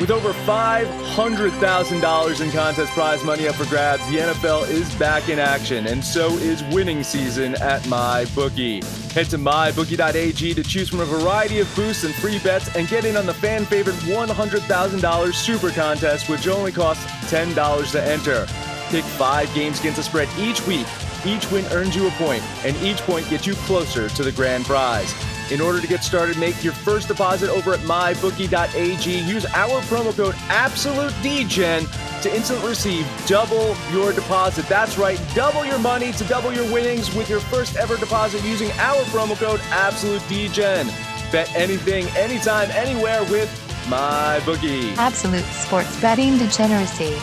With 0.00 0.10
over 0.10 0.32
$500,000 0.32 2.40
in 2.40 2.50
contest 2.52 2.92
prize 2.92 3.22
money 3.22 3.46
up 3.46 3.54
for 3.54 3.66
grabs, 3.66 4.08
the 4.08 4.16
NFL 4.16 4.66
is 4.70 4.94
back 4.94 5.28
in 5.28 5.38
action, 5.38 5.88
and 5.88 6.02
so 6.02 6.38
is 6.38 6.64
winning 6.72 7.02
season 7.02 7.54
at 7.56 7.82
MyBookie. 7.82 8.82
Head 9.12 9.26
to 9.26 9.36
mybookie.ag 9.36 10.54
to 10.54 10.62
choose 10.62 10.88
from 10.88 11.00
a 11.00 11.04
variety 11.04 11.60
of 11.60 11.70
boosts 11.76 12.04
and 12.04 12.14
free 12.14 12.38
bets 12.38 12.74
and 12.74 12.88
get 12.88 13.04
in 13.04 13.14
on 13.14 13.26
the 13.26 13.34
fan 13.34 13.66
favorite 13.66 13.96
$100,000 13.96 15.34
super 15.34 15.70
contest, 15.70 16.30
which 16.30 16.48
only 16.48 16.72
costs 16.72 17.04
$10 17.30 17.92
to 17.92 18.02
enter. 18.02 18.46
Pick 18.88 19.04
five 19.04 19.54
games 19.54 19.80
against 19.80 19.98
the 19.98 20.02
spread 20.02 20.30
each 20.38 20.66
week. 20.66 20.86
Each 21.26 21.50
win 21.50 21.66
earns 21.72 21.94
you 21.94 22.08
a 22.08 22.10
point, 22.12 22.42
and 22.64 22.74
each 22.78 23.02
point 23.02 23.28
gets 23.28 23.46
you 23.46 23.52
closer 23.54 24.08
to 24.08 24.22
the 24.22 24.32
grand 24.32 24.64
prize. 24.64 25.12
In 25.50 25.60
order 25.60 25.80
to 25.80 25.86
get 25.88 26.04
started, 26.04 26.38
make 26.38 26.62
your 26.62 26.72
first 26.72 27.08
deposit 27.08 27.50
over 27.50 27.72
at 27.72 27.80
mybookie.ag. 27.80 29.18
Use 29.20 29.46
our 29.46 29.80
promo 29.82 30.16
code 30.16 30.36
AbsoluteDegen 30.46 32.22
to 32.22 32.34
instantly 32.34 32.68
receive 32.68 33.04
double 33.26 33.74
your 33.90 34.12
deposit. 34.12 34.66
That's 34.66 34.96
right, 34.96 35.20
double 35.34 35.64
your 35.64 35.80
money 35.80 36.12
to 36.12 36.24
double 36.24 36.52
your 36.52 36.70
winnings 36.72 37.12
with 37.16 37.28
your 37.28 37.40
first 37.40 37.76
ever 37.76 37.96
deposit 37.96 38.44
using 38.44 38.70
our 38.72 39.02
promo 39.06 39.36
code 39.36 39.58
AbsoluteDegen. 39.60 40.86
Bet 41.32 41.52
anything, 41.56 42.06
anytime, 42.16 42.70
anywhere 42.70 43.22
with 43.24 43.48
MyBookie. 43.86 44.96
Absolute 44.98 45.44
sports 45.46 46.00
betting 46.00 46.38
degeneracy. 46.38 47.16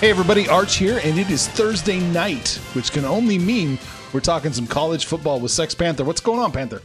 Hey 0.00 0.10
everybody, 0.10 0.48
Arch 0.50 0.76
here, 0.76 1.00
and 1.02 1.18
it 1.18 1.30
is 1.30 1.48
Thursday 1.48 2.00
night, 2.10 2.60
which 2.74 2.92
can 2.92 3.06
only 3.06 3.38
mean 3.38 3.78
we're 4.12 4.20
talking 4.20 4.52
some 4.52 4.66
college 4.66 5.06
football 5.06 5.40
with 5.40 5.50
Sex 5.50 5.74
Panther. 5.74 6.04
What's 6.04 6.20
going 6.20 6.40
on, 6.40 6.52
Panther? 6.52 6.82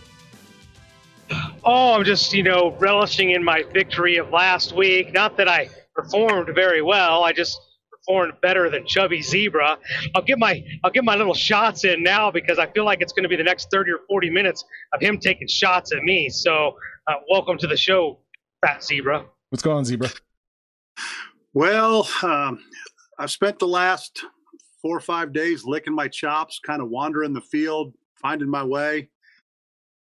Oh, 1.63 1.93
I'm 1.93 2.05
just, 2.05 2.33
you 2.33 2.43
know, 2.43 2.75
relishing 2.79 3.31
in 3.31 3.43
my 3.43 3.63
victory 3.73 4.17
of 4.17 4.29
last 4.29 4.73
week. 4.73 5.13
Not 5.13 5.37
that 5.37 5.47
I 5.47 5.69
performed 5.93 6.49
very 6.55 6.81
well. 6.81 7.23
I 7.23 7.33
just 7.33 7.59
performed 7.91 8.33
better 8.41 8.69
than 8.69 8.85
Chubby 8.85 9.21
Zebra. 9.21 9.77
I'll 10.15 10.21
get 10.21 10.39
my 10.39 10.63
I'll 10.83 10.91
get 10.91 11.03
my 11.03 11.15
little 11.15 11.33
shots 11.33 11.83
in 11.83 12.01
now 12.01 12.31
because 12.31 12.59
I 12.59 12.67
feel 12.67 12.85
like 12.85 13.01
it's 13.01 13.11
going 13.11 13.23
to 13.23 13.29
be 13.29 13.35
the 13.35 13.43
next 13.43 13.69
30 13.71 13.91
or 13.91 13.99
40 14.07 14.29
minutes 14.29 14.63
of 14.93 15.01
him 15.01 15.19
taking 15.19 15.47
shots 15.47 15.91
at 15.91 16.03
me. 16.03 16.29
So, 16.29 16.77
uh, 17.07 17.15
welcome 17.29 17.57
to 17.57 17.67
the 17.67 17.77
show, 17.77 18.19
Fat 18.65 18.83
Zebra. 18.83 19.25
What's 19.49 19.63
going 19.63 19.77
on, 19.77 19.85
Zebra? 19.85 20.09
Well, 21.53 22.07
um, 22.23 22.59
I've 23.17 23.31
spent 23.31 23.59
the 23.59 23.67
last 23.67 24.23
four 24.81 24.95
or 24.95 25.01
five 25.01 25.33
days 25.33 25.65
licking 25.65 25.93
my 25.93 26.07
chops, 26.07 26.59
kind 26.65 26.81
of 26.81 26.89
wandering 26.89 27.33
the 27.33 27.41
field, 27.41 27.93
finding 28.21 28.49
my 28.49 28.63
way. 28.63 29.09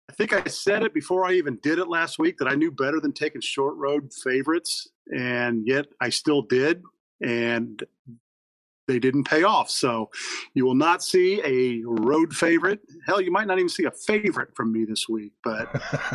I 0.09 0.13
think 0.15 0.33
I 0.33 0.49
said 0.49 0.83
it 0.83 0.95
before 0.95 1.27
I 1.27 1.35
even 1.35 1.59
did 1.63 1.79
it 1.79 1.89
last 1.89 2.19
week 2.19 2.39
that 2.39 2.49
I 2.49 2.55
knew 2.55 2.71
better 2.71 3.01
than 3.01 3.13
taking 3.13 3.41
short 3.41 3.77
road 3.77 4.13
favorites, 4.13 4.89
and 5.15 5.67
yet 5.67 5.87
I 6.01 6.09
still 6.09 6.43
did, 6.43 6.83
and 7.23 7.83
they 8.89 8.99
didn't 8.99 9.25
pay 9.25 9.43
off. 9.43 9.71
So 9.71 10.11
you 10.55 10.65
will 10.65 10.75
not 10.75 11.03
see 11.05 11.41
a 11.45 11.83
road 11.85 12.35
favorite. 12.35 12.81
Hell, 13.07 13.21
you 13.21 13.31
might 13.31 13.47
not 13.47 13.59
even 13.59 13.69
see 13.69 13.85
a 13.85 13.91
favorite 13.91 14.57
from 14.57 14.73
me 14.73 14.85
this 14.85 15.09
week, 15.09 15.33
but 15.45 15.71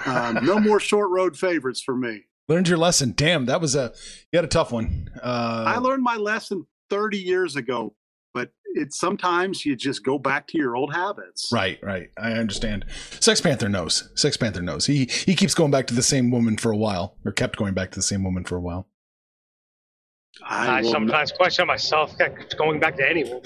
um, 0.07 0.43
no 0.43 0.59
more 0.59 0.79
short 0.79 1.11
road 1.11 1.37
favorites 1.37 1.81
for 1.81 1.95
me. 1.95 2.23
Learned 2.49 2.67
your 2.67 2.79
lesson. 2.79 3.13
Damn, 3.15 3.45
that 3.45 3.61
was 3.61 3.75
a 3.75 3.93
you 4.31 4.37
had 4.37 4.43
a 4.43 4.49
tough 4.49 4.71
one. 4.71 5.09
Uh, 5.21 5.63
I 5.67 5.77
learned 5.77 6.03
my 6.03 6.17
lesson 6.17 6.65
30 6.89 7.17
years 7.17 7.55
ago, 7.55 7.95
but 8.33 8.51
it's 8.75 8.99
sometimes 8.99 9.65
you 9.65 9.75
just 9.75 10.03
go 10.03 10.17
back 10.17 10.47
to 10.47 10.57
your 10.57 10.75
old 10.75 10.93
habits. 10.93 11.49
Right, 11.51 11.79
right. 11.83 12.09
I 12.17 12.33
understand. 12.33 12.85
Sex 13.19 13.39
Panther 13.41 13.69
knows. 13.69 14.09
Sex 14.15 14.37
Panther 14.37 14.61
knows. 14.61 14.85
He 14.85 15.05
he 15.05 15.35
keeps 15.35 15.53
going 15.53 15.71
back 15.71 15.87
to 15.87 15.93
the 15.93 16.03
same 16.03 16.31
woman 16.31 16.57
for 16.57 16.71
a 16.71 16.77
while, 16.77 17.17
or 17.25 17.31
kept 17.31 17.57
going 17.57 17.73
back 17.73 17.91
to 17.91 17.99
the 17.99 18.03
same 18.03 18.23
woman 18.23 18.43
for 18.43 18.55
a 18.55 18.61
while. 18.61 18.87
I, 20.43 20.79
I 20.79 20.81
sometimes 20.81 21.29
not. 21.31 21.37
question 21.37 21.67
myself 21.67 22.15
going 22.57 22.79
back 22.79 22.97
to 22.97 23.07
any 23.07 23.23
woman. 23.23 23.43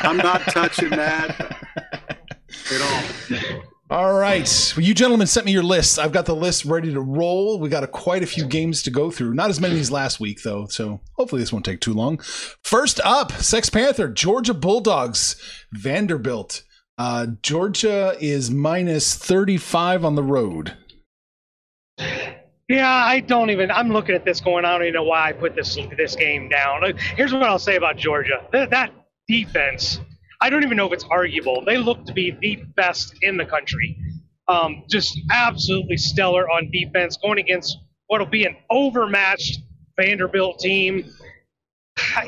I'm 0.00 0.16
not 0.16 0.42
touching 0.42 0.90
that 0.90 1.56
at 2.72 2.80
all. 2.80 3.62
All 3.90 4.12
right. 4.12 4.74
Well, 4.76 4.84
you 4.84 4.92
gentlemen 4.92 5.26
sent 5.26 5.46
me 5.46 5.52
your 5.52 5.62
list. 5.62 5.98
I've 5.98 6.12
got 6.12 6.26
the 6.26 6.36
list 6.36 6.66
ready 6.66 6.92
to 6.92 7.00
roll. 7.00 7.58
We 7.58 7.70
got 7.70 7.84
a, 7.84 7.86
quite 7.86 8.22
a 8.22 8.26
few 8.26 8.44
games 8.44 8.82
to 8.82 8.90
go 8.90 9.10
through. 9.10 9.32
Not 9.32 9.48
as 9.48 9.62
many 9.62 9.80
as 9.80 9.90
last 9.90 10.20
week, 10.20 10.42
though. 10.42 10.66
So 10.66 11.00
hopefully 11.14 11.40
this 11.40 11.54
won't 11.54 11.64
take 11.64 11.80
too 11.80 11.94
long. 11.94 12.18
First 12.62 13.00
up, 13.02 13.32
Sex 13.32 13.70
Panther, 13.70 14.08
Georgia 14.08 14.52
Bulldogs, 14.52 15.40
Vanderbilt. 15.72 16.64
Uh, 16.98 17.28
Georgia 17.40 18.14
is 18.20 18.50
minus 18.50 19.14
35 19.14 20.04
on 20.04 20.16
the 20.16 20.22
road. 20.22 20.76
Yeah, 22.68 22.92
I 22.92 23.20
don't 23.20 23.48
even. 23.48 23.70
I'm 23.70 23.90
looking 23.90 24.14
at 24.14 24.26
this 24.26 24.42
going. 24.42 24.66
I 24.66 24.72
don't 24.72 24.82
even 24.82 24.94
know 24.94 25.04
why 25.04 25.30
I 25.30 25.32
put 25.32 25.56
this 25.56 25.78
this 25.96 26.14
game 26.14 26.50
down. 26.50 26.82
Here's 27.16 27.32
what 27.32 27.44
I'll 27.44 27.58
say 27.58 27.76
about 27.76 27.96
Georgia. 27.96 28.46
That, 28.52 28.68
that 28.68 28.92
defense 29.26 30.00
I 30.40 30.50
don't 30.50 30.62
even 30.62 30.76
know 30.76 30.86
if 30.86 30.92
it's 30.92 31.04
arguable. 31.04 31.64
They 31.64 31.78
look 31.78 32.04
to 32.06 32.12
be 32.12 32.30
the 32.40 32.56
best 32.76 33.14
in 33.22 33.36
the 33.36 33.44
country. 33.44 33.96
Um, 34.46 34.84
just 34.88 35.18
absolutely 35.30 35.96
stellar 35.96 36.48
on 36.48 36.70
defense, 36.70 37.16
going 37.16 37.38
against 37.38 37.78
what'll 38.06 38.26
be 38.26 38.44
an 38.44 38.56
overmatched 38.70 39.60
Vanderbilt 39.96 40.58
team. 40.58 41.04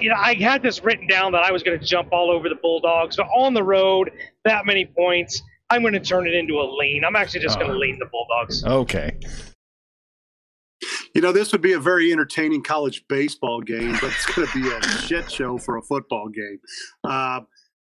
You 0.01 0.09
know, 0.11 0.17
I 0.17 0.35
had 0.35 0.63
this 0.63 0.83
written 0.83 1.07
down 1.07 1.31
that 1.33 1.45
I 1.45 1.53
was 1.53 1.63
going 1.63 1.79
to 1.79 1.85
jump 1.85 2.09
all 2.13 2.31
over 2.31 2.49
the 2.49 2.57
Bulldogs, 2.57 3.17
but 3.17 3.27
on 3.27 3.55
the 3.55 3.63
road, 3.63 4.11
that 4.45 4.67
many 4.67 4.85
points, 4.85 5.41
I'm 5.71 5.83
going 5.83 5.95
to 5.95 6.01
turn 6.01 6.27
it 6.27 6.35
into 6.35 6.55
a 6.55 6.67
lean. 6.77 7.05
I'm 7.05 7.15
actually 7.15 7.41
just 7.41 7.59
going 7.59 7.71
to 7.71 7.79
lean 7.79 7.99
the 8.01 8.07
Bulldogs. 8.07 8.65
Okay. 8.65 9.17
You 11.15 11.21
know, 11.21 11.31
this 11.31 11.53
would 11.53 11.61
be 11.61 11.73
a 11.75 11.79
very 11.79 12.13
entertaining 12.13 12.63
college 12.63 13.05
baseball 13.09 13.61
game, 13.61 13.93
but 14.01 14.11
it's 14.11 14.27
going 14.27 14.49
to 14.49 14.61
be 14.61 14.69
a 14.69 14.83
shit 15.07 15.31
show 15.31 15.57
for 15.59 15.77
a 15.77 15.83
football 15.83 16.29
game. 16.29 16.59
Uh, 17.05 17.41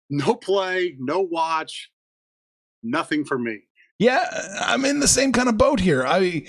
no 0.09 0.35
play, 0.35 0.95
no 0.99 1.21
watch, 1.21 1.91
nothing 2.83 3.25
for 3.25 3.37
me. 3.37 3.61
Yeah, 3.99 4.25
I'm 4.61 4.85
in 4.85 4.99
the 4.99 5.07
same 5.07 5.31
kind 5.31 5.49
of 5.49 5.57
boat 5.57 5.79
here. 5.79 6.05
I 6.05 6.45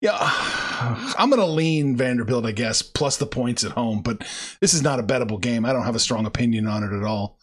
yeah, 0.00 0.16
I'm 1.18 1.30
going 1.30 1.40
to 1.40 1.46
lean 1.46 1.96
Vanderbilt, 1.96 2.46
I 2.46 2.52
guess, 2.52 2.82
plus 2.82 3.16
the 3.16 3.26
points 3.26 3.64
at 3.64 3.72
home, 3.72 4.02
but 4.02 4.18
this 4.60 4.74
is 4.74 4.82
not 4.82 5.00
a 5.00 5.02
bettable 5.02 5.40
game. 5.40 5.64
I 5.64 5.72
don't 5.72 5.84
have 5.84 5.96
a 5.96 6.00
strong 6.00 6.26
opinion 6.26 6.66
on 6.66 6.84
it 6.84 6.96
at 6.96 7.04
all. 7.04 7.38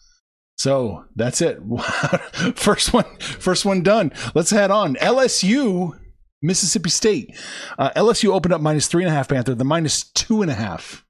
So 0.57 1.06
that's 1.16 1.42
it. 1.42 1.60
first 2.56 2.94
one, 2.94 3.06
first 3.19 3.66
one 3.66 3.81
done. 3.81 4.12
Let's 4.36 4.51
head 4.51 4.72
on. 4.72 4.95
LSU, 4.95 6.00
Mississippi 6.42 6.89
State. 6.89 7.36
Uh, 7.77 7.89
LSU 7.95 8.30
opened 8.30 8.54
up 8.54 8.62
minus 8.62 8.88
three 8.88 9.04
and 9.04 9.12
a 9.12 9.16
half. 9.16 9.30
Panther, 9.30 9.56
the 9.56 9.66
minus 9.66 10.04
two 10.12 10.42
and 10.42 10.51
a 10.51 10.56
half. 10.56 11.04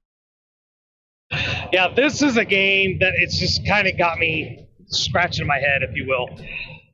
Yeah, 1.74 1.88
this 1.88 2.22
is 2.22 2.36
a 2.36 2.44
game 2.44 2.98
that 3.00 3.14
it's 3.16 3.36
just 3.36 3.66
kind 3.66 3.88
of 3.88 3.98
got 3.98 4.18
me 4.18 4.68
scratching 4.86 5.46
my 5.46 5.58
head, 5.58 5.82
if 5.82 5.96
you 5.96 6.06
will. 6.06 6.28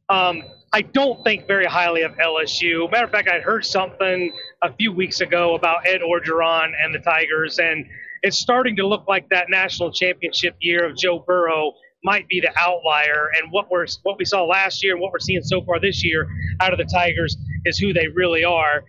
Um, 0.08 0.42
I 0.72 0.82
don't 0.82 1.22
think 1.24 1.46
very 1.46 1.66
highly 1.66 2.02
of 2.02 2.12
LSU. 2.12 2.90
Matter 2.90 3.04
of 3.04 3.10
fact, 3.10 3.28
I 3.28 3.40
heard 3.40 3.64
something 3.64 4.32
a 4.62 4.72
few 4.72 4.92
weeks 4.92 5.20
ago 5.20 5.54
about 5.54 5.86
Ed 5.86 6.00
Orgeron 6.00 6.70
and 6.82 6.94
the 6.94 7.00
Tigers, 7.00 7.58
and 7.58 7.84
it's 8.22 8.38
starting 8.38 8.76
to 8.76 8.86
look 8.86 9.06
like 9.08 9.28
that 9.30 9.50
national 9.50 9.92
championship 9.92 10.56
year 10.60 10.84
of 10.88 10.96
Joe 10.96 11.24
Burrow 11.26 11.72
might 12.04 12.28
be 12.28 12.40
the 12.40 12.52
outlier. 12.58 13.30
And 13.36 13.50
what 13.52 13.70
we're 13.70 13.86
what 14.04 14.16
we 14.18 14.24
saw 14.24 14.44
last 14.44 14.82
year 14.82 14.92
and 14.94 15.02
what 15.02 15.12
we're 15.12 15.18
seeing 15.18 15.42
so 15.42 15.62
far 15.62 15.80
this 15.80 16.04
year 16.04 16.28
out 16.60 16.72
of 16.72 16.78
the 16.78 16.84
Tigers 16.84 17.36
is 17.64 17.78
who 17.78 17.92
they 17.92 18.08
really 18.08 18.44
are. 18.44 18.84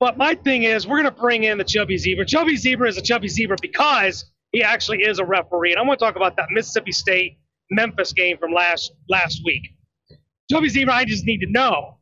But 0.00 0.16
my 0.16 0.34
thing 0.34 0.62
is, 0.62 0.86
we're 0.86 1.02
going 1.02 1.14
to 1.14 1.20
bring 1.20 1.44
in 1.44 1.58
the 1.58 1.64
Chubby 1.64 1.98
Zebra. 1.98 2.24
Chubby 2.24 2.56
Zebra 2.56 2.88
is 2.88 2.96
a 2.96 3.02
Chubby 3.02 3.28
Zebra 3.28 3.58
because 3.60 4.24
he 4.52 4.62
actually 4.62 5.02
is 5.02 5.18
a 5.18 5.24
referee. 5.24 5.72
And 5.72 5.80
I 5.80 5.82
want 5.82 5.98
to 5.98 6.04
talk 6.04 6.16
about 6.16 6.36
that 6.36 6.46
Mississippi 6.50 6.92
State 6.92 7.38
Memphis 7.70 8.12
game 8.12 8.36
from 8.38 8.52
last 8.52 8.92
last 9.08 9.40
week. 9.44 9.62
Chubby 10.50 10.68
Zebra, 10.68 10.94
I 10.94 11.04
just 11.04 11.24
need 11.24 11.38
to 11.40 11.50
know 11.50 11.98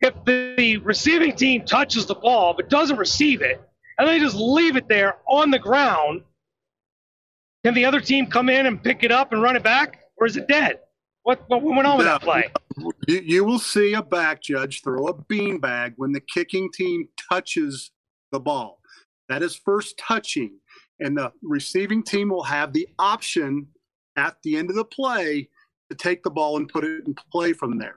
if 0.00 0.14
the 0.24 0.76
receiving 0.78 1.34
team 1.34 1.64
touches 1.64 2.06
the 2.06 2.14
ball 2.14 2.54
but 2.54 2.68
doesn't 2.68 2.96
receive 2.96 3.42
it, 3.42 3.60
and 3.98 4.08
they 4.08 4.18
just 4.18 4.36
leave 4.36 4.76
it 4.76 4.88
there 4.88 5.16
on 5.28 5.50
the 5.50 5.58
ground, 5.58 6.22
can 7.64 7.74
the 7.74 7.84
other 7.84 8.00
team 8.00 8.26
come 8.26 8.48
in 8.48 8.66
and 8.66 8.82
pick 8.82 9.04
it 9.04 9.12
up 9.12 9.32
and 9.32 9.42
run 9.42 9.56
it 9.56 9.62
back, 9.62 10.00
or 10.16 10.26
is 10.26 10.36
it 10.36 10.48
dead? 10.48 10.80
What, 11.22 11.44
what 11.48 11.62
went 11.62 11.86
on 11.86 11.98
with 11.98 12.06
that 12.06 12.20
play? 12.20 12.50
You, 13.06 13.20
you 13.20 13.44
will 13.44 13.60
see 13.60 13.94
a 13.94 14.02
back 14.02 14.42
judge 14.42 14.82
throw 14.82 15.06
a 15.06 15.14
beanbag 15.14 15.94
when 15.96 16.10
the 16.10 16.20
kicking 16.20 16.70
team 16.72 17.08
touches 17.30 17.92
the 18.32 18.40
ball. 18.40 18.80
That 19.28 19.42
is 19.42 19.54
first 19.54 19.96
touching, 19.98 20.58
and 21.02 21.16
the 21.16 21.32
receiving 21.42 22.02
team 22.02 22.28
will 22.28 22.42
have 22.42 22.72
the 22.72 22.88
option 22.98 23.66
at 24.16 24.36
the 24.42 24.56
end 24.56 24.70
of 24.70 24.76
the 24.76 24.84
play 24.84 25.48
to 25.90 25.96
take 25.96 26.22
the 26.22 26.30
ball 26.30 26.56
and 26.56 26.68
put 26.68 26.84
it 26.84 27.06
in 27.06 27.14
play 27.30 27.52
from 27.52 27.78
there. 27.78 27.96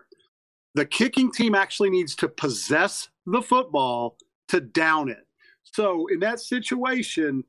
The 0.74 0.86
kicking 0.86 1.32
team 1.32 1.56
actually 1.56 1.90
needs 1.90 2.16
to 2.16 2.28
possess 2.28 3.10
the 3.26 3.42
football 3.42 4.18
to 4.50 4.60
down 4.60 5.10
it. 5.10 5.26
So 5.64 6.08
in 6.08 6.20
that 6.20 6.40
situation, 6.40 7.44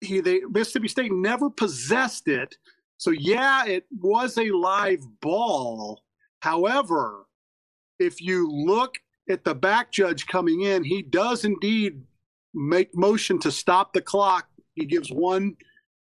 he 0.00 0.20
they 0.20 0.40
Mississippi 0.48 0.88
State 0.88 1.12
never 1.12 1.50
possessed 1.50 2.28
it. 2.28 2.56
So 2.98 3.10
yeah, 3.10 3.66
it 3.66 3.86
was 4.00 4.38
a 4.38 4.50
live 4.50 5.00
ball. 5.20 6.02
However, 6.40 7.26
if 7.98 8.20
you 8.20 8.50
look 8.50 8.98
at 9.28 9.44
the 9.44 9.54
back 9.54 9.90
judge 9.90 10.26
coming 10.26 10.62
in, 10.62 10.84
he 10.84 11.02
does 11.02 11.44
indeed 11.44 12.00
make 12.54 12.94
motion 12.96 13.38
to 13.40 13.50
stop 13.50 13.92
the 13.92 14.00
clock. 14.00 14.47
He 14.78 14.86
gives 14.86 15.10
one 15.10 15.56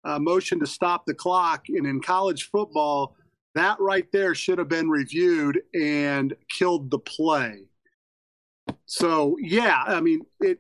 uh, 0.05 0.19
motion 0.19 0.59
to 0.61 0.67
stop 0.67 1.07
the 1.07 1.15
clock, 1.15 1.65
and 1.69 1.87
in 1.87 2.01
college 2.01 2.51
football, 2.51 3.17
that 3.55 3.79
right 3.81 4.11
there 4.13 4.35
should 4.35 4.59
have 4.59 4.69
been 4.69 4.89
reviewed 4.89 5.61
and 5.75 6.35
killed 6.51 6.91
the 6.91 6.99
play. 6.99 7.63
So 8.87 9.37
yeah, 9.41 9.83
I 9.87 10.01
mean 10.01 10.21
it. 10.41 10.59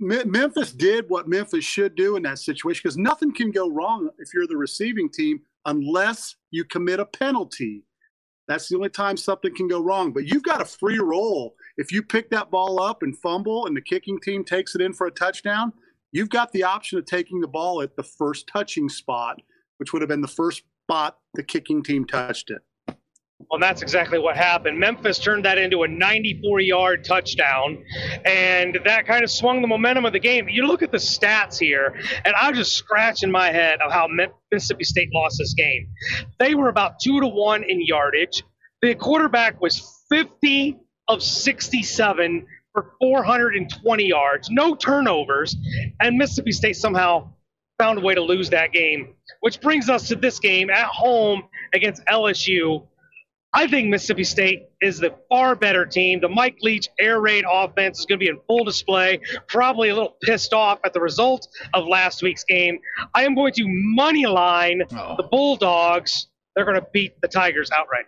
Memphis 0.00 0.72
did 0.72 1.08
what 1.08 1.28
Memphis 1.28 1.64
should 1.64 1.94
do 1.94 2.16
in 2.16 2.24
that 2.24 2.40
situation 2.40 2.80
because 2.82 2.98
nothing 2.98 3.32
can 3.32 3.52
go 3.52 3.70
wrong 3.70 4.10
if 4.18 4.34
you're 4.34 4.48
the 4.48 4.56
receiving 4.56 5.08
team 5.08 5.42
unless 5.66 6.34
you 6.50 6.64
commit 6.64 6.98
a 6.98 7.06
penalty. 7.06 7.84
That's 8.48 8.68
the 8.68 8.76
only 8.76 8.88
time 8.88 9.16
something 9.16 9.54
can 9.54 9.68
go 9.68 9.80
wrong. 9.80 10.12
But 10.12 10.26
you've 10.26 10.42
got 10.42 10.60
a 10.60 10.64
free 10.64 10.98
roll. 10.98 11.54
If 11.76 11.92
you 11.92 12.02
pick 12.02 12.30
that 12.30 12.50
ball 12.50 12.82
up 12.82 13.04
and 13.04 13.16
fumble 13.16 13.66
and 13.66 13.76
the 13.76 13.80
kicking 13.80 14.18
team 14.18 14.44
takes 14.44 14.74
it 14.74 14.80
in 14.80 14.92
for 14.92 15.06
a 15.06 15.12
touchdown, 15.12 15.72
you've 16.12 16.30
got 16.30 16.52
the 16.52 16.62
option 16.62 16.98
of 16.98 17.06
taking 17.06 17.40
the 17.40 17.48
ball 17.48 17.82
at 17.82 17.96
the 17.96 18.02
first 18.02 18.46
touching 18.46 18.88
spot, 18.88 19.40
which 19.78 19.92
would 19.92 20.02
have 20.02 20.08
been 20.08 20.20
the 20.20 20.28
first 20.28 20.62
spot 20.84 21.18
the 21.34 21.42
kicking 21.42 21.82
team 21.82 22.04
touched 22.04 22.50
it. 22.50 22.62
Well, 23.50 23.58
that's 23.58 23.82
exactly 23.82 24.18
what 24.18 24.36
happened. 24.36 24.78
Memphis 24.78 25.18
turned 25.18 25.44
that 25.44 25.58
into 25.58 25.82
a 25.82 25.88
94 25.88 26.60
yard 26.60 27.04
touchdown, 27.04 27.82
and 28.24 28.78
that 28.84 29.06
kind 29.06 29.24
of 29.24 29.30
swung 29.30 29.62
the 29.62 29.68
momentum 29.68 30.04
of 30.04 30.12
the 30.12 30.20
game. 30.20 30.48
You 30.48 30.66
look 30.66 30.82
at 30.82 30.92
the 30.92 30.98
stats 30.98 31.58
here, 31.58 31.94
and 32.24 32.34
I'm 32.36 32.54
just 32.54 32.74
scratching 32.74 33.30
my 33.30 33.50
head 33.50 33.80
of 33.84 33.90
how 33.90 34.08
Mississippi 34.50 34.84
State 34.84 35.08
lost 35.12 35.38
this 35.38 35.54
game. 35.54 35.88
They 36.38 36.54
were 36.54 36.68
about 36.68 37.00
two 37.02 37.20
to 37.20 37.26
one 37.26 37.64
in 37.64 37.84
yardage. 37.84 38.42
The 38.80 38.94
quarterback 38.94 39.60
was 39.60 40.04
50 40.08 40.78
of 41.08 41.22
67 41.22 42.46
for 42.72 42.92
420 43.00 44.04
yards, 44.04 44.50
no 44.50 44.74
turnovers, 44.74 45.56
and 46.00 46.16
Mississippi 46.16 46.52
State 46.52 46.76
somehow 46.76 47.28
found 47.78 47.98
a 47.98 48.02
way 48.02 48.14
to 48.14 48.22
lose 48.22 48.50
that 48.50 48.72
game. 48.72 49.14
Which 49.40 49.60
brings 49.60 49.88
us 49.88 50.08
to 50.08 50.16
this 50.16 50.38
game 50.38 50.70
at 50.70 50.86
home 50.86 51.42
against 51.74 52.04
LSU. 52.06 52.86
I 53.54 53.66
think 53.66 53.88
Mississippi 53.88 54.24
State 54.24 54.68
is 54.80 54.98
the 54.98 55.14
far 55.28 55.54
better 55.54 55.84
team. 55.84 56.20
The 56.20 56.28
Mike 56.28 56.56
Leach 56.62 56.88
air 56.98 57.20
raid 57.20 57.44
offense 57.50 57.98
is 57.98 58.06
going 58.06 58.18
to 58.18 58.24
be 58.24 58.28
in 58.28 58.38
full 58.46 58.64
display. 58.64 59.20
Probably 59.46 59.90
a 59.90 59.94
little 59.94 60.16
pissed 60.22 60.54
off 60.54 60.78
at 60.86 60.94
the 60.94 61.00
result 61.00 61.48
of 61.74 61.86
last 61.86 62.22
week's 62.22 62.44
game. 62.44 62.78
I 63.14 63.24
am 63.24 63.34
going 63.34 63.52
to 63.54 63.64
money 63.66 64.26
line 64.26 64.82
oh. 64.92 65.16
the 65.16 65.24
Bulldogs. 65.24 66.28
They're 66.56 66.64
going 66.64 66.80
to 66.80 66.86
beat 66.92 67.20
the 67.20 67.28
Tigers 67.28 67.70
outright. 67.76 68.06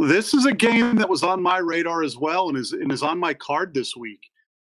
This 0.00 0.32
is 0.32 0.46
a 0.46 0.52
game 0.52 0.96
that 0.96 1.08
was 1.10 1.22
on 1.22 1.42
my 1.42 1.58
radar 1.58 2.02
as 2.02 2.16
well 2.16 2.48
and 2.48 2.56
is, 2.56 2.72
and 2.72 2.90
is 2.90 3.02
on 3.02 3.18
my 3.18 3.34
card 3.34 3.74
this 3.74 3.94
week. 3.94 4.30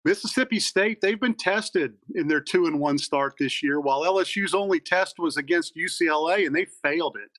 Mississippi 0.04 0.60
State, 0.60 1.00
they've 1.00 1.20
been 1.20 1.34
tested 1.34 1.94
in 2.14 2.28
their 2.28 2.42
two 2.42 2.66
and 2.66 2.78
one 2.78 2.98
start 2.98 3.32
this 3.38 3.62
year, 3.62 3.80
while 3.80 4.02
LSU's 4.02 4.54
only 4.54 4.78
test 4.78 5.18
was 5.18 5.38
against 5.38 5.76
UCLA 5.76 6.46
and 6.46 6.54
they 6.54 6.66
failed 6.66 7.16
it. 7.16 7.30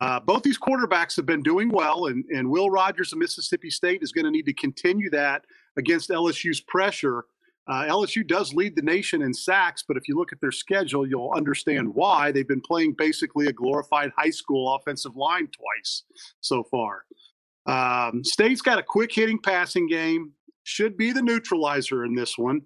Uh, 0.00 0.18
both 0.20 0.42
these 0.42 0.58
quarterbacks 0.58 1.14
have 1.14 1.24
been 1.24 1.42
doing 1.42 1.68
well, 1.68 2.06
and, 2.06 2.24
and 2.26 2.50
Will 2.50 2.68
Rogers 2.68 3.12
of 3.12 3.20
Mississippi 3.20 3.70
State 3.70 4.02
is 4.02 4.10
going 4.10 4.24
to 4.24 4.30
need 4.30 4.46
to 4.46 4.52
continue 4.52 5.08
that 5.10 5.44
against 5.76 6.10
LSU's 6.10 6.60
pressure. 6.60 7.26
Uh, 7.68 7.84
LSU 7.84 8.26
does 8.26 8.54
lead 8.54 8.76
the 8.76 8.82
nation 8.82 9.22
in 9.22 9.34
sacks, 9.34 9.82
but 9.86 9.96
if 9.96 10.06
you 10.06 10.16
look 10.16 10.32
at 10.32 10.40
their 10.40 10.52
schedule, 10.52 11.06
you'll 11.06 11.32
understand 11.34 11.92
why. 11.92 12.30
They've 12.30 12.46
been 12.46 12.60
playing 12.60 12.94
basically 12.96 13.46
a 13.46 13.52
glorified 13.52 14.12
high 14.16 14.30
school 14.30 14.74
offensive 14.74 15.16
line 15.16 15.48
twice 15.48 16.04
so 16.40 16.62
far. 16.62 17.04
Um, 17.66 18.22
State's 18.22 18.62
got 18.62 18.78
a 18.78 18.82
quick 18.82 19.12
hitting 19.12 19.40
passing 19.40 19.88
game, 19.88 20.32
should 20.62 20.96
be 20.96 21.10
the 21.10 21.22
neutralizer 21.22 22.04
in 22.04 22.14
this 22.14 22.38
one. 22.38 22.62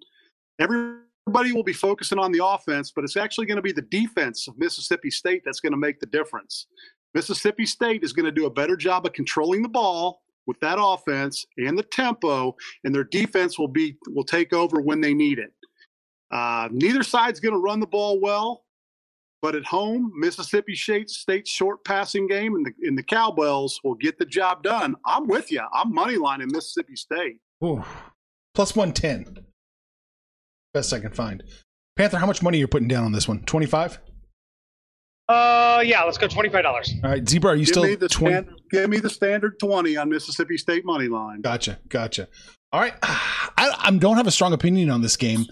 Everybody 0.58 1.53
will 1.53 1.64
be 1.64 1.73
focusing 1.73 2.19
on 2.19 2.31
the 2.31 2.44
offense, 2.44 2.93
but 2.94 3.03
it's 3.03 3.17
actually 3.17 3.46
going 3.46 3.56
to 3.56 3.62
be 3.62 3.73
the 3.73 3.82
defense 3.82 4.49
of 4.49 4.58
Mississippi 4.58 5.11
State 5.11 5.43
that's 5.46 5.61
going 5.61 5.73
to 5.73 5.79
make 5.79 5.99
the 6.00 6.06
difference. 6.06 6.67
Mississippi 7.14 7.64
State 7.64 8.05
is 8.05 8.12
going 8.12 8.26
to 8.26 8.32
do 8.32 8.44
a 8.44 8.50
better 8.50 8.76
job 8.76 9.06
of 9.06 9.14
controlling 9.14 9.62
the 9.62 9.69
ball 9.69 10.20
with 10.47 10.59
that 10.61 10.79
offense 10.81 11.45
and 11.59 11.79
the 11.79 11.83
tempo, 11.83 12.55
and 12.85 12.95
their 12.95 13.05
defense 13.05 13.59
will 13.59 13.69
be 13.69 13.97
will 14.09 14.25
take 14.25 14.53
over 14.53 14.81
when 14.81 15.01
they 15.01 15.15
need 15.15 15.39
it. 15.39 15.53
Uh, 16.31 16.69
neither 16.71 17.03
side's 17.03 17.41
going 17.41 17.55
to 17.55 17.61
run 17.61 17.81
the 17.81 17.87
ball 17.87 18.21
well, 18.21 18.65
but 19.43 19.55
at 19.55 19.65
home, 19.65 20.13
Mississippi 20.17 20.75
State 20.75 21.11
State's 21.11 21.51
short 21.51 21.85
passing 21.85 22.27
game 22.27 22.55
and 22.55 22.67
the 22.67 22.73
in 22.87 22.95
the 22.95 23.03
Cowbells 23.03 23.81
will 23.83 23.95
get 23.95 24.19
the 24.19 24.27
job 24.27 24.63
done. 24.63 24.97
I'm 25.07 25.27
with 25.27 25.51
you. 25.51 25.63
I'm 25.73 25.95
money 25.95 26.17
lining 26.17 26.49
Mississippi 26.53 26.97
State. 26.97 27.39
Ooh. 27.65 27.85
Plus 28.55 28.77
one 28.77 28.93
ten. 28.93 29.39
Best 30.75 30.93
I 30.93 31.01
can 31.01 31.13
find. 31.13 31.43
Panther, 31.97 32.19
how 32.19 32.27
much 32.27 32.43
money 32.43 32.59
are 32.59 32.61
you're 32.61 32.69
putting 32.69 32.89
down 32.89 33.05
on 33.05 33.13
this 33.13 33.27
one? 33.27 33.41
Twenty 33.44 33.67
five. 33.67 33.99
Uh, 35.29 35.82
yeah, 35.85 36.03
let's 36.03 36.19
go 36.19 36.29
twenty 36.29 36.49
five 36.49 36.63
dollars. 36.63 36.93
All 37.03 37.11
right, 37.11 37.29
Zebra, 37.29 37.53
are 37.53 37.56
you 37.56 37.65
give 37.65 37.73
still 37.75 37.85
me 37.85 37.94
the 37.94 38.09
20? 38.09 38.49
Give 38.70 38.89
me 38.89 38.98
the 38.98 39.10
standard 39.10 39.58
twenty 39.58 39.96
on 39.96 40.08
Mississippi 40.08 40.56
State 40.56 40.84
money 40.84 41.08
line. 41.08 41.41
Gotcha, 41.41 41.79
gotcha. 41.89 42.29
All 42.72 42.81
right, 42.81 42.94
I, 43.03 43.74
I 43.79 43.91
don't 43.93 44.17
have 44.17 44.27
a 44.27 44.31
strong 44.31 44.53
opinion 44.53 44.91
on 44.91 45.03
this 45.03 45.17
game. 45.17 45.46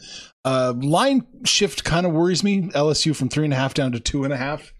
Uh, 0.44 0.74
line 0.76 1.26
shift 1.44 1.84
kind 1.84 2.06
of 2.06 2.12
worries 2.12 2.42
me. 2.42 2.62
LSU 2.70 3.14
from 3.14 3.28
three 3.28 3.44
and 3.44 3.52
a 3.52 3.56
half 3.56 3.74
down 3.74 3.92
to 3.92 4.00
two 4.00 4.24
and 4.24 4.32
a 4.32 4.36
half. 4.36 4.72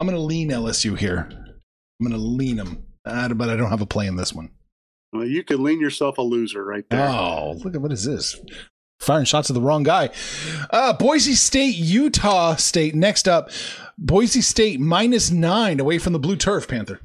I'm 0.00 0.06
going 0.06 0.18
to 0.18 0.24
lean 0.24 0.50
LSU 0.50 0.98
here. 0.98 1.28
I'm 1.30 2.08
going 2.08 2.12
to 2.12 2.18
lean 2.18 2.56
them, 2.56 2.84
uh, 3.04 3.28
but 3.34 3.48
I 3.48 3.56
don't 3.56 3.70
have 3.70 3.82
a 3.82 3.86
play 3.86 4.06
in 4.06 4.16
this 4.16 4.32
one. 4.32 4.50
Well, 5.12 5.26
you 5.26 5.44
could 5.44 5.60
lean 5.60 5.80
yourself 5.80 6.18
a 6.18 6.22
loser 6.22 6.64
right 6.64 6.84
there. 6.88 7.08
Oh, 7.08 7.52
look 7.62 7.74
at 7.74 7.80
what 7.80 7.92
is 7.92 8.04
this? 8.04 8.40
firing 9.02 9.24
shots 9.24 9.50
at 9.50 9.54
the 9.54 9.60
wrong 9.60 9.82
guy. 9.82 10.10
Uh, 10.70 10.92
Boise 10.92 11.34
State, 11.34 11.74
Utah 11.74 12.54
State. 12.54 12.94
Next 12.94 13.28
up, 13.28 13.50
Boise 13.98 14.40
State 14.40 14.80
minus 14.80 15.30
nine 15.30 15.80
away 15.80 15.98
from 15.98 16.12
the 16.12 16.18
blue 16.18 16.36
turf, 16.36 16.68
Panther. 16.68 17.00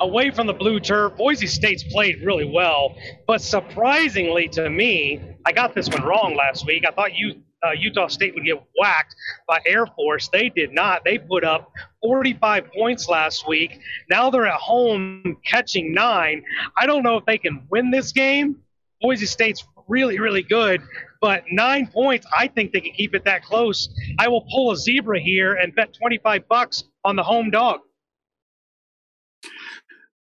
Away 0.00 0.30
from 0.30 0.46
the 0.46 0.52
blue 0.52 0.78
turf, 0.78 1.16
Boise 1.16 1.46
State's 1.46 1.82
played 1.82 2.22
really 2.22 2.44
well, 2.44 2.94
but 3.26 3.40
surprisingly 3.40 4.46
to 4.48 4.68
me, 4.68 5.20
I 5.46 5.52
got 5.52 5.74
this 5.74 5.88
one 5.88 6.02
wrong 6.02 6.36
last 6.36 6.66
week. 6.66 6.84
I 6.86 6.90
thought 6.90 7.14
you, 7.14 7.42
uh, 7.66 7.72
Utah 7.72 8.08
State 8.08 8.34
would 8.34 8.44
get 8.44 8.62
whacked 8.78 9.14
by 9.48 9.58
Air 9.64 9.86
Force. 9.86 10.28
They 10.28 10.50
did 10.50 10.72
not. 10.72 11.02
They 11.04 11.16
put 11.16 11.44
up 11.44 11.72
45 12.02 12.70
points 12.72 13.08
last 13.08 13.48
week. 13.48 13.80
Now 14.10 14.28
they're 14.28 14.46
at 14.46 14.60
home 14.60 15.38
catching 15.46 15.94
nine. 15.94 16.44
I 16.76 16.84
don't 16.84 17.02
know 17.02 17.16
if 17.16 17.24
they 17.24 17.38
can 17.38 17.66
win 17.70 17.90
this 17.90 18.12
game. 18.12 18.56
Boise 19.00 19.26
State's 19.26 19.66
really, 19.88 20.20
really 20.20 20.42
good. 20.42 20.82
But 21.22 21.44
nine 21.50 21.86
points, 21.86 22.26
I 22.36 22.48
think 22.48 22.72
they 22.72 22.80
can 22.80 22.92
keep 22.92 23.14
it 23.14 23.24
that 23.24 23.44
close. 23.44 23.88
I 24.18 24.28
will 24.28 24.46
pull 24.50 24.72
a 24.72 24.76
zebra 24.76 25.20
here 25.20 25.54
and 25.54 25.74
bet 25.74 25.94
25 25.94 26.48
bucks 26.48 26.84
on 27.04 27.16
the 27.16 27.22
home 27.22 27.50
dog. 27.50 27.80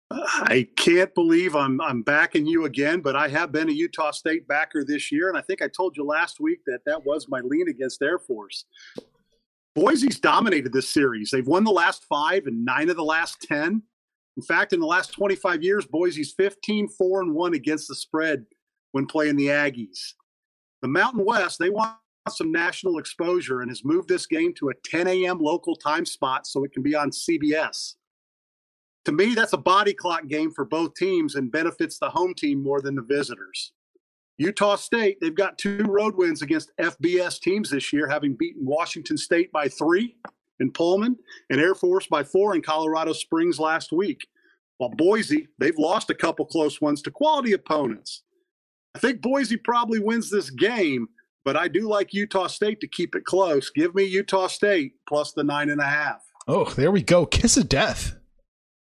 I 0.09 0.67
can't 0.77 1.13
believe 1.13 1.55
I'm 1.55 1.81
I'm 1.81 2.01
backing 2.01 2.45
you 2.45 2.65
again, 2.65 3.01
but 3.01 3.15
I 3.15 3.27
have 3.27 3.51
been 3.51 3.69
a 3.69 3.73
Utah 3.73 4.11
State 4.11 4.47
backer 4.47 4.85
this 4.85 5.11
year, 5.11 5.27
and 5.29 5.37
I 5.37 5.41
think 5.41 5.61
I 5.61 5.67
told 5.67 5.97
you 5.97 6.05
last 6.05 6.39
week 6.39 6.59
that 6.65 6.79
that 6.85 7.05
was 7.05 7.27
my 7.27 7.41
lean 7.41 7.67
against 7.67 8.01
Air 8.01 8.17
Force. 8.17 8.65
Boise's 9.75 10.19
dominated 10.19 10.71
this 10.71 10.89
series. 10.89 11.29
They've 11.29 11.45
won 11.45 11.63
the 11.63 11.71
last 11.71 12.05
five 12.05 12.47
and 12.47 12.63
nine 12.63 12.89
of 12.89 12.95
the 12.95 13.03
last 13.03 13.41
ten. 13.41 13.83
In 14.37 14.43
fact, 14.43 14.71
in 14.71 14.79
the 14.79 14.85
last 14.85 15.13
25 15.13 15.63
years, 15.63 15.85
Boise's 15.85 16.33
15 16.37 16.87
4 16.89 17.21
and 17.21 17.33
1 17.33 17.53
against 17.55 17.87
the 17.87 17.95
spread 17.95 18.45
when 18.91 19.07
playing 19.07 19.35
the 19.35 19.47
Aggies. 19.47 20.13
The 20.83 20.87
Mountain 20.87 21.25
West, 21.25 21.57
they 21.59 21.71
want 21.71 21.95
some 22.29 22.51
national 22.51 22.99
exposure 22.99 23.61
and 23.61 23.71
has 23.71 23.83
moved 23.83 24.09
this 24.09 24.27
game 24.27 24.53
to 24.59 24.69
a 24.69 24.73
10 24.85 25.07
a.m. 25.07 25.39
local 25.39 25.75
time 25.75 26.05
spot 26.05 26.45
so 26.45 26.63
it 26.63 26.71
can 26.71 26.83
be 26.83 26.95
on 26.95 27.09
CBS. 27.09 27.95
To 29.07 29.13
me, 29.13 29.35
that's 29.35 29.53
a 29.53 29.57
body 29.57 29.93
clock 29.93 30.27
game 30.27 30.51
for 30.51 30.65
both 30.65 30.93
teams 30.95 31.35
and 31.35 31.49
benefits 31.49 31.97
the 31.97 32.09
home 32.09 32.33
team 32.33 32.61
more 32.61 32.81
than 32.81 32.95
the 32.95 33.01
visitors. 33.01 33.71
Utah 34.37 34.75
State, 34.75 35.17
they've 35.21 35.33
got 35.33 35.57
two 35.57 35.77
road 35.87 36.17
wins 36.17 36.41
against 36.41 36.75
FBS 36.75 37.39
teams 37.39 37.69
this 37.69 37.93
year, 37.93 38.09
having 38.09 38.35
beaten 38.35 38.65
Washington 38.65 39.17
State 39.17 39.49
by 39.53 39.69
three 39.69 40.17
in 40.59 40.73
Pullman 40.73 41.15
and 41.49 41.61
Air 41.61 41.73
Force 41.73 42.05
by 42.07 42.21
four 42.21 42.53
in 42.53 42.61
Colorado 42.61 43.13
Springs 43.13 43.61
last 43.61 43.93
week. 43.93 44.27
While 44.77 44.89
Boise, 44.89 45.47
they've 45.57 45.77
lost 45.77 46.09
a 46.09 46.13
couple 46.13 46.45
close 46.45 46.81
ones 46.81 47.01
to 47.03 47.09
quality 47.09 47.53
opponents. 47.53 48.23
I 48.93 48.99
think 48.99 49.21
Boise 49.21 49.55
probably 49.55 49.99
wins 49.99 50.29
this 50.29 50.49
game, 50.49 51.07
but 51.45 51.55
I 51.55 51.69
do 51.69 51.87
like 51.87 52.13
Utah 52.13 52.47
State 52.47 52.81
to 52.81 52.89
keep 52.89 53.15
it 53.15 53.23
close. 53.23 53.69
Give 53.69 53.95
me 53.95 54.03
Utah 54.03 54.47
State 54.47 54.95
plus 55.07 55.31
the 55.31 55.45
nine 55.45 55.69
and 55.69 55.79
a 55.79 55.87
half. 55.87 56.25
Oh, 56.45 56.65
there 56.65 56.91
we 56.91 57.01
go. 57.01 57.25
Kiss 57.25 57.55
of 57.55 57.69
death. 57.69 58.16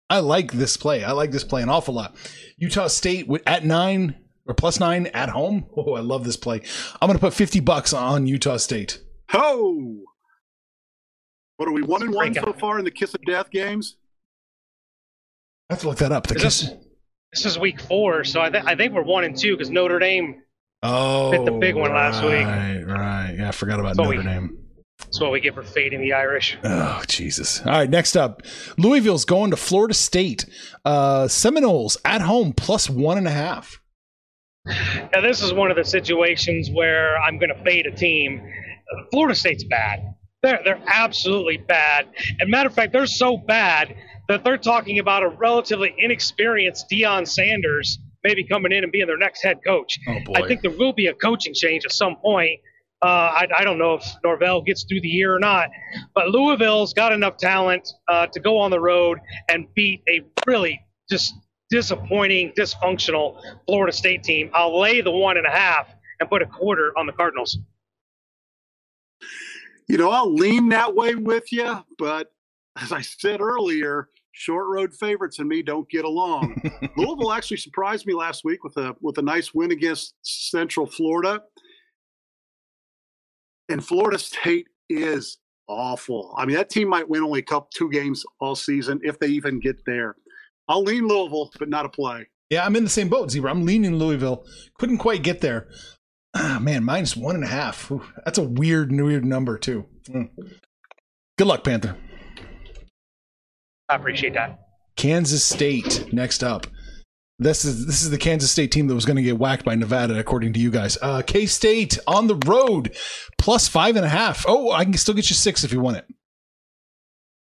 I 0.09 0.19
like 0.19 0.51
this 0.51 0.77
play. 0.77 1.03
I 1.03 1.11
like 1.11 1.31
this 1.31 1.43
play 1.43 1.61
an 1.61 1.69
awful 1.69 1.93
lot. 1.93 2.15
Utah 2.57 2.87
State 2.87 3.27
at 3.47 3.65
nine 3.65 4.15
or 4.45 4.53
plus 4.53 4.79
nine 4.79 5.07
at 5.07 5.29
home. 5.29 5.65
Oh, 5.77 5.93
I 5.93 5.99
love 6.01 6.23
this 6.25 6.37
play. 6.37 6.61
I'm 7.01 7.07
going 7.07 7.17
to 7.17 7.21
put 7.23 7.33
50 7.33 7.59
bucks 7.61 7.93
on 7.93 8.27
Utah 8.27 8.57
State. 8.57 9.01
Ho! 9.31 10.03
What 11.57 11.69
are 11.69 11.71
we 11.71 11.81
one 11.83 12.01
and 12.03 12.13
one 12.13 12.33
so 12.33 12.53
far 12.53 12.77
in 12.79 12.85
the 12.85 12.91
kiss 12.91 13.13
of 13.13 13.21
death 13.23 13.49
games? 13.49 13.95
I 15.69 15.73
have 15.73 15.81
to 15.81 15.87
look 15.89 15.97
that 15.99 16.11
up. 16.11 16.27
The 16.27 16.35
Is 16.35 16.41
kiss. 16.43 16.61
this, 16.61 16.73
this 17.33 17.45
is 17.45 17.57
week 17.59 17.79
four, 17.81 18.23
so 18.23 18.41
I, 18.41 18.49
th- 18.49 18.63
I 18.65 18.75
think 18.75 18.93
we're 18.93 19.03
one 19.03 19.23
and 19.23 19.35
two 19.37 19.55
because 19.55 19.69
Notre 19.69 19.99
Dame. 19.99 20.41
Oh, 20.83 21.31
hit 21.31 21.45
the 21.45 21.51
big 21.51 21.75
one 21.75 21.91
last 21.91 22.21
week. 22.23 22.45
Right, 22.45 22.83
right. 22.85 23.35
Yeah, 23.39 23.47
I 23.47 23.51
forgot 23.51 23.79
about 23.79 23.95
So 23.95 24.03
Notre 24.03 24.17
we- 24.19 24.23
Dame. 24.23 24.57
That's 24.99 25.19
what 25.19 25.31
we 25.31 25.39
get 25.39 25.53
for 25.53 25.63
fading 25.63 26.01
the 26.01 26.13
Irish. 26.13 26.57
Oh, 26.63 27.01
Jesus. 27.07 27.61
All 27.61 27.71
right, 27.71 27.89
next 27.89 28.15
up. 28.15 28.41
Louisville's 28.77 29.25
going 29.25 29.51
to 29.51 29.57
Florida 29.57 29.93
State. 29.93 30.45
Uh, 30.83 31.27
Seminoles 31.27 31.97
at 32.05 32.21
home 32.21 32.53
plus 32.53 32.89
one 32.89 33.17
and 33.17 33.27
a 33.27 33.31
half. 33.31 33.81
Now, 34.65 35.21
this 35.21 35.41
is 35.43 35.53
one 35.53 35.69
of 35.69 35.77
the 35.77 35.85
situations 35.85 36.69
where 36.71 37.17
I'm 37.17 37.37
going 37.37 37.53
to 37.55 37.63
fade 37.63 37.85
a 37.85 37.91
team. 37.91 38.41
Florida 39.11 39.35
State's 39.35 39.63
bad. 39.63 40.15
They're 40.41 40.59
they're 40.63 40.83
absolutely 40.87 41.57
bad. 41.57 42.07
And 42.39 42.49
matter 42.49 42.69
of 42.69 42.75
fact, 42.75 42.93
they're 42.93 43.07
so 43.07 43.37
bad 43.37 43.95
that 44.27 44.43
they're 44.43 44.57
talking 44.57 44.99
about 44.99 45.23
a 45.23 45.29
relatively 45.29 45.93
inexperienced 45.97 46.87
Deion 46.91 47.27
Sanders 47.27 47.99
maybe 48.23 48.43
coming 48.43 48.71
in 48.71 48.83
and 48.83 48.91
being 48.91 49.07
their 49.07 49.17
next 49.17 49.43
head 49.43 49.59
coach. 49.65 49.99
Oh, 50.07 50.17
boy. 50.25 50.33
I 50.35 50.47
think 50.47 50.61
there 50.61 50.71
will 50.71 50.93
be 50.93 51.07
a 51.07 51.13
coaching 51.13 51.53
change 51.53 51.85
at 51.85 51.91
some 51.91 52.15
point. 52.17 52.59
Uh, 53.01 53.07
I, 53.07 53.47
I 53.59 53.63
don't 53.63 53.77
know 53.77 53.95
if 53.95 54.05
Norvell 54.23 54.61
gets 54.61 54.83
through 54.83 55.01
the 55.01 55.07
year 55.07 55.35
or 55.35 55.39
not, 55.39 55.69
but 56.13 56.29
Louisville's 56.29 56.93
got 56.93 57.11
enough 57.11 57.37
talent 57.37 57.87
uh, 58.07 58.27
to 58.27 58.39
go 58.39 58.57
on 58.57 58.71
the 58.71 58.79
road 58.79 59.19
and 59.49 59.67
beat 59.75 60.01
a 60.09 60.21
really 60.47 60.81
just 61.09 61.35
disappointing, 61.69 62.53
dysfunctional 62.57 63.39
Florida 63.67 63.91
State 63.91 64.23
team. 64.23 64.49
I'll 64.53 64.79
lay 64.79 65.01
the 65.01 65.11
one 65.11 65.37
and 65.37 65.45
a 65.45 65.51
half 65.51 65.87
and 66.19 66.29
put 66.29 66.41
a 66.41 66.45
quarter 66.45 66.93
on 66.97 67.05
the 67.05 67.11
Cardinals. 67.11 67.57
You 69.87 69.97
know, 69.97 70.09
I'll 70.09 70.33
lean 70.33 70.69
that 70.69 70.95
way 70.95 71.15
with 71.15 71.51
you, 71.51 71.83
but 71.97 72.31
as 72.81 72.91
I 72.91 73.01
said 73.01 73.39
earlier, 73.39 74.09
short 74.31 74.67
road 74.67 74.93
favorites 74.93 75.39
and 75.39 75.47
me 75.47 75.61
don't 75.61 75.89
get 75.89 76.05
along. 76.05 76.61
Louisville 76.97 77.31
actually 77.31 77.57
surprised 77.57 78.05
me 78.05 78.13
last 78.13 78.43
week 78.43 78.63
with 78.63 78.75
a 78.77 78.95
with 79.01 79.17
a 79.17 79.21
nice 79.21 79.53
win 79.53 79.71
against 79.71 80.15
Central 80.23 80.85
Florida. 80.85 81.41
And 83.69 83.85
Florida 83.85 84.19
State 84.19 84.67
is 84.89 85.37
awful. 85.67 86.33
I 86.37 86.45
mean, 86.45 86.55
that 86.55 86.69
team 86.69 86.89
might 86.89 87.09
win 87.09 87.23
only 87.23 87.39
a 87.39 87.43
couple 87.43 87.69
two 87.73 87.89
games 87.89 88.23
all 88.39 88.55
season 88.55 88.99
if 89.03 89.19
they 89.19 89.27
even 89.27 89.59
get 89.59 89.77
there. 89.85 90.15
I'll 90.67 90.83
lean 90.83 91.07
Louisville, 91.07 91.51
but 91.59 91.69
not 91.69 91.85
a 91.85 91.89
play. 91.89 92.27
Yeah, 92.49 92.65
I'm 92.65 92.75
in 92.75 92.83
the 92.83 92.89
same 92.89 93.09
boat, 93.09 93.31
Zebra. 93.31 93.49
I'm 93.49 93.65
leaning 93.65 93.95
Louisville. 93.95 94.45
Couldn't 94.77 94.99
quite 94.99 95.23
get 95.23 95.41
there. 95.41 95.67
Ah, 96.37 96.59
man, 96.59 96.83
minus 96.83 97.15
one 97.15 97.35
and 97.35 97.45
a 97.45 97.47
half. 97.47 97.89
Ooh, 97.89 98.03
that's 98.25 98.37
a 98.37 98.43
weird, 98.43 98.91
weird 98.91 99.23
number, 99.23 99.57
too. 99.57 99.85
Mm. 100.09 100.29
Good 101.37 101.47
luck, 101.47 101.63
Panther. 101.63 101.95
I 103.87 103.95
appreciate 103.95 104.33
that. 104.33 104.59
Kansas 104.97 105.45
State 105.45 106.11
next 106.11 106.43
up. 106.43 106.67
This 107.37 107.65
is 107.65 107.85
this 107.85 108.01
is 108.01 108.09
the 108.09 108.17
Kansas 108.17 108.49
State 108.49 108.71
team 108.71 108.87
that 108.87 108.95
was 108.95 109.05
going 109.05 109.17
to 109.17 109.23
get 109.23 109.37
whacked 109.37 109.65
by 109.65 109.75
Nevada, 109.75 110.17
according 110.17 110.53
to 110.53 110.59
you 110.59 110.71
guys. 110.71 110.97
Uh, 111.01 111.21
K 111.21 111.45
State 111.45 111.99
on 112.07 112.27
the 112.27 112.35
road, 112.35 112.95
plus 113.37 113.67
five 113.67 113.97
and 113.97 114.05
a 114.05 114.09
half. 114.09 114.45
Oh, 114.47 114.71
I 114.71 114.85
can 114.85 114.93
still 114.93 115.13
get 115.13 115.29
you 115.29 115.35
six 115.35 115.65
if 115.65 115.73
you 115.73 115.81
want 115.81 115.97
it. 115.97 116.05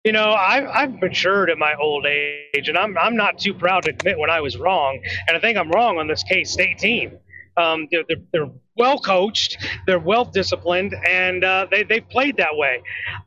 You 0.03 0.13
know, 0.13 0.31
I've, 0.31 0.67
I've 0.67 1.01
matured 1.01 1.49
at 1.49 1.57
my 1.57 1.75
old 1.75 2.05
age, 2.05 2.69
and 2.69 2.77
I'm, 2.77 2.97
I'm 2.97 3.15
not 3.17 3.39
too 3.39 3.53
proud 3.53 3.83
to 3.83 3.89
admit 3.91 4.17
when 4.17 4.29
I 4.29 4.39
was 4.39 4.57
wrong. 4.57 4.99
And 5.27 5.35
I 5.35 5.39
think 5.39 5.57
I'm 5.57 5.69
wrong 5.69 5.97
on 5.99 6.07
this 6.07 6.23
K 6.23 6.43
State 6.43 6.77
team. 6.79 7.17
Um, 7.57 7.87
they're, 7.91 8.03
they're, 8.07 8.17
they're 8.31 8.49
well 8.77 8.99
coached, 8.99 9.57
they're 9.85 9.99
well 9.99 10.25
disciplined, 10.25 10.95
and 11.07 11.43
uh, 11.43 11.67
they, 11.71 11.83
they've 11.83 12.07
played 12.09 12.37
that 12.37 12.55
way. 12.55 12.81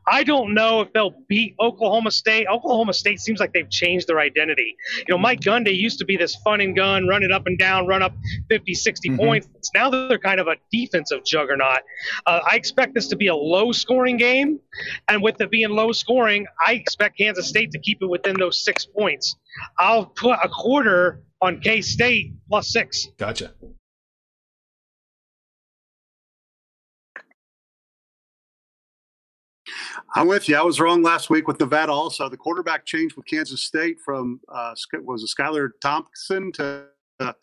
I 0.07 0.23
don't 0.23 0.53
know 0.53 0.81
if 0.81 0.93
they'll 0.93 1.15
beat 1.27 1.55
Oklahoma 1.59 2.11
State. 2.11 2.47
Oklahoma 2.47 2.93
State 2.93 3.19
seems 3.19 3.39
like 3.39 3.53
they've 3.53 3.69
changed 3.69 4.07
their 4.07 4.19
identity. 4.19 4.75
You 4.99 5.05
know, 5.13 5.17
Mike 5.17 5.41
Gundy 5.41 5.75
used 5.75 5.99
to 5.99 6.05
be 6.05 6.17
this 6.17 6.35
fun 6.43 6.61
and 6.61 6.75
gun, 6.75 7.07
run 7.07 7.23
it 7.23 7.31
up 7.31 7.47
and 7.47 7.57
down, 7.57 7.87
run 7.87 8.01
up 8.01 8.13
50, 8.49 8.73
60 8.73 9.09
Mhm. 9.09 9.17
points. 9.17 9.47
Now 9.75 9.89
they're 9.89 10.17
kind 10.19 10.39
of 10.39 10.47
a 10.47 10.55
defensive 10.71 11.23
juggernaut. 11.25 11.79
Uh, 12.25 12.39
I 12.49 12.55
expect 12.55 12.93
this 12.93 13.07
to 13.09 13.15
be 13.15 13.27
a 13.27 13.35
low 13.35 13.71
scoring 13.71 14.17
game. 14.17 14.59
And 15.07 15.21
with 15.21 15.39
it 15.41 15.51
being 15.51 15.69
low 15.69 15.91
scoring, 15.91 16.47
I 16.65 16.73
expect 16.73 17.17
Kansas 17.17 17.47
State 17.47 17.71
to 17.71 17.79
keep 17.79 18.01
it 18.01 18.07
within 18.07 18.35
those 18.37 18.63
six 18.63 18.85
points. 18.85 19.35
I'll 19.77 20.05
put 20.05 20.37
a 20.43 20.49
quarter 20.49 21.21
on 21.41 21.59
K 21.59 21.81
State 21.81 22.33
plus 22.47 22.71
six. 22.71 23.07
Gotcha. 23.17 23.51
I'm 30.15 30.27
with 30.27 30.47
you. 30.49 30.55
I 30.55 30.61
was 30.61 30.79
wrong 30.79 31.01
last 31.01 31.29
week 31.29 31.47
with 31.47 31.59
Nevada. 31.59 31.91
Also, 31.91 32.29
the 32.29 32.37
quarterback 32.37 32.85
changed 32.85 33.15
with 33.15 33.25
Kansas 33.25 33.61
State 33.61 33.99
from 33.99 34.39
uh, 34.49 34.73
was 35.03 35.23
it 35.23 35.29
Skylar 35.35 35.69
Thompson 35.81 36.51
to 36.53 36.85
uh, 37.19 37.33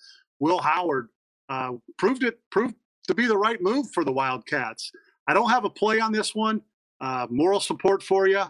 Will 0.41 0.59
Howard. 0.59 1.09
Uh, 1.49 1.73
proved 1.99 2.23
it 2.25 2.39
proved 2.51 2.75
to 3.07 3.15
be 3.15 3.27
the 3.27 3.37
right 3.37 3.61
move 3.61 3.91
for 3.93 4.05
the 4.05 4.13
Wildcats. 4.13 4.93
I 5.27 5.35
don't 5.35 5.51
have 5.51 5.65
a 5.65 5.71
play 5.71 6.01
on 6.01 6.13
this 6.13 6.35
one. 6.35 6.63
Uh, 7.01 7.27
moral 7.31 7.61
support 7.61 8.03
for 8.03 8.27
you, 8.27 8.43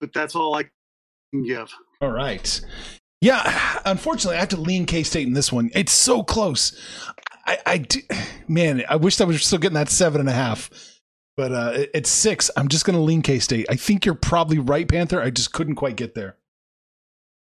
but 0.00 0.12
that's 0.12 0.34
all 0.34 0.54
I 0.54 0.64
can 1.32 1.44
give. 1.44 1.72
All 2.00 2.10
right. 2.10 2.60
Yeah, 3.22 3.80
unfortunately, 3.84 4.36
I 4.36 4.40
have 4.40 4.48
to 4.48 4.60
lean 4.60 4.84
K 4.84 5.04
State 5.04 5.26
in 5.26 5.32
this 5.32 5.52
one. 5.52 5.70
It's 5.74 5.92
so 5.92 6.24
close. 6.24 6.76
I, 7.46 7.58
I 7.66 7.86
man, 8.48 8.82
I 8.88 8.96
wish 8.96 9.20
I 9.20 9.24
was 9.24 9.44
still 9.44 9.58
getting 9.58 9.76
that 9.76 9.88
seven 9.88 10.20
and 10.20 10.28
a 10.28 10.32
half, 10.32 10.70
but 11.36 11.52
uh, 11.52 11.72
it's 11.94 12.10
six. 12.10 12.50
I'm 12.56 12.68
just 12.68 12.84
going 12.84 12.96
to 12.96 13.02
lean 13.02 13.22
K 13.22 13.38
State. 13.38 13.66
I 13.70 13.76
think 13.76 14.04
you're 14.04 14.14
probably 14.14 14.58
right, 14.58 14.86
Panther. 14.86 15.20
I 15.20 15.30
just 15.30 15.52
couldn't 15.52 15.76
quite 15.76 15.96
get 15.96 16.14
there. 16.14 16.36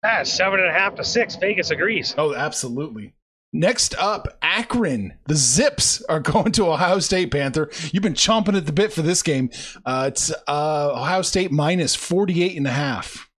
Ah, 0.05 0.23
seven 0.23 0.59
and 0.59 0.69
a 0.69 0.73
half 0.73 0.95
to 0.95 1.03
six. 1.03 1.35
Vegas 1.35 1.71
agrees. 1.71 2.15
Oh, 2.17 2.33
absolutely. 2.33 3.13
Next 3.51 3.95
up, 3.95 4.37
Akron. 4.41 5.13
The 5.25 5.35
Zips 5.35 6.01
are 6.03 6.19
going 6.19 6.51
to 6.53 6.67
Ohio 6.67 6.99
State, 6.99 7.31
Panther. 7.31 7.69
You've 7.91 8.03
been 8.03 8.13
chomping 8.13 8.55
at 8.55 8.65
the 8.65 8.71
bit 8.71 8.93
for 8.93 9.01
this 9.01 9.23
game. 9.23 9.49
Uh, 9.85 10.05
it's 10.07 10.31
uh, 10.47 10.91
Ohio 10.93 11.21
State 11.21 11.51
minus 11.51 11.95
48 11.95 12.57
and 12.57 12.67
a 12.67 12.71
half. 12.71 13.29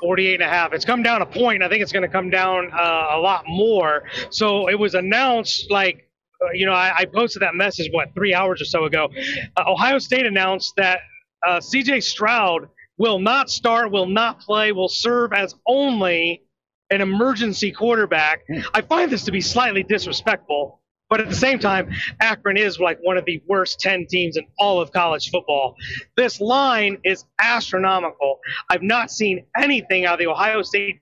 48 0.00 0.34
and 0.34 0.42
a 0.42 0.48
half. 0.48 0.72
It's 0.72 0.84
come 0.84 1.02
down 1.02 1.20
a 1.22 1.26
point. 1.26 1.62
I 1.62 1.68
think 1.68 1.82
it's 1.82 1.92
going 1.92 2.02
to 2.02 2.08
come 2.08 2.30
down 2.30 2.70
uh, 2.72 3.06
a 3.12 3.18
lot 3.18 3.44
more. 3.46 4.04
So 4.30 4.68
it 4.68 4.78
was 4.78 4.94
announced 4.94 5.70
like, 5.70 6.08
you 6.52 6.66
know, 6.66 6.72
I, 6.72 6.92
I 6.98 7.04
posted 7.06 7.42
that 7.42 7.54
message, 7.54 7.88
what, 7.92 8.14
three 8.14 8.34
hours 8.34 8.60
or 8.60 8.64
so 8.64 8.84
ago. 8.84 9.08
Uh, 9.56 9.64
Ohio 9.66 9.98
State 9.98 10.26
announced 10.26 10.74
that 10.76 11.00
uh, 11.46 11.56
CJ 11.56 12.02
Stroud 12.02 12.68
will 12.98 13.18
not 13.18 13.50
start, 13.50 13.90
will 13.90 14.06
not 14.06 14.40
play, 14.40 14.72
will 14.72 14.88
serve 14.88 15.32
as 15.32 15.54
only 15.66 16.42
an 16.90 17.00
emergency 17.00 17.72
quarterback. 17.72 18.40
I 18.72 18.82
find 18.82 19.10
this 19.10 19.24
to 19.24 19.32
be 19.32 19.40
slightly 19.40 19.82
disrespectful. 19.82 20.80
But 21.10 21.20
at 21.20 21.28
the 21.28 21.36
same 21.36 21.58
time, 21.58 21.90
Akron 22.20 22.56
is 22.56 22.80
like 22.80 22.98
one 23.02 23.18
of 23.18 23.24
the 23.24 23.40
worst 23.46 23.78
10 23.78 24.06
teams 24.08 24.36
in 24.36 24.46
all 24.58 24.80
of 24.80 24.90
college 24.90 25.30
football. 25.30 25.76
This 26.16 26.40
line 26.40 26.98
is 27.04 27.24
astronomical. 27.40 28.38
I've 28.70 28.82
not 28.82 29.10
seen 29.10 29.44
anything 29.56 30.06
out 30.06 30.14
of 30.14 30.18
the 30.18 30.26
Ohio 30.26 30.62
State 30.62 31.00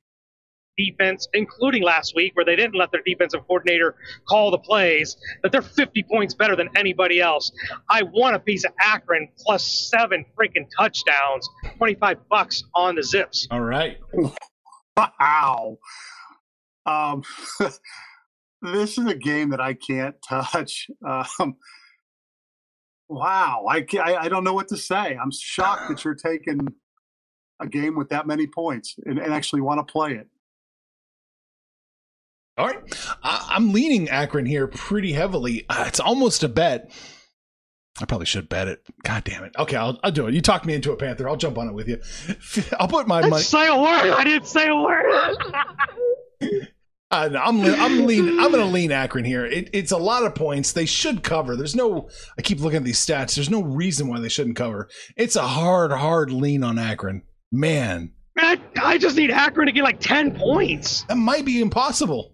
defense, 0.84 1.28
including 1.32 1.82
last 1.82 2.14
week 2.14 2.34
where 2.34 2.44
they 2.44 2.56
didn't 2.56 2.74
let 2.74 2.90
their 2.90 3.02
defensive 3.04 3.40
coordinator 3.46 3.96
call 4.28 4.50
the 4.50 4.58
plays, 4.58 5.16
that 5.42 5.52
they're 5.52 5.62
50 5.62 6.02
points 6.04 6.34
better 6.34 6.56
than 6.56 6.68
anybody 6.76 7.20
else. 7.20 7.52
I 7.88 8.02
want 8.02 8.36
a 8.36 8.38
piece 8.38 8.64
of 8.64 8.72
Akron 8.80 9.28
plus 9.38 9.90
seven 9.90 10.24
freaking 10.38 10.66
touchdowns, 10.78 11.48
25 11.76 12.28
bucks 12.28 12.64
on 12.74 12.94
the 12.94 13.02
zips. 13.02 13.46
All 13.50 13.60
right. 13.60 13.98
Wow. 14.96 15.78
Um, 16.84 17.22
this 18.62 18.98
is 18.98 19.06
a 19.06 19.14
game 19.14 19.50
that 19.50 19.60
I 19.60 19.74
can't 19.74 20.16
touch. 20.28 20.88
Um, 21.06 21.56
wow. 23.08 23.66
I, 23.68 23.86
I, 24.02 24.16
I 24.16 24.28
don't 24.28 24.44
know 24.44 24.54
what 24.54 24.68
to 24.68 24.76
say. 24.76 25.16
I'm 25.16 25.30
shocked 25.30 25.88
that 25.88 26.04
you're 26.04 26.14
taking 26.14 26.68
a 27.60 27.66
game 27.66 27.96
with 27.96 28.08
that 28.10 28.26
many 28.26 28.46
points 28.46 28.96
and, 29.06 29.18
and 29.18 29.32
actually 29.32 29.62
want 29.62 29.86
to 29.86 29.90
play 29.90 30.12
it. 30.12 30.26
All 32.58 32.66
right. 32.66 32.78
I, 33.22 33.46
I'm 33.50 33.72
leaning 33.72 34.08
Akron 34.08 34.46
here 34.46 34.66
pretty 34.66 35.12
heavily. 35.12 35.64
Uh, 35.68 35.84
it's 35.86 36.00
almost 36.00 36.42
a 36.42 36.48
bet. 36.48 36.90
I 38.00 38.04
probably 38.06 38.26
should 38.26 38.48
bet 38.48 38.68
it. 38.68 38.80
God 39.04 39.24
damn 39.24 39.44
it. 39.44 39.52
Okay, 39.58 39.76
I'll, 39.76 39.98
I'll 40.02 40.10
do 40.12 40.26
it. 40.26 40.34
You 40.34 40.40
talked 40.40 40.64
me 40.64 40.74
into 40.74 40.92
a 40.92 40.96
Panther. 40.96 41.28
I'll 41.28 41.36
jump 41.36 41.58
on 41.58 41.68
it 41.68 41.74
with 41.74 41.88
you. 41.88 41.98
I'll 42.80 42.88
put 42.88 43.06
my 43.06 43.18
I 43.18 43.20
didn't 43.22 43.30
money. 43.32 43.42
say 43.42 43.66
a 43.68 43.76
word. 43.76 44.14
I 44.16 44.24
didn't 44.24 44.46
say 44.46 44.68
a 44.68 44.76
word. 44.76 45.36
Uh, 47.10 47.28
no, 47.28 47.40
I'm 47.42 47.60
le- 47.60 47.76
I'm 47.76 48.06
lean. 48.06 48.40
I'm 48.40 48.50
going 48.50 48.64
to 48.66 48.72
lean 48.72 48.90
Akron 48.90 49.26
here. 49.26 49.44
It, 49.44 49.68
it's 49.74 49.92
a 49.92 49.98
lot 49.98 50.24
of 50.24 50.34
points. 50.34 50.72
They 50.72 50.86
should 50.86 51.22
cover. 51.22 51.56
There's 51.56 51.76
no. 51.76 52.08
I 52.38 52.40
keep 52.40 52.58
looking 52.60 52.78
at 52.78 52.84
these 52.84 53.04
stats. 53.04 53.34
There's 53.34 53.50
no 53.50 53.62
reason 53.62 54.08
why 54.08 54.18
they 54.18 54.30
shouldn't 54.30 54.56
cover. 54.56 54.88
It's 55.14 55.36
a 55.36 55.42
hard, 55.46 55.92
hard 55.92 56.30
lean 56.32 56.64
on 56.64 56.78
Akron. 56.78 57.20
Man, 57.52 58.12
I, 58.38 58.58
I 58.82 58.96
just 58.96 59.14
need 59.18 59.30
Akron 59.30 59.66
to 59.66 59.72
get 59.72 59.84
like 59.84 60.00
10 60.00 60.36
points. 60.38 61.02
that 61.02 61.16
might 61.18 61.44
be 61.44 61.60
impossible. 61.60 62.32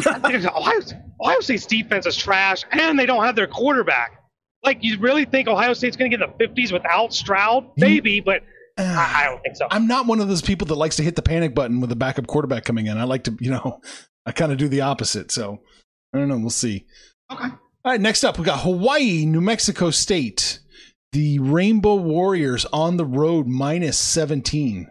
Ohio, 0.00 0.80
Ohio 1.20 1.40
State's 1.40 1.66
defense 1.66 2.06
is 2.06 2.16
trash, 2.16 2.64
and 2.72 2.98
they 2.98 3.06
don't 3.06 3.24
have 3.24 3.36
their 3.36 3.46
quarterback. 3.46 4.20
Like, 4.62 4.78
you 4.82 4.98
really 4.98 5.24
think 5.24 5.46
Ohio 5.46 5.74
State's 5.74 5.96
going 5.96 6.10
to 6.10 6.16
get 6.16 6.26
in 6.26 6.32
the 6.38 6.44
50s 6.46 6.72
without 6.72 7.12
Stroud? 7.12 7.70
Maybe, 7.76 8.20
but 8.20 8.42
I, 8.78 9.22
I 9.22 9.24
don't 9.26 9.42
think 9.42 9.56
so. 9.56 9.68
I'm 9.70 9.86
not 9.86 10.06
one 10.06 10.20
of 10.20 10.28
those 10.28 10.42
people 10.42 10.66
that 10.68 10.74
likes 10.74 10.96
to 10.96 11.02
hit 11.02 11.16
the 11.16 11.22
panic 11.22 11.54
button 11.54 11.80
with 11.80 11.92
a 11.92 11.96
backup 11.96 12.26
quarterback 12.26 12.64
coming 12.64 12.86
in. 12.86 12.98
I 12.98 13.04
like 13.04 13.24
to, 13.24 13.36
you 13.40 13.50
know, 13.50 13.80
I 14.26 14.32
kind 14.32 14.52
of 14.52 14.58
do 14.58 14.68
the 14.68 14.80
opposite. 14.80 15.30
So 15.30 15.60
I 16.14 16.18
don't 16.18 16.28
know. 16.28 16.38
We'll 16.38 16.50
see. 16.50 16.86
Okay. 17.30 17.48
All 17.48 17.92
right. 17.92 18.00
Next 18.00 18.24
up, 18.24 18.38
we 18.38 18.44
got 18.44 18.60
Hawaii, 18.60 19.26
New 19.26 19.40
Mexico 19.40 19.90
State. 19.90 20.60
The 21.12 21.38
Rainbow 21.38 21.94
Warriors 21.94 22.64
on 22.72 22.96
the 22.96 23.04
road 23.04 23.46
minus 23.46 23.96
17. 23.98 24.88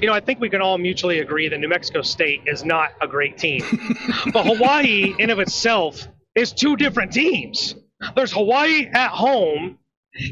You 0.00 0.06
know, 0.06 0.12
I 0.12 0.20
think 0.20 0.40
we 0.40 0.48
can 0.48 0.60
all 0.60 0.78
mutually 0.78 1.18
agree 1.18 1.48
that 1.48 1.58
New 1.58 1.68
Mexico 1.68 2.02
State 2.02 2.42
is 2.46 2.64
not 2.64 2.90
a 3.00 3.08
great 3.08 3.38
team. 3.38 3.62
but 4.32 4.46
Hawaii, 4.46 5.14
in 5.18 5.30
of 5.30 5.40
itself, 5.40 6.06
is 6.34 6.52
two 6.52 6.76
different 6.76 7.12
teams. 7.12 7.74
There's 8.14 8.32
Hawaii 8.32 8.86
at 8.92 9.10
home, 9.10 9.78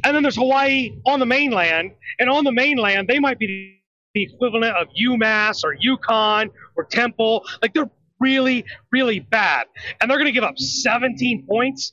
and 0.05 0.15
then 0.15 0.23
there's 0.23 0.37
Hawaii 0.37 0.97
on 1.07 1.19
the 1.19 1.27
mainland. 1.27 1.93
And 2.19 2.31
on 2.31 2.45
the 2.45 2.53
mainland, 2.53 3.09
they 3.09 3.19
might 3.19 3.39
be 3.39 3.83
the 4.15 4.23
equivalent 4.23 4.77
of 4.77 4.89
UMass 5.01 5.65
or 5.65 5.75
UConn 5.77 6.51
or 6.77 6.85
Temple. 6.85 7.45
Like 7.61 7.75
they're 7.75 7.91
really, 8.21 8.65
really 8.93 9.21
bad. 9.21 9.67
And 10.01 10.11
they're 10.11 10.19
going 10.19 10.27
to 10.27 10.33
give 10.33 10.45
up 10.45 10.59
17 10.59 11.47
points. 11.49 11.93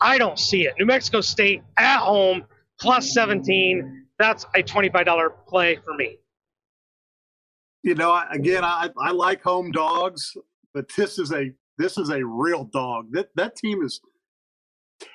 I 0.00 0.18
don't 0.18 0.38
see 0.38 0.66
it. 0.66 0.74
New 0.78 0.86
Mexico 0.86 1.20
State 1.20 1.62
at 1.78 1.98
home 1.98 2.44
plus 2.80 3.12
17. 3.12 4.06
That's 4.18 4.44
a 4.54 4.62
$25 4.62 5.30
play 5.46 5.76
for 5.76 5.94
me. 5.94 6.18
You 7.82 7.94
know, 7.94 8.22
again, 8.30 8.64
I, 8.64 8.90
I 8.98 9.10
like 9.10 9.42
home 9.42 9.70
dogs, 9.70 10.36
but 10.74 10.86
this 10.96 11.18
is 11.18 11.32
a 11.32 11.50
this 11.78 11.96
is 11.96 12.10
a 12.10 12.24
real 12.24 12.64
dog. 12.64 13.06
That 13.12 13.28
that 13.36 13.56
team 13.56 13.82
is 13.82 14.00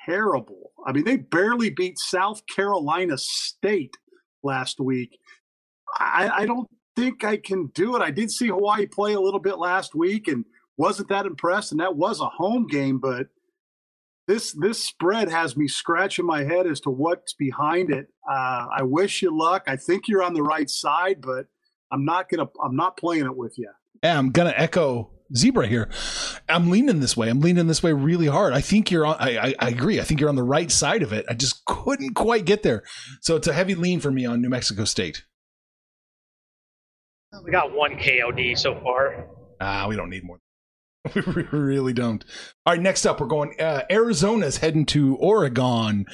terrible. 0.04 0.72
I 0.84 0.92
mean, 0.92 1.04
they 1.04 1.16
barely 1.16 1.70
beat 1.70 1.98
South 1.98 2.40
Carolina 2.54 3.16
State 3.18 3.96
last 4.42 4.80
week. 4.80 5.18
I, 5.98 6.30
I 6.38 6.46
don't 6.46 6.68
think 6.96 7.24
I 7.24 7.36
can 7.36 7.66
do 7.68 7.94
it. 7.94 8.02
I 8.02 8.10
did 8.10 8.30
see 8.30 8.48
Hawaii 8.48 8.86
play 8.86 9.12
a 9.12 9.20
little 9.20 9.40
bit 9.40 9.58
last 9.58 9.94
week 9.94 10.26
and 10.26 10.44
wasn't 10.76 11.08
that 11.08 11.26
impressed, 11.26 11.70
and 11.70 11.80
that 11.80 11.96
was 11.96 12.20
a 12.20 12.28
home 12.28 12.66
game, 12.66 12.98
but 12.98 13.28
this 14.26 14.52
this 14.52 14.82
spread 14.82 15.30
has 15.30 15.56
me 15.56 15.68
scratching 15.68 16.26
my 16.26 16.42
head 16.42 16.66
as 16.66 16.80
to 16.80 16.90
what's 16.90 17.34
behind 17.34 17.90
it. 17.90 18.08
Uh, 18.28 18.66
I 18.76 18.82
wish 18.82 19.22
you 19.22 19.36
luck. 19.36 19.64
I 19.68 19.76
think 19.76 20.08
you're 20.08 20.22
on 20.22 20.34
the 20.34 20.42
right 20.42 20.68
side, 20.68 21.20
but 21.20 21.46
I'm 21.90 22.04
not 22.04 22.28
gonna. 22.28 22.48
I'm 22.64 22.76
not 22.76 22.96
playing 22.96 23.24
it 23.26 23.36
with 23.36 23.58
you. 23.58 23.70
Yeah, 24.02 24.18
I'm 24.18 24.30
gonna 24.30 24.54
echo 24.56 25.10
Zebra 25.34 25.66
here. 25.66 25.88
I'm 26.48 26.70
leaning 26.70 27.00
this 27.00 27.16
way. 27.16 27.28
I'm 27.28 27.40
leaning 27.40 27.66
this 27.66 27.82
way 27.82 27.92
really 27.92 28.26
hard. 28.26 28.52
I 28.52 28.60
think 28.60 28.90
you're 28.90 29.06
on. 29.06 29.16
I, 29.18 29.38
I, 29.38 29.54
I 29.58 29.68
agree. 29.68 30.00
I 30.00 30.04
think 30.04 30.20
you're 30.20 30.28
on 30.28 30.36
the 30.36 30.42
right 30.42 30.70
side 30.70 31.02
of 31.02 31.12
it. 31.12 31.24
I 31.28 31.34
just 31.34 31.64
couldn't 31.64 32.14
quite 32.14 32.44
get 32.44 32.62
there. 32.62 32.82
So 33.20 33.36
it's 33.36 33.48
a 33.48 33.52
heavy 33.52 33.74
lean 33.74 34.00
for 34.00 34.10
me 34.10 34.24
on 34.26 34.40
New 34.42 34.48
Mexico 34.48 34.84
State. 34.84 35.24
We 37.44 37.50
got 37.50 37.72
one 37.74 37.96
KOD 37.96 38.56
so 38.58 38.80
far. 38.80 39.26
Ah, 39.60 39.86
we 39.88 39.96
don't 39.96 40.10
need 40.10 40.24
more. 40.24 40.40
We 41.14 41.42
really 41.52 41.92
don't. 41.92 42.24
All 42.64 42.72
right, 42.72 42.82
next 42.82 43.06
up, 43.06 43.20
we're 43.20 43.26
going. 43.26 43.54
Uh, 43.60 43.82
Arizona's 43.90 44.58
heading 44.58 44.86
to 44.86 45.16
Oregon. 45.16 46.06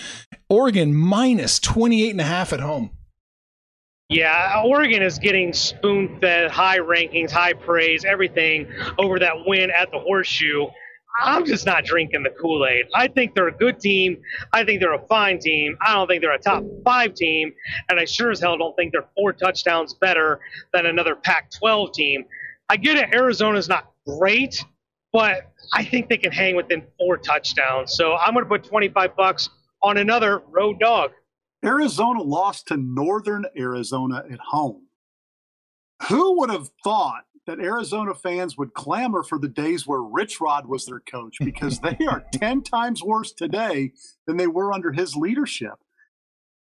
Oregon 0.50 0.94
minus 0.94 1.58
28 1.58 2.10
and 2.10 2.20
a 2.20 2.24
half 2.24 2.52
at 2.52 2.60
home. 2.60 2.90
Yeah, 4.12 4.62
Oregon 4.66 5.02
is 5.02 5.18
getting 5.18 5.54
spoon 5.54 6.18
fed 6.20 6.50
high 6.50 6.78
rankings, 6.78 7.30
high 7.30 7.54
praise, 7.54 8.04
everything 8.04 8.70
over 8.98 9.18
that 9.18 9.34
win 9.46 9.70
at 9.70 9.90
the 9.90 9.98
horseshoe. 9.98 10.66
I'm 11.18 11.46
just 11.46 11.64
not 11.64 11.84
drinking 11.86 12.22
the 12.22 12.30
Kool 12.30 12.66
Aid. 12.66 12.86
I 12.94 13.08
think 13.08 13.34
they're 13.34 13.48
a 13.48 13.56
good 13.56 13.80
team. 13.80 14.18
I 14.52 14.64
think 14.64 14.80
they're 14.82 14.92
a 14.92 15.06
fine 15.06 15.38
team. 15.38 15.78
I 15.80 15.94
don't 15.94 16.08
think 16.08 16.20
they're 16.20 16.32
a 16.34 16.38
top 16.38 16.62
five 16.84 17.14
team. 17.14 17.52
And 17.88 17.98
I 17.98 18.04
sure 18.04 18.30
as 18.30 18.40
hell 18.40 18.58
don't 18.58 18.76
think 18.76 18.92
they're 18.92 19.08
four 19.16 19.32
touchdowns 19.32 19.94
better 19.94 20.40
than 20.74 20.84
another 20.84 21.16
Pac 21.16 21.50
12 21.58 21.92
team. 21.92 22.24
I 22.68 22.76
get 22.76 22.98
it, 22.98 23.14
Arizona's 23.14 23.68
not 23.68 23.92
great, 24.06 24.62
but 25.12 25.50
I 25.72 25.84
think 25.84 26.10
they 26.10 26.18
can 26.18 26.32
hang 26.32 26.54
within 26.54 26.82
four 26.98 27.16
touchdowns. 27.16 27.94
So 27.94 28.14
I'm 28.14 28.34
going 28.34 28.44
to 28.44 28.48
put 28.48 28.64
25 28.64 29.16
bucks 29.16 29.48
on 29.82 29.96
another 29.96 30.42
road 30.50 30.78
dog. 30.80 31.12
Arizona 31.64 32.22
lost 32.22 32.68
to 32.68 32.76
Northern 32.76 33.46
Arizona 33.56 34.24
at 34.30 34.40
home. 34.40 34.86
Who 36.08 36.38
would 36.40 36.50
have 36.50 36.70
thought 36.82 37.24
that 37.46 37.60
Arizona 37.60 38.14
fans 38.14 38.56
would 38.56 38.74
clamor 38.74 39.22
for 39.22 39.38
the 39.38 39.48
days 39.48 39.86
where 39.86 40.02
Rich 40.02 40.40
Rod 40.40 40.66
was 40.66 40.86
their 40.86 41.00
coach 41.00 41.36
because 41.40 41.80
they 41.80 41.98
are 42.08 42.24
10 42.32 42.62
times 42.62 43.02
worse 43.02 43.32
today 43.32 43.92
than 44.26 44.36
they 44.36 44.46
were 44.46 44.72
under 44.72 44.92
his 44.92 45.16
leadership. 45.16 45.74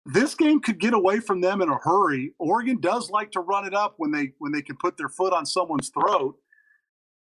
This 0.05 0.35
game 0.35 0.61
could 0.61 0.81
get 0.81 0.95
away 0.95 1.21
from 1.21 1.41
them 1.41 1.63
in 1.63 1.69
a 1.69 1.79
hurry. 1.79 2.33
Oregon 2.39 2.81
does 2.81 3.11
like 3.11 3.31
to 3.33 3.41
run 3.41 3.65
it 3.65 3.75
up 3.75 3.95
when 3.99 4.11
they 4.11 4.33
when 4.39 4.51
they 4.51 4.63
can 4.63 4.77
put 4.77 4.97
their 4.97 5.09
foot 5.09 5.33
on 5.33 5.47
someone's 5.47 5.91
throat. 5.91 6.37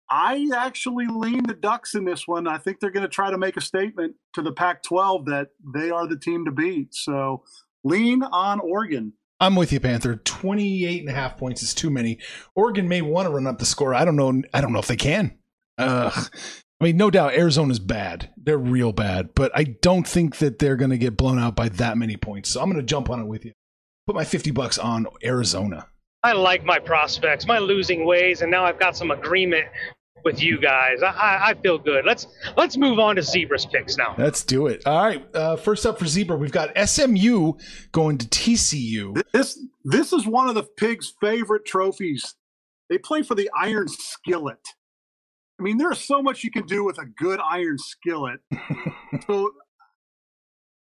I 0.10 0.50
actually 0.56 1.08
lean 1.08 1.44
the 1.44 1.54
Ducks 1.54 1.96
in 1.96 2.06
this 2.06 2.28
one. 2.28 2.48
I 2.48 2.58
think 2.58 2.80
they're 2.80 2.92
going 2.92 3.04
to 3.04 3.10
try 3.10 3.30
to 3.30 3.38
make 3.38 3.58
a 3.58 3.62
statement 3.62 4.16
to 4.34 4.42
the 4.42 4.52
Pac 4.52 4.84
12 4.84 5.26
that 5.26 5.50
they 5.74 5.92
are 5.92 6.08
the 6.08 6.18
team 6.18 6.46
to 6.46 6.52
beat. 6.52 6.94
So 6.94 7.44
lean 7.84 8.24
on 8.24 8.60
Oregon. 8.60 9.14
I'm 9.40 9.56
with 9.56 9.72
you, 9.72 9.80
Panther. 9.80 10.16
28 10.16 11.02
and 11.02 11.10
a 11.10 11.14
half 11.14 11.38
points 11.38 11.64
is 11.64 11.74
too 11.74 11.90
many. 11.90 12.20
Oregon 12.56 12.90
may 12.90 13.02
want 13.02 13.28
to 13.28 13.34
run 13.34 13.48
up 13.48 13.60
the 13.60 13.66
score. 13.66 13.94
I 13.94 14.04
don't 14.04 14.16
know. 14.16 14.42
I 14.54 14.62
don't 14.62 14.74
know 14.74 14.80
if 14.80 14.88
they 14.88 14.98
can. 14.98 15.38
Uh, 15.78 16.12
I 16.82 16.84
mean, 16.84 16.98
no 16.98 17.10
doubt 17.10 17.34
Arizona's 17.34 17.80
bad. 17.80 18.32
They're 18.38 18.58
real 18.58 18.92
bad, 18.92 19.34
but 19.36 19.52
I 19.56 19.64
don't 19.64 20.08
think 20.08 20.38
that 20.38 20.60
they're 20.60 20.76
going 20.76 20.92
to 20.92 20.98
get 20.98 21.18
blown 21.18 21.40
out 21.40 21.56
by 21.56 21.70
that 21.70 21.98
many 21.98 22.18
points. 22.18 22.50
So 22.50 22.62
I'm 22.62 22.70
going 22.70 22.82
to 22.82 22.86
jump 22.86 23.10
on 23.10 23.20
it 23.20 23.28
with 23.28 23.46
you. 23.46 23.54
Put 24.08 24.16
my 24.16 24.26
50 24.26 24.52
bucks 24.52 24.78
on 24.78 25.08
Arizona. 25.24 25.88
I 26.24 26.34
like 26.34 26.66
my 26.66 26.80
prospects, 26.80 27.48
my 27.48 27.60
losing 27.60 28.06
ways, 28.06 28.42
and 28.42 28.52
now 28.52 28.66
I've 28.66 28.80
got 28.80 28.98
some 28.98 29.12
agreement 29.12 29.68
with 30.24 30.42
you 30.42 30.60
guys. 30.60 31.02
I, 31.04 31.08
I, 31.10 31.50
I 31.50 31.54
feel 31.56 31.78
good. 31.78 32.06
Let's 32.06 32.28
let's 32.58 32.78
move 32.78 33.00
on 33.00 33.16
to 33.18 33.22
Zebra's 33.24 33.66
picks 33.66 33.98
now. 33.98 34.16
Let's 34.18 34.44
do 34.44 34.68
it. 34.68 34.86
All 34.86 35.04
right. 35.04 35.26
Uh, 35.36 35.56
first 35.56 35.86
up 35.86 36.00
for 36.00 36.06
Zebra, 36.06 36.38
we've 36.38 36.52
got 36.52 36.72
SMU 36.78 37.54
going 37.92 38.18
to 38.18 38.28
TCU. 38.28 39.22
This 39.34 39.60
this 39.84 40.14
is 40.14 40.26
one 40.26 40.50
of 40.50 40.56
the 40.56 40.64
pigs' 40.64 41.14
favorite 41.22 41.66
trophies. 41.66 42.36
They 42.90 42.98
play 42.98 43.22
for 43.24 43.36
the 43.36 43.50
Iron 43.60 43.88
Skillet. 43.88 44.66
I 45.60 45.64
mean, 45.64 45.78
there's 45.78 46.00
so 46.00 46.22
much 46.22 46.44
you 46.44 46.52
can 46.52 46.66
do 46.66 46.84
with 46.86 46.98
a 47.00 47.06
good 47.06 47.40
iron 47.44 47.78
skillet. 47.78 48.40
so 49.28 49.48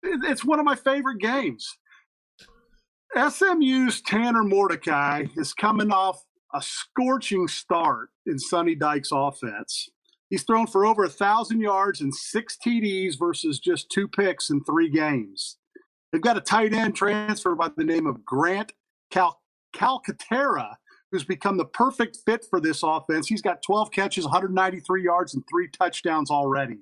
it- 0.03 0.19
it's 0.25 0.43
one 0.43 0.59
of 0.59 0.65
my 0.65 0.75
favorite 0.75 1.19
games. 1.19 1.67
SMU's 3.15 4.01
Tanner 4.01 4.43
Mordecai 4.43 5.25
is 5.37 5.53
coming 5.53 5.91
off 5.91 6.21
a 6.57 6.61
scorching 6.61 7.47
start 7.47 8.09
in 8.25 8.39
Sonny 8.39 8.73
Dyke's 8.73 9.11
offense. 9.11 9.89
He's 10.29 10.43
thrown 10.43 10.65
for 10.65 10.85
over 10.85 11.03
a 11.03 11.09
thousand 11.09 11.61
yards 11.61 12.01
and 12.01 12.13
six 12.13 12.57
TDs 12.65 13.17
versus 13.17 13.59
just 13.59 13.91
two 13.91 14.07
picks 14.07 14.49
in 14.49 14.63
three 14.63 14.89
games. 14.89 15.57
They've 16.11 16.21
got 16.21 16.35
a 16.35 16.41
tight 16.41 16.73
end 16.73 16.95
transfer 16.95 17.53
by 17.53 17.69
the 17.77 17.83
name 17.83 18.07
of 18.07 18.25
Grant 18.25 18.73
Cal- 19.11 19.39
Calcaterra, 19.75 20.73
who's 21.11 21.23
become 21.23 21.57
the 21.57 21.65
perfect 21.65 22.17
fit 22.25 22.43
for 22.49 22.59
this 22.59 22.81
offense. 22.81 23.27
He's 23.27 23.43
got 23.43 23.61
12 23.61 23.91
catches, 23.91 24.25
193 24.25 25.03
yards, 25.03 25.35
and 25.35 25.43
three 25.47 25.69
touchdowns 25.69 26.31
already. 26.31 26.79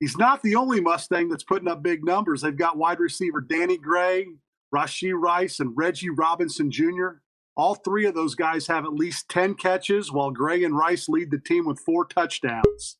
He's 0.00 0.18
not 0.18 0.42
the 0.42 0.54
only 0.54 0.82
Mustang 0.82 1.30
that's 1.30 1.44
putting 1.44 1.66
up 1.66 1.82
big 1.82 2.04
numbers. 2.04 2.42
They've 2.42 2.54
got 2.56 2.76
wide 2.76 3.00
receiver 3.00 3.40
Danny 3.40 3.78
Gray, 3.78 4.26
Rashee 4.72 5.18
Rice, 5.18 5.60
and 5.60 5.72
Reggie 5.74 6.10
Roberson 6.10 6.70
Jr. 6.70 7.22
All 7.58 7.74
three 7.74 8.06
of 8.06 8.14
those 8.14 8.36
guys 8.36 8.68
have 8.68 8.84
at 8.84 8.94
least 8.94 9.28
10 9.28 9.54
catches, 9.54 10.12
while 10.12 10.30
Gray 10.30 10.62
and 10.62 10.76
Rice 10.76 11.08
lead 11.08 11.32
the 11.32 11.40
team 11.40 11.66
with 11.66 11.80
four 11.80 12.04
touchdowns. 12.04 12.98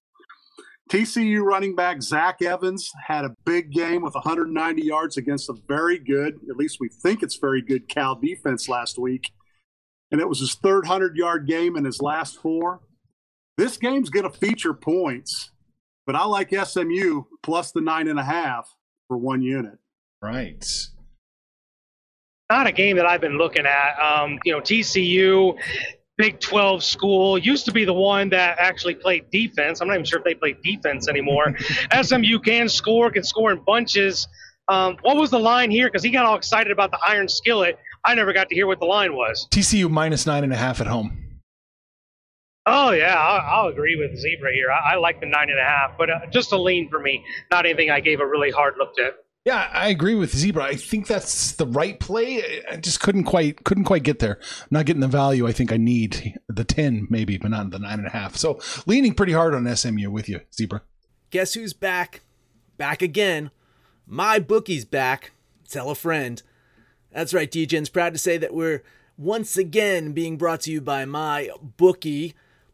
TCU 0.90 1.42
running 1.42 1.76
back 1.76 2.02
Zach 2.02 2.42
Evans 2.42 2.90
had 3.06 3.24
a 3.24 3.36
big 3.44 3.70
game 3.70 4.02
with 4.02 4.14
190 4.14 4.82
yards 4.82 5.16
against 5.16 5.48
a 5.48 5.54
very 5.68 5.98
good, 5.98 6.40
at 6.50 6.56
least 6.56 6.78
we 6.80 6.88
think 6.88 7.22
it's 7.22 7.36
very 7.36 7.62
good, 7.62 7.88
Cal 7.88 8.16
defense 8.16 8.68
last 8.68 8.98
week. 8.98 9.30
And 10.10 10.20
it 10.20 10.28
was 10.28 10.40
his 10.40 10.54
third 10.54 10.84
100 10.84 11.16
yard 11.16 11.46
game 11.46 11.76
in 11.76 11.84
his 11.84 12.02
last 12.02 12.40
four. 12.42 12.80
This 13.56 13.76
game's 13.76 14.10
going 14.10 14.28
to 14.28 14.38
feature 14.38 14.74
points, 14.74 15.52
but 16.04 16.16
I 16.16 16.24
like 16.24 16.52
SMU 16.52 17.24
plus 17.44 17.70
the 17.70 17.80
nine 17.80 18.08
and 18.08 18.18
a 18.18 18.24
half 18.24 18.74
for 19.06 19.18
one 19.18 19.42
unit. 19.42 19.78
Right. 20.20 20.64
Not 22.50 22.66
a 22.66 22.72
game 22.72 22.96
that 22.96 23.06
I've 23.06 23.20
been 23.20 23.36
looking 23.36 23.66
at. 23.66 23.98
Um, 23.98 24.38
you 24.44 24.52
know, 24.52 24.60
TCU 24.60 25.58
Big 26.18 26.40
12 26.40 26.82
school, 26.82 27.38
used 27.38 27.64
to 27.66 27.72
be 27.72 27.84
the 27.84 27.92
one 27.92 28.28
that 28.30 28.56
actually 28.58 28.96
played 28.96 29.30
defense. 29.30 29.80
I'm 29.80 29.86
not 29.86 29.94
even 29.94 30.04
sure 30.04 30.18
if 30.18 30.24
they 30.24 30.34
play 30.34 30.56
defense 30.64 31.08
anymore. 31.08 31.54
SMU 32.02 32.40
can 32.40 32.68
score, 32.68 33.08
can 33.12 33.22
score 33.22 33.52
in 33.52 33.62
bunches. 33.64 34.26
Um, 34.66 34.96
what 35.02 35.16
was 35.16 35.30
the 35.30 35.38
line 35.38 35.70
here? 35.70 35.86
Because 35.86 36.02
he 36.02 36.10
got 36.10 36.26
all 36.26 36.34
excited 36.34 36.72
about 36.72 36.90
the 36.90 36.98
iron 37.06 37.28
skillet. 37.28 37.78
I 38.04 38.16
never 38.16 38.32
got 38.32 38.48
to 38.48 38.54
hear 38.54 38.66
what 38.66 38.80
the 38.80 38.86
line 38.86 39.14
was. 39.14 39.46
TCU 39.52 39.88
minus 39.88 40.26
nine 40.26 40.42
and 40.42 40.52
a 40.52 40.56
half 40.56 40.80
at 40.80 40.88
home. 40.88 41.24
Oh 42.66 42.90
yeah, 42.90 43.14
I'll, 43.14 43.62
I'll 43.62 43.68
agree 43.68 43.96
with 43.96 44.18
Zebra 44.18 44.52
here. 44.52 44.70
I, 44.70 44.94
I, 44.94 44.96
like 44.96 45.20
the 45.20 45.26
nine 45.26 45.48
and 45.50 45.58
a 45.58 45.64
half, 45.64 45.96
but 45.96 46.10
uh, 46.10 46.26
just 46.30 46.52
a 46.52 46.60
lean 46.60 46.90
for 46.90 46.98
me. 46.98 47.24
Not 47.50 47.64
anything 47.64 47.90
I 47.90 48.00
gave 48.00 48.20
a 48.20 48.26
really 48.26 48.50
hard 48.50 48.74
look 48.76 48.98
at. 48.98 49.14
Yeah, 49.44 49.70
I 49.72 49.88
agree 49.88 50.14
with 50.14 50.36
Zebra. 50.36 50.64
I 50.64 50.74
think 50.74 51.06
that's 51.06 51.52
the 51.52 51.66
right 51.66 51.98
play. 51.98 52.62
I 52.70 52.76
just 52.76 53.00
couldn't 53.00 53.24
quite 53.24 53.64
couldn't 53.64 53.84
quite 53.84 54.02
get 54.02 54.18
there. 54.18 54.38
I'm 54.42 54.68
not 54.70 54.84
getting 54.86 55.00
the 55.00 55.08
value 55.08 55.46
I 55.46 55.52
think 55.52 55.72
I 55.72 55.78
need. 55.78 56.38
The 56.48 56.64
ten 56.64 57.06
maybe, 57.08 57.38
but 57.38 57.50
not 57.50 57.70
the 57.70 57.78
nine 57.78 57.98
and 57.98 58.06
a 58.06 58.10
half. 58.10 58.36
So 58.36 58.60
leaning 58.86 59.14
pretty 59.14 59.32
hard 59.32 59.54
on 59.54 59.74
SMU 59.74 60.10
with 60.10 60.28
you, 60.28 60.40
Zebra. 60.52 60.82
Guess 61.30 61.54
who's 61.54 61.72
back? 61.72 62.20
Back 62.76 63.00
again. 63.00 63.50
My 64.06 64.38
bookie's 64.38 64.84
back. 64.84 65.32
Tell 65.68 65.90
a 65.90 65.94
friend. 65.94 66.42
That's 67.12 67.32
right, 67.32 67.50
DJ's 67.50 67.88
proud 67.88 68.12
to 68.12 68.18
say 68.18 68.36
that 68.38 68.54
we're 68.54 68.82
once 69.16 69.56
again 69.56 70.12
being 70.12 70.36
brought 70.36 70.62
to 70.62 70.70
you 70.70 70.80
by 70.80 71.04
my 71.04 71.50
bookie. 71.76 72.34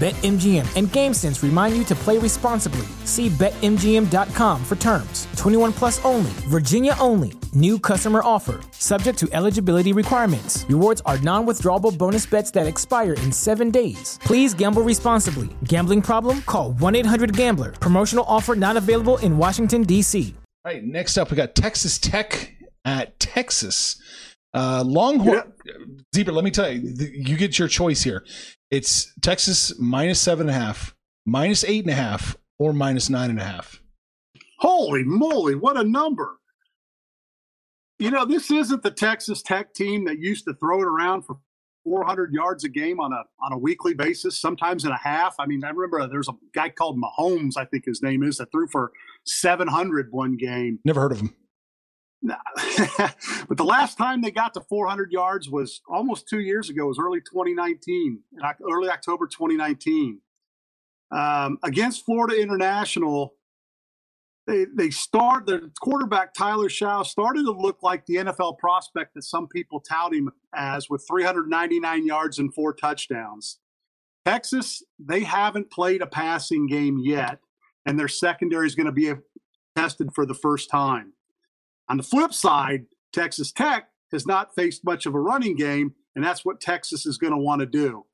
BetMGM 0.00 0.64
and 0.76 0.88
GameSense 0.88 1.42
remind 1.42 1.76
you 1.76 1.84
to 1.84 1.94
play 1.94 2.16
responsibly. 2.16 2.86
See 3.04 3.28
BetMGM.com 3.28 4.64
for 4.64 4.76
terms. 4.76 5.28
21 5.36 5.74
plus 5.74 6.02
only, 6.06 6.30
Virginia 6.48 6.94
only. 6.98 7.34
New 7.52 7.78
customer 7.78 8.22
offer. 8.24 8.62
Subject 8.70 9.18
to 9.18 9.28
eligibility 9.32 9.92
requirements. 9.92 10.64
Rewards 10.70 11.02
are 11.04 11.18
non 11.18 11.46
withdrawable 11.46 11.98
bonus 11.98 12.24
bets 12.24 12.50
that 12.52 12.66
expire 12.66 13.12
in 13.12 13.30
seven 13.30 13.70
days. 13.70 14.18
Please 14.24 14.54
gamble 14.54 14.80
responsibly. 14.80 15.50
Gambling 15.64 16.00
problem? 16.00 16.40
Call 16.46 16.72
1 16.72 16.94
800 16.94 17.36
Gambler. 17.36 17.72
Promotional 17.72 18.24
offer 18.26 18.54
not 18.54 18.78
available 18.78 19.18
in 19.18 19.36
Washington, 19.36 19.82
D.C. 19.82 20.34
All 20.64 20.72
right, 20.72 20.82
next 20.82 21.18
up, 21.18 21.30
we 21.30 21.36
got 21.36 21.54
Texas 21.54 21.98
Tech 21.98 22.54
at 22.86 23.20
Texas. 23.20 24.00
Uh, 24.54 24.82
Longhorn 24.82 25.52
yeah. 25.66 25.72
Zebra, 26.14 26.32
let 26.32 26.44
me 26.44 26.50
tell 26.50 26.70
you, 26.70 26.94
you 27.12 27.36
get 27.36 27.58
your 27.58 27.68
choice 27.68 28.02
here. 28.02 28.24
It's 28.70 29.12
Texas 29.20 29.78
minus 29.80 30.20
seven 30.20 30.48
and 30.48 30.56
a 30.56 30.60
half, 30.60 30.94
minus 31.26 31.64
eight 31.64 31.84
and 31.84 31.90
a 31.92 31.96
half, 31.96 32.36
or 32.58 32.72
minus 32.72 33.10
nine 33.10 33.30
and 33.30 33.40
a 33.40 33.44
half. 33.44 33.82
Holy 34.60 35.02
moly, 35.02 35.56
what 35.56 35.76
a 35.76 35.82
number! 35.82 36.36
You 37.98 38.10
know, 38.10 38.24
this 38.24 38.50
isn't 38.50 38.82
the 38.82 38.90
Texas 38.90 39.42
Tech 39.42 39.74
team 39.74 40.04
that 40.04 40.18
used 40.18 40.44
to 40.44 40.54
throw 40.54 40.80
it 40.80 40.86
around 40.86 41.22
for 41.22 41.38
400 41.84 42.32
yards 42.32 42.62
a 42.64 42.68
game 42.68 43.00
on 43.00 43.12
a 43.12 43.24
on 43.42 43.52
a 43.52 43.58
weekly 43.58 43.92
basis, 43.92 44.40
sometimes 44.40 44.84
in 44.84 44.92
a 44.92 44.98
half. 44.98 45.34
I 45.40 45.46
mean, 45.46 45.64
I 45.64 45.70
remember 45.70 46.06
there's 46.06 46.28
a 46.28 46.34
guy 46.54 46.68
called 46.68 46.96
Mahomes, 46.96 47.56
I 47.56 47.64
think 47.64 47.86
his 47.86 48.02
name 48.02 48.22
is, 48.22 48.36
that 48.36 48.52
threw 48.52 48.68
for 48.68 48.92
700 49.24 50.08
one 50.12 50.36
game. 50.36 50.78
Never 50.84 51.00
heard 51.00 51.12
of 51.12 51.20
him. 51.20 51.34
but 52.22 53.56
the 53.56 53.64
last 53.64 53.96
time 53.96 54.20
they 54.20 54.30
got 54.30 54.54
to 54.54 54.60
400 54.60 55.10
yards 55.10 55.48
was 55.48 55.80
almost 55.88 56.28
two 56.28 56.40
years 56.40 56.68
ago. 56.68 56.84
It 56.84 56.88
was 56.88 56.98
early 56.98 57.20
2019, 57.20 58.20
early 58.70 58.90
October 58.90 59.26
2019. 59.26 60.20
Um, 61.10 61.58
against 61.62 62.04
Florida 62.04 62.40
International, 62.40 63.34
they 64.46 64.66
they 64.74 64.90
start 64.90 65.46
the 65.46 65.70
quarterback 65.80 66.34
Tyler 66.34 66.68
Shough 66.68 67.06
started 67.06 67.44
to 67.44 67.52
look 67.52 67.82
like 67.82 68.04
the 68.06 68.16
NFL 68.16 68.58
prospect 68.58 69.14
that 69.14 69.24
some 69.24 69.48
people 69.48 69.80
tout 69.80 70.14
him 70.14 70.30
as 70.54 70.88
with 70.90 71.04
399 71.08 72.06
yards 72.06 72.38
and 72.38 72.52
four 72.52 72.72
touchdowns. 72.72 73.58
Texas, 74.26 74.82
they 74.98 75.20
haven't 75.20 75.70
played 75.70 76.02
a 76.02 76.06
passing 76.06 76.66
game 76.66 76.98
yet, 77.02 77.40
and 77.86 77.98
their 77.98 78.08
secondary 78.08 78.66
is 78.66 78.74
going 78.74 78.86
to 78.86 78.92
be 78.92 79.12
tested 79.76 80.10
for 80.14 80.26
the 80.26 80.34
first 80.34 80.70
time. 80.70 81.12
On 81.90 81.96
the 81.96 82.04
flip 82.04 82.32
side, 82.32 82.86
Texas 83.12 83.50
Tech 83.50 83.88
has 84.12 84.24
not 84.24 84.54
faced 84.54 84.84
much 84.84 85.06
of 85.06 85.14
a 85.16 85.20
running 85.20 85.56
game, 85.56 85.92
and 86.14 86.24
that's 86.24 86.44
what 86.44 86.60
Texas 86.60 87.04
is 87.04 87.18
going 87.18 87.32
to 87.32 87.38
want 87.38 87.60
to 87.60 87.66
do. 87.66 88.06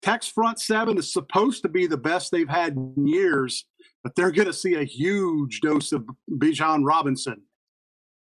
Tech's 0.00 0.28
front 0.28 0.60
seven 0.60 0.96
is 0.96 1.12
supposed 1.12 1.62
to 1.62 1.68
be 1.68 1.88
the 1.88 1.96
best 1.96 2.30
they've 2.30 2.48
had 2.48 2.74
in 2.76 3.06
years, 3.08 3.66
but 4.04 4.14
they're 4.14 4.30
going 4.30 4.46
to 4.46 4.52
see 4.52 4.74
a 4.74 4.84
huge 4.84 5.60
dose 5.60 5.90
of 5.90 6.08
Bijan 6.30 6.86
Robinson. 6.86 7.42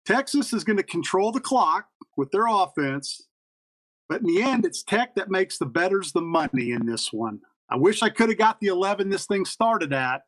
Texas 0.06 0.52
is 0.52 0.62
going 0.62 0.76
to 0.76 0.85
control 0.85 1.33
the 1.33 1.40
clock 1.40 1.87
with 2.16 2.30
their 2.30 2.46
offense, 2.46 3.26
But 4.09 4.20
in 4.20 4.28
the 4.28 4.42
end, 4.42 4.64
it's 4.64 4.85
Tech 4.85 5.16
that 5.16 5.30
makes 5.30 5.59
the 5.59 5.66
betters 5.66 6.12
the 6.12 6.22
money 6.22 6.70
in 6.70 6.87
this 6.87 7.12
one. 7.12 7.40
I 7.68 7.76
wish 7.76 8.02
I 8.02 8.09
could 8.09 8.28
have 8.28 8.38
got 8.38 8.61
the 8.61 8.68
11 8.68 9.09
this 9.09 9.26
thing 9.26 9.44
started 9.44 9.92
at, 9.92 10.22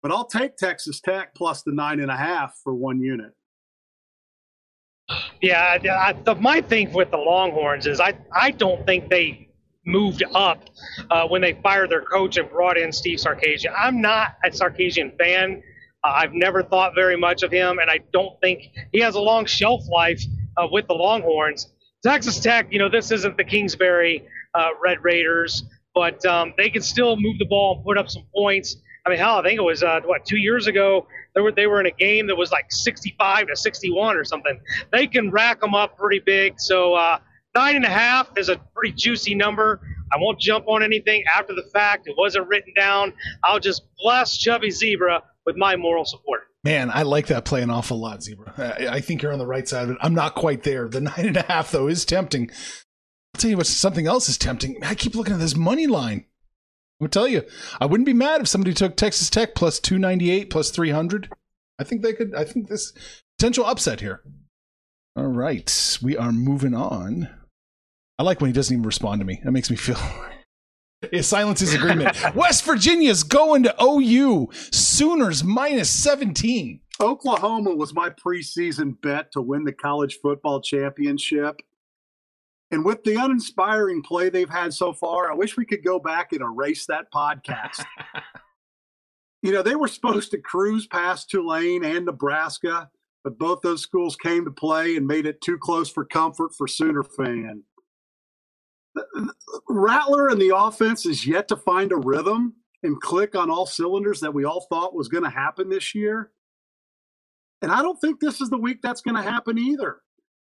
but 0.00 0.12
I'll 0.12 0.26
take 0.26 0.56
Texas 0.56 1.00
Tech 1.00 1.34
plus 1.34 1.62
the 1.62 1.72
nine 1.72 2.00
and 2.00 2.10
a 2.10 2.16
half 2.16 2.54
for 2.62 2.74
one 2.74 3.00
unit. 3.00 3.32
Yeah, 5.40 5.78
I, 5.82 6.12
the, 6.12 6.34
my 6.36 6.60
thing 6.60 6.92
with 6.92 7.10
the 7.10 7.16
Longhorns 7.16 7.86
is 7.86 8.00
I, 8.00 8.14
I 8.32 8.50
don't 8.50 8.84
think 8.86 9.08
they 9.08 9.48
moved 9.86 10.22
up 10.34 10.64
uh, 11.10 11.26
when 11.26 11.40
they 11.40 11.54
fired 11.62 11.90
their 11.90 12.02
coach 12.02 12.36
and 12.36 12.48
brought 12.50 12.76
in 12.76 12.92
Steve 12.92 13.18
Sarkisian. 13.18 13.72
I'm 13.76 14.00
not 14.00 14.36
a 14.44 14.50
Sarkisian 14.50 15.16
fan. 15.18 15.62
Uh, 16.04 16.12
I've 16.14 16.32
never 16.32 16.62
thought 16.62 16.94
very 16.94 17.16
much 17.16 17.42
of 17.42 17.50
him, 17.50 17.78
and 17.78 17.90
I 17.90 18.00
don't 18.12 18.38
think 18.40 18.64
he 18.92 19.00
has 19.00 19.14
a 19.14 19.20
long 19.20 19.46
shelf 19.46 19.82
life 19.90 20.22
uh, 20.56 20.66
with 20.70 20.86
the 20.86 20.94
Longhorns. 20.94 21.68
Texas 22.02 22.40
Tech, 22.40 22.68
you 22.70 22.78
know, 22.78 22.88
this 22.88 23.10
isn't 23.10 23.36
the 23.36 23.44
Kingsbury 23.44 24.26
uh, 24.54 24.68
Red 24.82 25.02
Raiders, 25.02 25.64
but 25.94 26.24
um, 26.24 26.54
they 26.56 26.70
can 26.70 26.82
still 26.82 27.16
move 27.16 27.38
the 27.38 27.44
ball 27.44 27.76
and 27.76 27.84
put 27.84 27.98
up 27.98 28.08
some 28.10 28.24
points. 28.34 28.76
I 29.06 29.10
mean, 29.10 29.18
hell, 29.18 29.36
I 29.38 29.42
think 29.42 29.58
it 29.58 29.62
was 29.62 29.82
uh, 29.82 30.00
what 30.04 30.24
two 30.24 30.38
years 30.38 30.66
ago 30.66 31.06
they 31.34 31.40
were 31.40 31.52
they 31.52 31.66
were 31.66 31.80
in 31.80 31.86
a 31.86 31.92
game 31.92 32.26
that 32.28 32.36
was 32.36 32.50
like 32.50 32.66
65 32.70 33.48
to 33.48 33.56
61 33.56 34.16
or 34.16 34.24
something. 34.24 34.60
They 34.92 35.06
can 35.06 35.30
rack 35.30 35.60
them 35.60 35.74
up 35.74 35.96
pretty 35.96 36.20
big. 36.24 36.60
So 36.60 36.94
uh, 36.94 37.18
nine 37.54 37.76
and 37.76 37.84
a 37.84 37.90
half 37.90 38.30
is 38.36 38.48
a 38.48 38.56
pretty 38.74 38.94
juicy 38.94 39.34
number. 39.34 39.80
I 40.12 40.16
won't 40.18 40.40
jump 40.40 40.66
on 40.68 40.82
anything 40.82 41.22
after 41.34 41.54
the 41.54 41.68
fact. 41.72 42.08
It 42.08 42.14
wasn't 42.18 42.48
written 42.48 42.74
down. 42.74 43.12
I'll 43.44 43.60
just 43.60 43.82
bless 44.02 44.36
Chubby 44.36 44.70
Zebra 44.70 45.22
with 45.46 45.56
my 45.56 45.76
moral 45.76 46.04
support. 46.04 46.42
Man, 46.62 46.90
I 46.92 47.02
like 47.02 47.28
that 47.28 47.44
play 47.44 47.62
an 47.62 47.70
awful 47.70 47.98
lot, 47.98 48.22
Zebra. 48.22 48.52
I, 48.58 48.96
I 48.96 49.00
think 49.00 49.22
you're 49.22 49.32
on 49.32 49.38
the 49.38 49.46
right 49.46 49.66
side 49.66 49.84
of 49.84 49.90
it. 49.90 49.96
I'm 50.00 50.14
not 50.14 50.34
quite 50.34 50.62
there. 50.62 50.88
The 50.88 51.00
nine 51.00 51.26
and 51.26 51.36
a 51.36 51.42
half, 51.42 51.70
though, 51.70 51.86
is 51.86 52.04
tempting. 52.04 52.50
I'll 53.34 53.40
tell 53.40 53.50
you 53.50 53.56
what, 53.56 53.66
something 53.66 54.06
else 54.06 54.28
is 54.28 54.36
tempting. 54.36 54.82
I 54.84 54.94
keep 54.94 55.14
looking 55.14 55.34
at 55.34 55.40
this 55.40 55.56
money 55.56 55.86
line. 55.86 56.26
I 57.00 57.04
would 57.04 57.12
tell 57.12 57.26
you, 57.26 57.44
I 57.80 57.86
wouldn't 57.86 58.06
be 58.06 58.12
mad 58.12 58.42
if 58.42 58.48
somebody 58.48 58.74
took 58.74 58.94
Texas 58.94 59.30
Tech 59.30 59.54
plus 59.54 59.80
298 59.80 60.50
plus 60.50 60.70
300. 60.70 61.32
I 61.78 61.84
think 61.84 62.02
they 62.02 62.12
could, 62.12 62.34
I 62.34 62.44
think 62.44 62.68
this 62.68 62.92
potential 63.38 63.64
upset 63.64 64.00
here. 64.00 64.22
All 65.16 65.26
right, 65.26 65.98
we 66.02 66.18
are 66.18 66.30
moving 66.30 66.74
on. 66.74 67.30
I 68.18 68.22
like 68.22 68.42
when 68.42 68.50
he 68.50 68.52
doesn't 68.52 68.74
even 68.74 68.84
respond 68.84 69.20
to 69.22 69.24
me. 69.24 69.40
That 69.44 69.52
makes 69.52 69.70
me 69.70 69.76
feel. 69.76 69.96
yeah, 71.12 71.22
silence 71.22 71.62
is 71.62 71.72
agreement. 71.72 72.18
West 72.34 72.64
Virginia's 72.64 73.22
going 73.22 73.62
to 73.62 73.74
OU. 73.82 74.50
Sooners 74.70 75.42
minus 75.42 75.88
17. 75.88 76.80
Oklahoma 77.00 77.74
was 77.74 77.94
my 77.94 78.10
preseason 78.10 79.00
bet 79.00 79.32
to 79.32 79.40
win 79.40 79.64
the 79.64 79.72
college 79.72 80.18
football 80.22 80.60
championship. 80.60 81.62
And 82.70 82.84
with 82.84 83.02
the 83.02 83.16
uninspiring 83.16 84.02
play 84.02 84.28
they've 84.28 84.48
had 84.48 84.72
so 84.72 84.92
far, 84.92 85.30
I 85.30 85.34
wish 85.34 85.56
we 85.56 85.66
could 85.66 85.84
go 85.84 85.98
back 85.98 86.32
and 86.32 86.40
erase 86.40 86.86
that 86.86 87.10
podcast. 87.12 87.84
you 89.42 89.52
know, 89.52 89.62
they 89.62 89.74
were 89.74 89.88
supposed 89.88 90.30
to 90.30 90.38
cruise 90.38 90.86
past 90.86 91.30
Tulane 91.30 91.84
and 91.84 92.06
Nebraska, 92.06 92.88
but 93.24 93.38
both 93.38 93.60
those 93.62 93.82
schools 93.82 94.14
came 94.16 94.44
to 94.44 94.52
play 94.52 94.96
and 94.96 95.06
made 95.06 95.26
it 95.26 95.40
too 95.40 95.58
close 95.58 95.90
for 95.90 96.04
comfort 96.04 96.54
for 96.56 96.68
Sooner 96.68 97.02
fan. 97.02 97.64
Rattler 99.68 100.28
and 100.28 100.40
the 100.40 100.54
offense 100.56 101.06
is 101.06 101.26
yet 101.26 101.48
to 101.48 101.56
find 101.56 101.92
a 101.92 101.96
rhythm 101.96 102.54
and 102.82 103.00
click 103.00 103.34
on 103.34 103.50
all 103.50 103.66
cylinders 103.66 104.20
that 104.20 104.32
we 104.32 104.44
all 104.44 104.66
thought 104.68 104.94
was 104.94 105.08
going 105.08 105.24
to 105.24 105.30
happen 105.30 105.68
this 105.68 105.94
year. 105.94 106.30
And 107.62 107.70
I 107.70 107.82
don't 107.82 108.00
think 108.00 108.20
this 108.20 108.40
is 108.40 108.48
the 108.48 108.58
week 108.58 108.80
that's 108.82 109.02
going 109.02 109.16
to 109.16 109.28
happen 109.28 109.58
either. 109.58 110.00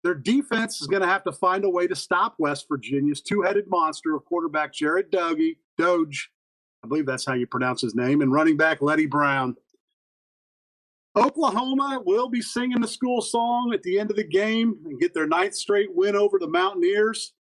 Their 0.03 0.15
defense 0.15 0.81
is 0.81 0.87
going 0.87 1.03
to 1.03 1.09
have 1.09 1.25
to 1.25 1.33
find 1.33 1.65
a 1.65 1.71
way 1.71 1.87
to 1.87 1.95
stop 1.95 2.37
West 2.39 2.67
Virginia's 2.69 3.21
two-headed 3.21 3.69
monster 3.69 4.15
of 4.15 4.25
quarterback 4.25 4.73
Jared 4.73 5.11
Dogie, 5.11 5.59
Doge, 5.77 6.31
I 6.83 6.89
believe 6.89 7.07
that's 7.07 7.27
how 7.27 7.35
you 7.35 7.47
pronounce 7.47 7.83
his 7.83 7.95
name, 7.95 8.23
and 8.23 8.33
running 8.33 8.57
back 8.57 8.81
Leddie 8.81 9.07
Brown. 9.07 9.57
Oklahoma 11.17 12.01
will 12.05 12.29
be 12.29 12.41
singing 12.41 12.81
the 12.81 12.89
school 12.89 13.21
song 13.21 13.73
at 13.75 13.83
the 13.83 13.99
end 13.99 14.11
of 14.11 14.17
the 14.17 14.25
game 14.25 14.79
and 14.87 15.01
get 15.01 15.13
their 15.13 15.27
ninth 15.27 15.55
straight 15.55 15.95
win 15.95 16.17
over 16.17 16.39
the 16.39 16.49
Mountaineers. 16.49 17.35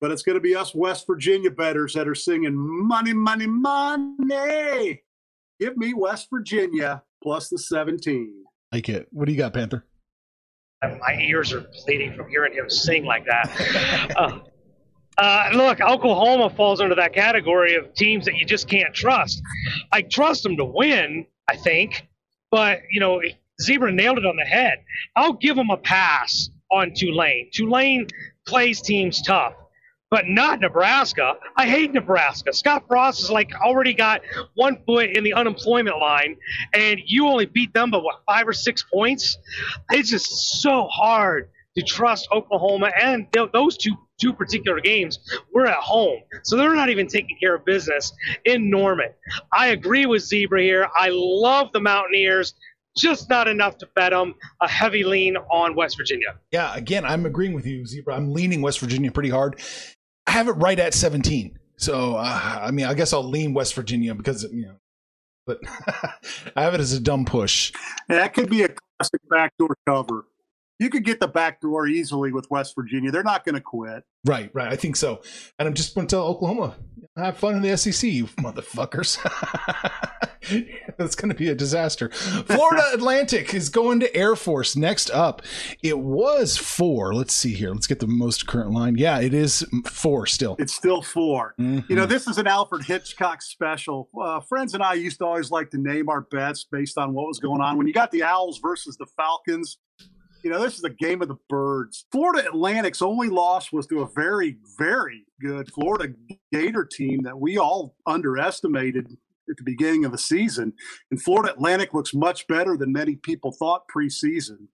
But 0.00 0.10
it's 0.12 0.22
going 0.22 0.34
to 0.34 0.40
be 0.40 0.54
us 0.54 0.74
West 0.74 1.06
Virginia 1.06 1.50
betters 1.50 1.94
that 1.94 2.08
are 2.08 2.14
singing 2.14 2.54
money, 2.56 3.12
money, 3.12 3.46
money. 3.46 5.02
Give 5.58 5.76
me 5.76 5.92
West 5.94 6.28
Virginia 6.30 7.02
plus 7.22 7.48
the 7.48 7.58
17. 7.58 8.44
Like 8.72 8.88
it. 8.88 9.08
What 9.10 9.26
do 9.26 9.32
you 9.32 9.38
got, 9.38 9.52
Panther? 9.54 9.84
My 10.82 11.18
ears 11.20 11.52
are 11.52 11.66
bleeding 11.84 12.14
from 12.14 12.28
hearing 12.30 12.54
him 12.54 12.70
sing 12.70 13.04
like 13.04 13.26
that. 13.26 14.14
uh, 14.16 14.38
uh, 15.18 15.50
look, 15.52 15.80
Oklahoma 15.80 16.48
falls 16.50 16.80
under 16.80 16.94
that 16.94 17.12
category 17.12 17.74
of 17.76 17.92
teams 17.94 18.24
that 18.24 18.36
you 18.36 18.46
just 18.46 18.68
can't 18.68 18.94
trust. 18.94 19.42
I 19.92 20.02
trust 20.02 20.42
them 20.42 20.56
to 20.56 20.64
win, 20.64 21.26
I 21.48 21.56
think, 21.56 22.08
but 22.50 22.80
you 22.90 23.00
know, 23.00 23.20
Zebra 23.60 23.92
nailed 23.92 24.18
it 24.18 24.24
on 24.24 24.36
the 24.36 24.44
head. 24.44 24.82
I'll 25.16 25.34
give 25.34 25.56
them 25.56 25.68
a 25.68 25.76
pass 25.76 26.48
on 26.72 26.92
Tulane. 26.94 27.50
Tulane 27.52 28.06
plays 28.46 28.80
teams 28.80 29.20
tough 29.22 29.52
but 30.10 30.26
not 30.26 30.60
Nebraska. 30.60 31.34
I 31.56 31.66
hate 31.66 31.92
Nebraska. 31.92 32.52
Scott 32.52 32.84
Frost 32.88 33.20
has 33.20 33.30
like 33.30 33.52
already 33.54 33.94
got 33.94 34.22
one 34.54 34.78
foot 34.84 35.16
in 35.16 35.24
the 35.24 35.32
unemployment 35.32 35.98
line, 35.98 36.36
and 36.74 37.00
you 37.06 37.28
only 37.28 37.46
beat 37.46 37.72
them 37.72 37.90
by 37.90 37.98
what 37.98 38.20
five 38.26 38.46
or 38.46 38.52
six 38.52 38.82
points. 38.82 39.38
It's 39.90 40.10
just 40.10 40.60
so 40.60 40.86
hard 40.88 41.50
to 41.76 41.82
trust 41.84 42.28
Oklahoma, 42.32 42.90
and 43.00 43.32
th- 43.32 43.50
those 43.52 43.76
two 43.76 43.94
two 44.20 44.32
particular 44.32 44.80
games 44.80 45.18
we're 45.54 45.66
at 45.66 45.78
home, 45.78 46.20
so 46.42 46.56
they're 46.56 46.74
not 46.74 46.90
even 46.90 47.06
taking 47.06 47.38
care 47.38 47.54
of 47.54 47.64
business 47.64 48.12
in 48.44 48.68
Norman. 48.68 49.10
I 49.52 49.68
agree 49.68 50.06
with 50.06 50.22
Zebra 50.22 50.60
here. 50.60 50.88
I 50.96 51.10
love 51.12 51.68
the 51.72 51.80
Mountaineers 51.80 52.54
just 52.96 53.30
not 53.30 53.48
enough 53.48 53.78
to 53.78 53.88
bet 53.94 54.10
them. 54.10 54.34
A 54.60 54.68
heavy 54.68 55.04
lean 55.04 55.36
on 55.36 55.74
West 55.74 55.96
Virginia. 55.96 56.34
Yeah, 56.50 56.74
again, 56.74 57.04
I'm 57.04 57.24
agreeing 57.24 57.54
with 57.54 57.64
you, 57.64 57.86
Zebra. 57.86 58.16
I'm 58.16 58.32
leaning 58.32 58.62
West 58.62 58.80
Virginia 58.80 59.10
pretty 59.12 59.30
hard. 59.30 59.60
I 60.26 60.32
have 60.32 60.48
it 60.48 60.52
right 60.52 60.78
at 60.78 60.94
17. 60.94 61.58
So, 61.76 62.16
uh, 62.16 62.58
I 62.62 62.70
mean, 62.70 62.86
I 62.86 62.94
guess 62.94 63.12
I'll 63.12 63.28
lean 63.28 63.54
West 63.54 63.74
Virginia 63.74 64.14
because, 64.14 64.44
you 64.52 64.66
know, 64.66 64.76
but 65.46 65.60
I 66.56 66.62
have 66.62 66.74
it 66.74 66.80
as 66.80 66.92
a 66.92 67.00
dumb 67.00 67.24
push. 67.24 67.72
That 68.08 68.34
could 68.34 68.50
be 68.50 68.62
a 68.62 68.68
classic 68.68 69.20
backdoor 69.28 69.76
cover. 69.86 70.26
You 70.78 70.90
could 70.90 71.04
get 71.04 71.20
the 71.20 71.28
backdoor 71.28 71.86
easily 71.86 72.32
with 72.32 72.50
West 72.50 72.74
Virginia. 72.74 73.10
They're 73.10 73.22
not 73.22 73.44
going 73.44 73.54
to 73.54 73.60
quit. 73.60 74.04
Right, 74.26 74.50
right. 74.52 74.70
I 74.70 74.76
think 74.76 74.96
so. 74.96 75.22
And 75.58 75.66
I'm 75.66 75.74
just 75.74 75.94
going 75.94 76.06
to 76.06 76.14
tell 76.16 76.26
Oklahoma, 76.26 76.74
have 77.16 77.38
fun 77.38 77.56
in 77.56 77.62
the 77.62 77.76
SEC, 77.76 78.10
you 78.10 78.24
motherfuckers. 78.38 79.18
That's 80.96 81.14
going 81.14 81.28
to 81.28 81.34
be 81.34 81.48
a 81.48 81.54
disaster. 81.54 82.08
Florida 82.10 82.82
Atlantic 82.94 83.54
is 83.54 83.68
going 83.68 84.00
to 84.00 84.14
Air 84.16 84.36
Force 84.36 84.74
next 84.76 85.10
up. 85.10 85.42
It 85.82 85.98
was 85.98 86.56
four. 86.56 87.14
Let's 87.14 87.34
see 87.34 87.54
here. 87.54 87.72
Let's 87.72 87.86
get 87.86 88.00
the 88.00 88.06
most 88.06 88.46
current 88.46 88.72
line. 88.72 88.96
Yeah, 88.96 89.20
it 89.20 89.32
is 89.34 89.64
four 89.86 90.26
still. 90.26 90.56
It's 90.58 90.74
still 90.74 91.02
4 91.02 91.54
Mhm. 91.58 91.88
You 91.88 91.96
know, 91.96 92.06
this 92.06 92.26
is 92.26 92.38
an 92.38 92.46
Alfred 92.46 92.84
Hitchcock 92.84 93.42
special. 93.42 94.08
Uh, 94.20 94.40
friends 94.40 94.74
and 94.74 94.82
I 94.82 94.94
used 94.94 95.18
to 95.18 95.26
always 95.26 95.50
like 95.50 95.70
to 95.70 95.78
name 95.78 96.08
our 96.08 96.22
bets 96.22 96.66
based 96.70 96.96
on 96.98 97.12
what 97.12 97.26
was 97.26 97.38
going 97.38 97.60
on. 97.60 97.76
When 97.76 97.86
you 97.86 97.92
got 97.92 98.10
the 98.10 98.22
Owls 98.22 98.58
versus 98.58 98.96
the 98.96 99.06
Falcons, 99.16 99.78
you 100.42 100.50
know, 100.50 100.60
this 100.60 100.78
is 100.78 100.84
a 100.84 100.90
game 100.90 101.22
of 101.22 101.28
the 101.28 101.38
birds. 101.48 102.06
Florida 102.10 102.46
Atlantic's 102.46 103.02
only 103.02 103.28
loss 103.28 103.72
was 103.72 103.86
to 103.88 104.02
a 104.02 104.08
very, 104.14 104.56
very 104.78 105.26
good 105.40 105.70
Florida 105.72 106.14
Gator 106.52 106.84
team 106.84 107.22
that 107.22 107.38
we 107.38 107.58
all 107.58 107.94
underestimated 108.06 109.06
at 109.48 109.56
the 109.56 109.64
beginning 109.64 110.04
of 110.04 110.12
the 110.12 110.18
season. 110.18 110.72
And 111.10 111.20
Florida 111.20 111.52
Atlantic 111.52 111.92
looks 111.92 112.14
much 112.14 112.46
better 112.46 112.76
than 112.76 112.92
many 112.92 113.16
people 113.16 113.52
thought 113.52 113.82
preseason. 113.94 114.68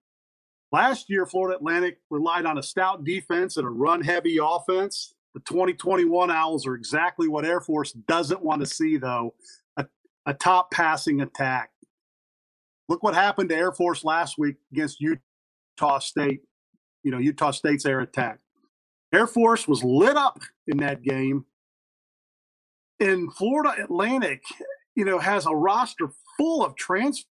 Last 0.73 1.09
year, 1.09 1.27
Florida 1.27 1.57
Atlantic 1.57 1.99
relied 2.11 2.45
on 2.45 2.59
a 2.59 2.63
stout 2.63 3.05
defense 3.05 3.57
and 3.57 3.67
a 3.67 3.71
run 3.71 4.03
heavy 4.03 4.39
offense. 4.43 5.15
The 5.35 5.41
2021 5.41 6.31
Owls 6.31 6.67
are 6.67 6.75
exactly 6.75 7.29
what 7.29 7.45
Air 7.45 7.61
Force 7.61 7.93
doesn't 7.93 8.43
want 8.43 8.61
to 8.61 8.67
see, 8.67 8.97
though 8.97 9.35
a, 9.77 9.87
a 10.27 10.35
top 10.35 10.71
passing 10.71 11.21
attack. 11.21 11.71
Look 12.89 13.03
what 13.03 13.15
happened 13.15 13.51
to 13.51 13.57
Air 13.57 13.73
Force 13.73 14.05
last 14.05 14.39
week 14.39 14.57
against 14.73 15.01
Utah 15.77 15.99
State. 15.99 16.41
You 17.03 17.11
know, 17.11 17.19
Utah 17.19 17.51
State's 17.51 17.87
air 17.87 18.01
attack. 18.01 18.39
Air 19.13 19.27
Force 19.27 19.69
was 19.69 19.85
lit 19.85 20.17
up 20.17 20.41
in 20.67 20.79
that 20.79 21.03
game. 21.03 21.45
And 22.99 23.33
Florida 23.35 23.83
Atlantic, 23.83 24.43
you 24.95 25.05
know, 25.05 25.19
has 25.19 25.47
a 25.47 25.55
roster 25.55 26.09
full 26.37 26.65
of 26.65 26.75
transfers 26.77 27.27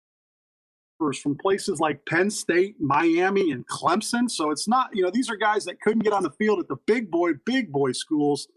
from 1.22 1.38
places 1.38 1.81
like 1.81 2.05
Penn 2.07 2.31
State, 2.31 2.76
Miami, 2.81 3.52
and 3.52 3.66
Clemson. 3.66 4.31
So 4.31 4.50
it's 4.50 4.68
not, 4.68 4.90
you 4.92 5.02
know, 5.02 5.11
these 5.11 5.31
are 5.31 5.37
guys 5.37 5.64
that 5.64 5.81
couldn't 5.81 6.02
get 6.02 6.12
on 6.12 6.22
the 6.22 6.31
field 6.33 6.59
at 6.59 6.68
the 6.68 6.76
big 6.87 7.11
boy, 7.11 7.33
big 7.46 7.72
boy 7.72 7.92
schools, 7.92 8.48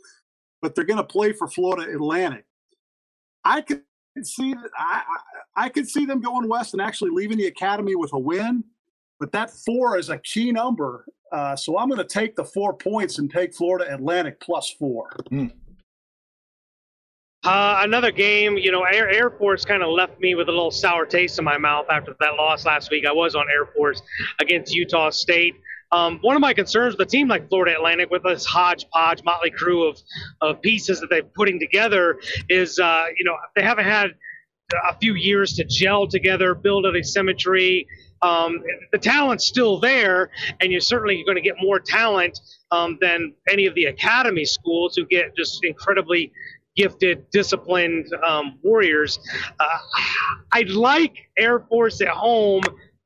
but 0.62 0.76
they're 0.76 0.84
going 0.84 0.98
to 0.98 1.04
play 1.04 1.32
for 1.32 1.48
Florida 1.48 1.92
Atlantic. 1.92 2.46
I 3.44 3.62
could 3.62 3.84
see 4.24 4.56
I 4.78 5.04
I 5.56 5.70
could 5.70 5.88
see 5.88 6.06
them 6.06 6.20
going 6.20 6.50
west 6.50 6.74
and 6.74 6.82
actually 6.82 7.12
leaving 7.12 7.38
the 7.38 7.48
academy 7.48 7.96
with 7.96 8.14
a 8.14 8.20
win. 8.20 8.64
But 9.20 9.32
that 9.32 9.52
four 9.52 9.98
is 9.98 10.10
a 10.10 10.18
key 10.20 10.52
number. 10.52 11.06
Uh, 11.32 11.56
so 11.56 11.78
I'm 11.78 11.90
going 11.90 12.00
to 12.00 12.08
take 12.08 12.36
the 12.36 12.46
four 12.46 12.74
points 12.74 13.20
and 13.20 13.32
take 13.32 13.54
Florida 13.54 13.94
Atlantic 13.94 14.40
plus 14.40 14.70
four. 14.70 15.10
Mm. 15.32 15.52
Uh, 17.44 17.82
another 17.82 18.12
game, 18.12 18.58
you 18.58 18.72
know, 18.72 18.84
Air, 18.84 19.08
Air 19.10 19.30
Force 19.30 19.66
kind 19.66 19.84
of 19.84 19.90
left 19.90 20.20
me 20.20 20.34
with 20.34 20.50
a 20.50 20.52
little 20.52 20.72
sour 20.72 21.06
taste 21.06 21.38
in 21.38 21.46
my 21.46 21.58
mouth 21.58 21.86
after 21.92 22.16
that 22.20 22.36
loss 22.36 22.66
last 22.66 22.90
week. 22.90 23.06
I 23.06 23.12
was 23.12 23.36
on 23.36 23.46
Air 23.52 23.68
Force 23.76 24.02
against 24.40 24.74
Utah 24.74 25.12
State. 25.12 25.54
Um, 25.92 26.18
one 26.22 26.36
of 26.36 26.42
my 26.42 26.56
concerns 26.56 26.98
with 26.98 27.08
a 27.08 27.10
team 27.10 27.28
like 27.28 27.48
Florida 27.48 27.76
Atlantic, 27.76 28.10
with 28.10 28.24
this 28.24 28.46
hodgepodge, 28.46 29.24
motley 29.24 29.52
crew 29.52 29.88
of, 29.88 30.00
of 30.42 30.60
pieces 30.62 31.00
that 31.02 31.10
they're 31.12 31.22
putting 31.22 31.60
together, 31.60 32.18
is, 32.50 32.80
uh, 32.80 33.06
you 33.16 33.24
know, 33.24 33.36
they 33.56 33.62
haven't 33.62 33.86
had 33.86 34.16
a 34.74 34.98
few 35.00 35.14
years 35.14 35.54
to 35.54 35.64
gel 35.64 36.08
together, 36.08 36.56
build 36.56 36.86
up 36.86 36.96
a 36.96 37.04
symmetry. 37.04 37.88
Um, 38.22 38.64
the 38.92 38.98
talent's 38.98 39.46
still 39.46 39.80
there, 39.80 40.32
and 40.60 40.72
you're 40.72 40.82
certainly 40.82 41.24
going 41.24 41.36
to 41.36 41.42
get 41.42 41.56
more 41.62 41.80
talent 41.80 42.40
um, 42.72 42.98
than 43.02 43.34
any 43.48 43.68
of 43.68 43.76
the 43.76 43.86
academy 43.86 44.46
schools 44.46 44.96
who 44.96 45.06
get 45.06 45.36
just 45.36 45.64
incredibly 45.64 46.32
gifted, 46.76 47.30
disciplined 47.30 48.08
um, 48.28 48.58
warriors. 48.64 49.20
Uh, 49.60 49.66
I'd 50.52 50.70
like 50.70 51.30
Air 51.38 51.60
Force 51.60 52.02
at 52.02 52.10
home, 52.10 52.64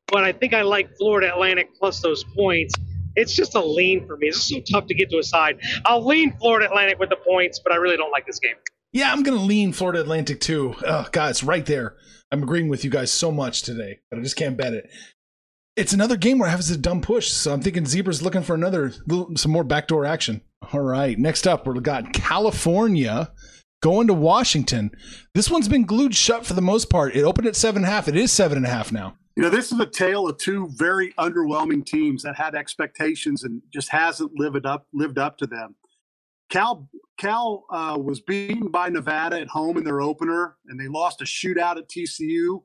but 0.08 0.24
I 0.24 0.32
think 0.32 0.54
I 0.54 0.62
like 0.62 0.95
Florida 0.98 1.34
Atlantic 1.34 1.69
plus 1.78 2.02
those 2.02 2.24
points. 2.36 2.74
It's 3.15 3.34
just 3.36 3.56
a 3.56 3.63
lean 3.63 4.08
for 4.08 4.15
me. 4.17 4.28
It's 4.28 4.48
so 4.48 4.62
tough 4.62 4.88
to 4.88 4.93
get 4.93 5.10
to 5.10 5.17
a 5.17 5.24
side. 5.24 5.60
I'll 5.86 6.06
lean 6.06 6.38
Florida 6.39 6.67
Atlantic 6.67 7.00
with 7.00 7.10
the 7.10 7.17
points, 7.17 7.60
but 7.60 7.74
I 7.74 7.76
really 7.76 7.98
don't 7.98 8.12
like 8.12 8.26
this 8.26 8.39
game. 8.39 8.56
Yeah, 8.91 9.12
I'm 9.12 9.23
to 9.23 9.34
lean 9.36 9.71
Florida 9.71 10.02
Atlantic 10.02 10.39
too. 10.39 10.75
Oh, 10.86 11.08
God, 11.12 11.30
it's 11.32 11.43
right 11.43 11.65
there. 11.65 11.95
I'm 12.32 12.43
agreeing 12.43 12.69
with 12.69 12.84
you 12.84 12.89
guys 12.89 13.12
so 13.12 13.32
much 13.32 13.62
today, 13.62 13.99
but 14.10 14.19
I 14.19 14.23
just 14.23 14.36
can't 14.36 14.58
bet 14.58 14.73
it. 14.73 14.89
It's 15.75 15.93
another 15.93 16.17
game 16.17 16.39
where 16.39 16.47
I 16.47 16.52
have 16.52 16.67
a 16.69 16.78
dumb 16.78 17.02
push, 17.02 17.30
so 17.30 17.54
I'm 17.54 17.62
thinking 17.62 17.86
Zebra's 17.86 18.21
looking 18.21 18.41
for 18.41 18.54
another, 18.54 18.91
some 19.36 19.52
more 19.52 19.63
backdoor 19.63 20.06
action. 20.06 20.41
All 20.73 20.82
right, 20.82 21.17
next 21.17 21.47
up, 21.47 21.65
we've 21.65 21.82
got 21.82 22.13
California 22.13 23.32
going 23.82 24.08
to 24.08 24.13
Washington. 24.13 24.91
This 25.34 25.49
one's 25.49 25.69
been 25.69 25.86
glued 25.86 26.15
shut 26.15 26.45
for 26.45 26.54
the 26.54 26.62
most 26.62 26.89
part. 26.89 27.15
It 27.15 27.23
opened 27.23 27.47
at 27.47 27.56
seven 27.56 27.84
and 27.84 27.91
a 27.91 27.95
half. 27.95 28.08
It 28.08 28.17
is 28.17 28.32
seven 28.32 28.58
and 28.58 28.65
a 28.65 28.69
half 28.69 28.91
now. 28.91 29.15
You 29.36 29.43
know, 29.43 29.49
this 29.49 29.71
is 29.71 29.80
a 29.80 29.86
tale 29.86 30.28
of 30.28 30.38
two 30.38 30.69
very 30.73 31.13
underwhelming 31.13 31.86
teams 31.86 32.23
that 32.23 32.36
had 32.36 32.56
expectations 32.56 33.43
and 33.43 33.62
just 33.71 33.89
hasn't 33.89 34.34
lived 34.38 34.65
up 34.65 34.88
lived 34.91 35.17
up 35.17 35.38
to 35.38 35.47
them. 35.47 35.75
Cal 36.49 36.89
Cal 37.19 37.65
uh, 37.69 37.95
was 38.01 38.21
beaten 38.21 38.69
by 38.69 38.89
Nevada 38.89 39.39
at 39.39 39.49
home 39.49 39.77
in 39.77 39.84
their 39.84 40.01
opener, 40.01 40.55
and 40.67 40.79
they 40.79 40.88
lost 40.88 41.21
a 41.21 41.25
shootout 41.25 41.77
at 41.77 41.89
TCU. 41.89 42.63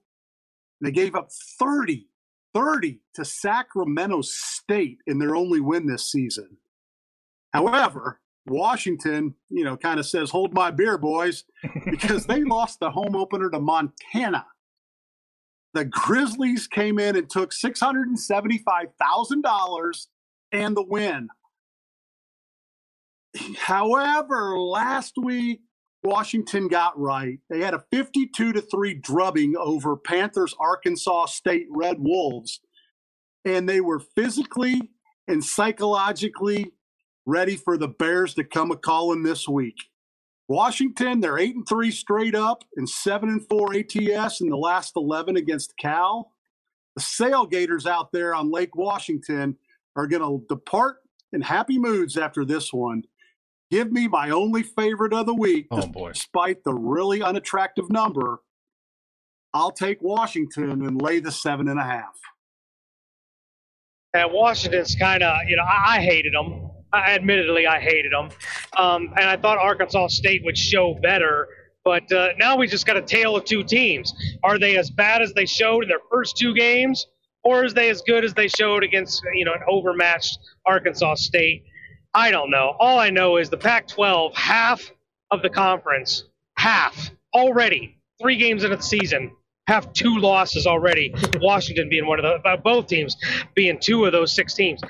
They 0.81 0.93
gave 0.93 1.17
up 1.17 1.31
30, 1.59 2.07
30 2.55 3.01
to 3.15 3.25
Sacramento 3.25 4.21
State 4.23 5.01
in 5.07 5.19
their 5.19 5.35
only 5.35 5.59
win 5.61 5.87
this 5.87 6.11
season. 6.11 6.57
However, 7.53 8.21
Washington, 8.47 9.35
you 9.49 9.65
know, 9.65 9.77
kind 9.77 9.99
of 9.99 10.07
says, 10.07 10.31
hold 10.31 10.55
my 10.55 10.71
beer, 10.71 10.99
boys, 10.99 11.43
because 11.87 12.27
they 12.27 12.45
lost 12.45 12.79
the 12.79 12.91
home 12.91 13.17
opener 13.17 13.51
to 13.51 13.59
Montana. 13.59 14.47
The 15.73 15.87
Grizzlies 15.87 16.69
came 16.69 17.01
in 17.01 17.17
and 17.17 17.29
took 17.29 17.51
$675,000 17.51 20.07
and 20.53 20.77
the 20.77 20.85
win. 20.85 21.29
However, 23.59 24.59
last 24.59 25.15
week, 25.17 25.61
Washington 26.03 26.69
got 26.69 26.99
right. 26.99 27.39
They 27.49 27.61
had 27.61 27.75
a 27.75 27.85
52 27.91 28.53
to 28.53 28.61
3 28.61 28.95
drubbing 28.95 29.55
over 29.57 29.97
Panthers 29.97 30.55
Arkansas 30.61 31.27
State 31.27 31.67
Red 31.71 31.97
Wolves, 31.99 32.61
and 33.45 33.69
they 33.69 33.81
were 33.81 34.01
physically 34.01 34.91
and 35.29 35.43
psychologically 35.43 36.73
ready 37.27 37.57
for 37.57 37.79
the 37.79 37.89
Bears 37.89 38.35
to 38.35 38.45
come 38.45 38.71
a 38.71 38.77
calling 38.77 39.23
this 39.23 39.49
week. 39.49 39.77
Washington, 40.47 41.21
they're 41.21 41.39
eight 41.39 41.55
and 41.55 41.67
three 41.67 41.91
straight 41.91 42.35
up 42.35 42.65
and 42.77 42.89
seven 42.89 43.31
and 43.31 43.49
four 43.49 43.75
ATS 43.75 44.43
in 44.43 44.51
the 44.51 44.57
last 44.57 44.93
11 44.97 45.37
against 45.37 45.77
Cal. 45.79 46.33
The 46.97 47.03
Sailgaters 47.03 47.87
out 47.87 48.13
there 48.13 48.35
on 48.35 48.53
Lake 48.53 48.77
Washington 48.77 49.57
are 49.97 50.07
going 50.07 50.23
to 50.23 50.45
depart 50.49 50.99
in 51.33 51.41
happy 51.41 51.79
moods 51.79 52.19
after 52.19 52.45
this 52.45 52.73
one. 52.75 53.05
Give 53.75 53.91
me 53.91 54.07
my 54.07 54.31
only 54.31 54.63
favorite 54.63 55.13
of 55.13 55.27
the 55.27 55.35
week, 55.35 55.67
oh, 55.73 55.85
boy. 55.89 56.13
despite 56.13 56.63
the 56.63 56.73
really 56.73 57.23
unattractive 57.23 57.91
number. 57.91 58.39
I'll 59.53 59.73
take 59.73 60.01
Washington 60.01 60.87
and 60.87 61.03
lay 61.03 61.19
the 61.19 61.33
seven 61.33 61.67
and 61.67 61.81
a 61.81 61.83
half. 61.83 62.17
And 64.13 64.33
Washington's 64.33 64.95
kind 64.95 65.25
of, 65.25 65.37
you 65.49 65.57
know, 65.57 65.65
I, 65.65 65.97
I 65.97 66.01
hated 66.01 66.35
them 66.35 66.71
I, 66.93 67.17
admittedly, 67.17 67.67
I 67.67 67.81
hated 67.81 68.13
them, 68.13 68.29
um, 68.77 69.13
and 69.17 69.29
I 69.29 69.37
thought 69.37 69.59
Arkansas 69.59 70.07
State 70.07 70.45
would 70.45 70.57
show 70.57 70.95
better. 71.03 71.49
But 71.85 72.13
uh, 72.13 72.29
now 72.39 72.57
we 72.57 72.69
just 72.69 72.87
got 72.87 72.97
a 72.97 73.03
tale 73.03 73.35
of 73.35 73.45
two 73.45 73.65
teams. 73.65 74.15
Are 74.45 74.57
they 74.57 74.77
as 74.77 74.89
bad 74.89 75.21
as 75.21 75.33
they 75.33 75.47
showed 75.47 75.83
in 75.83 75.89
their 75.89 75.99
first 76.13 76.37
two 76.37 76.55
games, 76.55 77.09
or 77.43 77.65
is 77.65 77.75
they 77.75 77.91
as 77.91 78.03
good 78.03 78.25
as 78.25 78.35
they 78.35 78.47
showed 78.47 78.85
against 78.85 79.21
you 79.35 79.45
know 79.45 79.53
an 79.53 79.63
overmatched 79.69 80.39
Arkansas 80.65 81.17
State? 81.17 81.65
I 82.15 82.31
don't 82.31 82.51
know. 82.51 82.77
All 82.79 82.99
I 82.99 83.11
know 83.11 83.37
is 83.37 83.51
the 83.51 83.57
Pac-12, 83.57 84.35
half 84.35 84.93
of 85.31 85.43
the 85.43 85.51
conference, 85.51 86.25
half 86.57 87.11
already, 87.35 87.99
three 88.21 88.37
games 88.37 88.63
into 88.63 88.77
the 88.77 88.83
season, 88.83 89.33
have 89.67 89.93
two 89.93 90.19
losses 90.19 90.67
already. 90.67 91.15
Washington 91.41 91.89
being 91.89 92.07
one 92.07 92.19
of 92.19 92.23
the 92.23 92.49
uh, 92.49 92.57
both 92.57 92.87
teams 92.87 93.17
being 93.55 93.79
two 93.81 94.05
of 94.05 94.13
those 94.13 94.35
six 94.35 94.55
teams. 94.55 94.81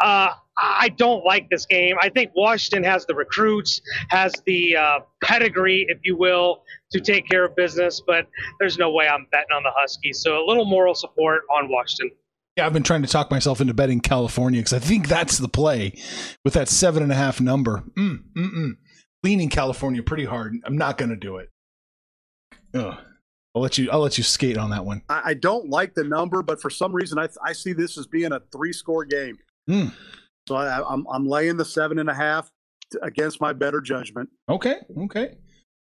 Uh, 0.00 0.30
I 0.56 0.90
don't 0.90 1.24
like 1.24 1.48
this 1.50 1.66
game. 1.66 1.96
I 2.00 2.08
think 2.08 2.32
Washington 2.34 2.84
has 2.84 3.06
the 3.06 3.14
recruits, 3.14 3.80
has 4.08 4.32
the 4.44 4.76
uh, 4.76 4.98
pedigree, 5.22 5.86
if 5.88 5.98
you 6.02 6.16
will, 6.16 6.62
to 6.90 7.00
take 7.00 7.28
care 7.28 7.44
of 7.44 7.56
business, 7.56 8.02
but 8.06 8.26
there's 8.58 8.76
no 8.76 8.90
way 8.90 9.08
I'm 9.08 9.26
betting 9.32 9.52
on 9.54 9.62
the 9.62 9.72
Huskies. 9.74 10.20
So 10.20 10.44
a 10.44 10.44
little 10.46 10.66
moral 10.66 10.94
support 10.94 11.42
on 11.54 11.70
Washington. 11.70 12.16
Yeah, 12.56 12.66
I've 12.66 12.72
been 12.72 12.82
trying 12.82 13.02
to 13.02 13.08
talk 13.08 13.30
myself 13.30 13.60
into 13.60 13.72
betting 13.72 14.00
California 14.00 14.60
because 14.60 14.74
I 14.74 14.78
think 14.78 15.08
that's 15.08 15.38
the 15.38 15.48
play 15.48 15.94
with 16.44 16.54
that 16.54 16.68
seven 16.68 17.02
and 17.02 17.10
a 17.10 17.14
half 17.14 17.40
number. 17.40 17.82
Mm, 17.96 18.24
mm-mm. 18.36 18.70
Leaning 19.22 19.48
California 19.48 20.02
pretty 20.02 20.26
hard. 20.26 20.54
I'm 20.64 20.76
not 20.76 20.98
going 20.98 21.08
to 21.10 21.16
do 21.16 21.38
it. 21.38 21.48
Ugh. 22.74 22.98
I'll 23.54 23.62
let 23.62 23.76
you. 23.76 23.90
I'll 23.90 24.00
let 24.00 24.16
you 24.16 24.24
skate 24.24 24.56
on 24.56 24.70
that 24.70 24.84
one. 24.84 25.02
I, 25.08 25.22
I 25.26 25.34
don't 25.34 25.68
like 25.68 25.94
the 25.94 26.04
number, 26.04 26.42
but 26.42 26.60
for 26.60 26.70
some 26.70 26.92
reason, 26.92 27.18
I, 27.18 27.28
I 27.44 27.52
see 27.52 27.74
this 27.74 27.98
as 27.98 28.06
being 28.06 28.32
a 28.32 28.40
three-score 28.50 29.04
game. 29.04 29.38
Mm. 29.68 29.92
So 30.48 30.56
I, 30.56 30.78
am 30.78 30.84
I'm, 30.88 31.06
I'm 31.12 31.26
laying 31.26 31.56
the 31.58 31.64
seven 31.64 31.98
and 31.98 32.08
a 32.08 32.14
half 32.14 32.50
against 33.02 33.40
my 33.40 33.52
better 33.52 33.80
judgment. 33.80 34.30
Okay, 34.48 34.76
okay. 35.04 35.36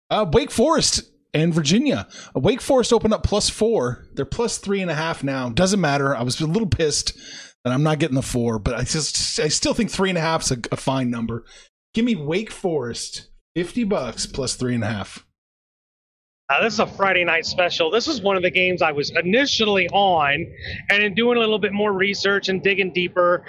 Uh, 0.10 0.25
Wake 0.32 0.49
Forest 0.49 1.12
and 1.34 1.54
Virginia. 1.54 2.08
Wake 2.36 2.62
Forest 2.62 2.94
opened 2.94 3.13
up 3.13 3.24
plus 3.24 3.50
four. 3.50 4.06
They're 4.13 4.26
plus 4.26 4.58
three 4.58 4.82
and 4.82 4.92
a 4.92 4.96
half 4.96 5.24
now. 5.24 5.50
Doesn't 5.50 5.82
matter. 5.82 6.15
I 6.15 6.24
was 6.24 6.39
a 6.42 6.48
little 6.48 6.68
pissed 6.68 7.18
that 7.63 7.74
I'm 7.74 7.84
not 7.84 8.00
getting 8.00 8.15
the 8.15 8.22
four, 8.22 8.60
but 8.60 8.76
I 8.76 8.84
just 8.84 9.39
I 9.39 9.48
still 9.48 9.74
think 9.74 9.92
three 9.92 10.10
and 10.10 10.18
a 10.18 10.22
half 10.22 10.44
is 10.44 10.52
a, 10.52 10.58
a 10.72 10.78
fine 10.78 11.10
number. 11.10 11.46
Give 11.94 12.06
me 12.06 12.15
Wake 12.15 12.52
Forest 12.52 13.30
fifty 13.56 13.84
bucks 13.84 14.26
plus 14.26 14.56
three 14.56 14.76
and 14.76 14.84
a 14.84 14.88
half. 14.88 15.26
Uh, 16.50 16.63
this 16.63 16.74
is 16.74 16.80
a 16.80 16.88
Friday 16.88 17.24
night 17.24 17.46
special. 17.46 17.92
This 17.92 18.08
is 18.08 18.22
one 18.22 18.36
of 18.36 18.42
the 18.42 18.50
games 18.50 18.82
I 18.82 18.92
was 18.92 19.12
initially 19.12 19.88
on, 19.89 20.48
and 20.89 21.04
in 21.04 21.13
doing 21.13 21.38
a 21.38 21.39
little 21.39 21.60
bit 21.60 21.74
more 21.74 21.94
research 21.94 22.50
and 22.50 22.63
digging 22.63 22.92
deeper, 22.92 23.46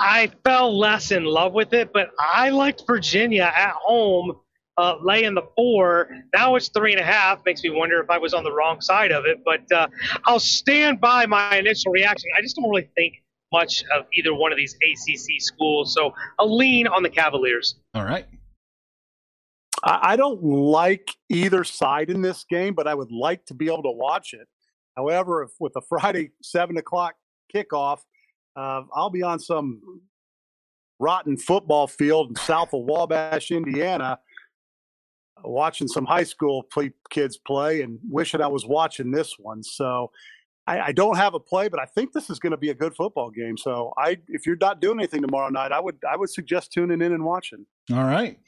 I 0.00 0.32
fell 0.44 0.76
less 0.76 1.12
in 1.12 1.24
love 1.24 1.52
with 1.52 1.72
it. 1.74 1.92
But 1.92 2.08
I 2.18 2.48
liked 2.48 2.82
Virginia 2.88 3.52
at 3.54 3.74
home, 3.74 4.32
uh, 4.80 4.96
laying 5.02 5.34
the 5.34 5.42
four. 5.54 6.08
Now 6.34 6.56
it's 6.56 6.68
three 6.68 6.92
and 6.92 7.00
a 7.00 7.04
half. 7.04 7.44
Makes 7.44 7.62
me 7.62 7.70
wonder 7.70 8.00
if 8.00 8.08
I 8.08 8.18
was 8.18 8.32
on 8.32 8.44
the 8.44 8.52
wrong 8.52 8.80
side 8.80 9.12
of 9.12 9.26
it. 9.26 9.42
But 9.44 9.70
uh, 9.70 9.88
I'll 10.24 10.40
stand 10.40 11.00
by 11.00 11.26
my 11.26 11.56
initial 11.56 11.92
reaction. 11.92 12.30
I 12.36 12.40
just 12.40 12.56
don't 12.56 12.68
really 12.68 12.88
think 12.94 13.22
much 13.52 13.84
of 13.94 14.06
either 14.14 14.34
one 14.34 14.52
of 14.52 14.56
these 14.56 14.74
ACC 14.74 15.40
schools, 15.40 15.92
so 15.92 16.14
a 16.38 16.46
lean 16.46 16.86
on 16.86 17.02
the 17.02 17.10
Cavaliers. 17.10 17.74
All 17.94 18.04
right. 18.04 18.26
I 19.82 20.16
don't 20.16 20.42
like 20.42 21.10
either 21.30 21.64
side 21.64 22.10
in 22.10 22.20
this 22.20 22.44
game, 22.44 22.74
but 22.74 22.86
I 22.86 22.94
would 22.94 23.10
like 23.10 23.46
to 23.46 23.54
be 23.54 23.66
able 23.66 23.82
to 23.84 23.90
watch 23.90 24.34
it. 24.34 24.46
However, 24.96 25.42
if 25.42 25.52
with 25.58 25.72
a 25.76 25.80
Friday 25.88 26.32
seven 26.42 26.76
o'clock 26.76 27.14
kickoff, 27.54 28.00
uh, 28.56 28.82
I'll 28.94 29.10
be 29.10 29.22
on 29.22 29.38
some 29.38 29.80
rotten 30.98 31.36
football 31.36 31.86
field 31.86 32.38
south 32.38 32.74
of 32.74 32.82
Wabash, 32.84 33.50
Indiana, 33.50 34.18
watching 35.44 35.88
some 35.88 36.06
high 36.06 36.24
school 36.24 36.62
play, 36.64 36.92
kids 37.10 37.38
play 37.38 37.82
and 37.82 37.98
wishing 38.08 38.40
I 38.40 38.46
was 38.46 38.66
watching 38.66 39.10
this 39.10 39.34
one. 39.38 39.62
So 39.62 40.10
I, 40.66 40.80
I 40.80 40.92
don't 40.92 41.16
have 41.16 41.34
a 41.34 41.40
play, 41.40 41.68
but 41.68 41.80
I 41.80 41.84
think 41.84 42.12
this 42.12 42.30
is 42.30 42.38
going 42.38 42.52
to 42.52 42.56
be 42.56 42.70
a 42.70 42.74
good 42.74 42.94
football 42.94 43.30
game. 43.30 43.56
So 43.56 43.92
I, 43.98 44.18
if 44.28 44.46
you're 44.46 44.56
not 44.60 44.80
doing 44.80 44.98
anything 44.98 45.22
tomorrow 45.22 45.48
night, 45.48 45.72
I 45.72 45.80
would 45.80 45.96
I 46.10 46.16
would 46.16 46.30
suggest 46.30 46.72
tuning 46.72 47.00
in 47.00 47.12
and 47.12 47.24
watching. 47.24 47.66
All 47.92 48.04
right. 48.04 48.38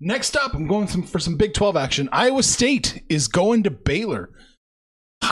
Next 0.00 0.36
up, 0.36 0.54
I'm 0.54 0.66
going 0.66 0.88
some, 0.88 1.04
for 1.04 1.18
some 1.18 1.36
Big 1.36 1.54
12 1.54 1.76
action. 1.76 2.08
Iowa 2.10 2.42
State 2.42 3.04
is 3.08 3.28
going 3.28 3.62
to 3.62 3.70
Baylor. 3.70 4.30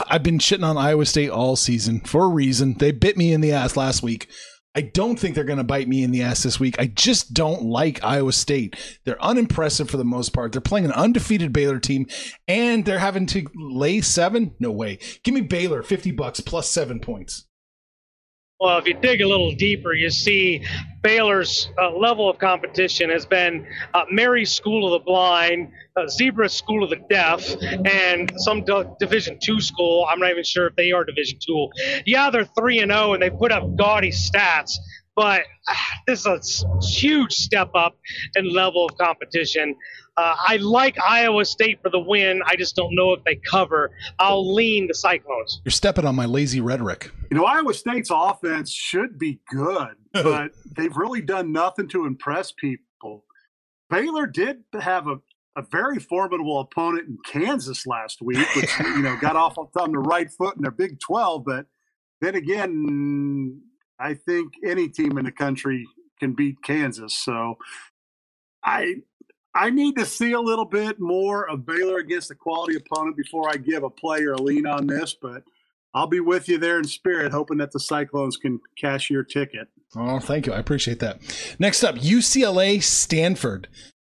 I've 0.09 0.23
been 0.23 0.37
shitting 0.37 0.65
on 0.65 0.77
Iowa 0.77 1.05
State 1.05 1.29
all 1.29 1.57
season 1.57 1.99
for 2.01 2.23
a 2.23 2.29
reason. 2.29 2.77
They 2.77 2.91
bit 2.91 3.17
me 3.17 3.33
in 3.33 3.41
the 3.41 3.51
ass 3.51 3.75
last 3.75 4.01
week. 4.01 4.29
I 4.73 4.81
don't 4.81 5.19
think 5.19 5.35
they're 5.35 5.43
going 5.43 5.57
to 5.57 5.63
bite 5.65 5.89
me 5.89 6.01
in 6.03 6.11
the 6.11 6.21
ass 6.21 6.43
this 6.43 6.59
week. 6.59 6.77
I 6.79 6.85
just 6.87 7.33
don't 7.33 7.63
like 7.63 8.03
Iowa 8.03 8.31
State. 8.31 8.77
They're 9.03 9.21
unimpressive 9.21 9.89
for 9.89 9.97
the 9.97 10.05
most 10.05 10.29
part. 10.29 10.53
They're 10.53 10.61
playing 10.61 10.85
an 10.85 10.93
undefeated 10.93 11.51
Baylor 11.51 11.79
team 11.79 12.07
and 12.47 12.85
they're 12.85 12.99
having 12.99 13.25
to 13.27 13.45
lay 13.53 13.99
seven. 13.99 14.55
No 14.59 14.71
way. 14.71 14.99
Give 15.23 15.33
me 15.33 15.41
Baylor 15.41 15.83
50 15.83 16.11
bucks 16.11 16.39
plus 16.39 16.69
seven 16.69 17.01
points. 17.01 17.45
Well, 18.61 18.77
if 18.77 18.85
you 18.85 18.93
dig 18.93 19.21
a 19.21 19.27
little 19.27 19.51
deeper, 19.53 19.91
you 19.91 20.11
see 20.11 20.63
Baylor's 21.01 21.71
uh, 21.81 21.97
level 21.97 22.29
of 22.29 22.37
competition 22.37 23.09
has 23.09 23.25
been 23.25 23.65
uh, 23.95 24.03
Mary's 24.11 24.51
School 24.53 24.85
of 24.85 25.01
the 25.01 25.03
Blind, 25.03 25.71
uh, 25.97 26.05
Zebra's 26.05 26.53
School 26.53 26.83
of 26.83 26.91
the 26.91 26.99
Deaf, 27.09 27.43
and 27.87 28.31
some 28.37 28.63
D- 28.63 28.83
Division 28.99 29.39
two 29.41 29.59
school. 29.59 30.05
I'm 30.07 30.19
not 30.19 30.29
even 30.29 30.43
sure 30.43 30.67
if 30.67 30.75
they 30.75 30.91
are 30.91 31.03
Division 31.03 31.39
two. 31.43 31.69
Yeah, 32.05 32.29
they're 32.29 32.45
three 32.45 32.77
and 32.81 32.91
zero, 32.91 33.13
and 33.13 33.23
they 33.23 33.31
put 33.31 33.51
up 33.51 33.63
gaudy 33.77 34.11
stats. 34.11 34.73
But 35.15 35.41
uh, 35.67 35.73
this 36.05 36.27
is 36.27 36.63
a 36.63 36.85
huge 36.85 37.33
step 37.33 37.71
up 37.73 37.97
in 38.35 38.53
level 38.53 38.85
of 38.85 38.95
competition. 38.95 39.75
Uh, 40.21 40.35
I 40.37 40.57
like 40.57 40.99
Iowa 41.01 41.43
State 41.45 41.81
for 41.81 41.89
the 41.89 41.99
win. 41.99 42.41
I 42.45 42.55
just 42.55 42.75
don't 42.75 42.93
know 42.93 43.11
if 43.13 43.23
they 43.23 43.37
cover. 43.37 43.89
I'll 44.19 44.53
lean 44.53 44.87
the 44.87 44.93
Cyclones. 44.93 45.61
You're 45.65 45.71
stepping 45.71 46.05
on 46.05 46.15
my 46.15 46.25
lazy 46.25 46.61
rhetoric. 46.61 47.11
You 47.31 47.37
know, 47.37 47.45
Iowa 47.45 47.73
State's 47.73 48.11
offense 48.13 48.71
should 48.71 49.17
be 49.17 49.39
good, 49.49 49.95
but 50.13 50.51
they've 50.77 50.95
really 50.95 51.21
done 51.21 51.51
nothing 51.51 51.87
to 51.89 52.05
impress 52.05 52.51
people. 52.51 53.25
Baylor 53.89 54.27
did 54.27 54.63
have 54.79 55.07
a, 55.07 55.15
a 55.55 55.63
very 55.71 55.97
formidable 55.97 56.59
opponent 56.59 57.07
in 57.07 57.17
Kansas 57.25 57.87
last 57.87 58.21
week, 58.21 58.47
which, 58.55 58.69
you 58.79 59.01
know, 59.01 59.17
got 59.19 59.35
off 59.35 59.57
on 59.57 59.91
the 59.91 59.97
right 59.97 60.29
foot 60.31 60.55
in 60.55 60.61
their 60.61 60.69
Big 60.69 60.99
12. 60.99 61.45
But 61.45 61.65
then 62.21 62.35
again, 62.35 63.59
I 63.99 64.13
think 64.13 64.53
any 64.63 64.87
team 64.87 65.17
in 65.17 65.25
the 65.25 65.31
country 65.31 65.87
can 66.19 66.33
beat 66.33 66.61
Kansas. 66.61 67.15
So 67.15 67.57
I 68.63 68.97
I 69.53 69.69
need 69.69 69.97
to 69.97 70.05
see 70.05 70.31
a 70.31 70.39
little 70.39 70.65
bit 70.65 70.99
more 70.99 71.49
of 71.49 71.65
Baylor 71.65 71.97
against 71.97 72.31
a 72.31 72.35
quality 72.35 72.77
opponent 72.77 73.17
before 73.17 73.49
I 73.49 73.57
give 73.57 73.83
a 73.83 73.89
play 73.89 74.23
or 74.23 74.33
a 74.33 74.41
lean 74.41 74.65
on 74.65 74.87
this, 74.87 75.13
but 75.13 75.43
I'll 75.93 76.07
be 76.07 76.21
with 76.21 76.47
you 76.47 76.57
there 76.57 76.77
in 76.77 76.85
spirit, 76.85 77.33
hoping 77.33 77.57
that 77.57 77.71
the 77.71 77.79
Cyclones 77.79 78.37
can 78.37 78.61
cash 78.77 79.09
your 79.09 79.23
ticket. 79.23 79.67
Oh, 79.95 80.19
thank 80.19 80.47
you. 80.47 80.53
I 80.53 80.59
appreciate 80.59 80.99
that. 80.99 81.19
Next 81.59 81.83
up, 81.83 81.95
UCLA 81.95 82.81
Stanford. 82.81 83.67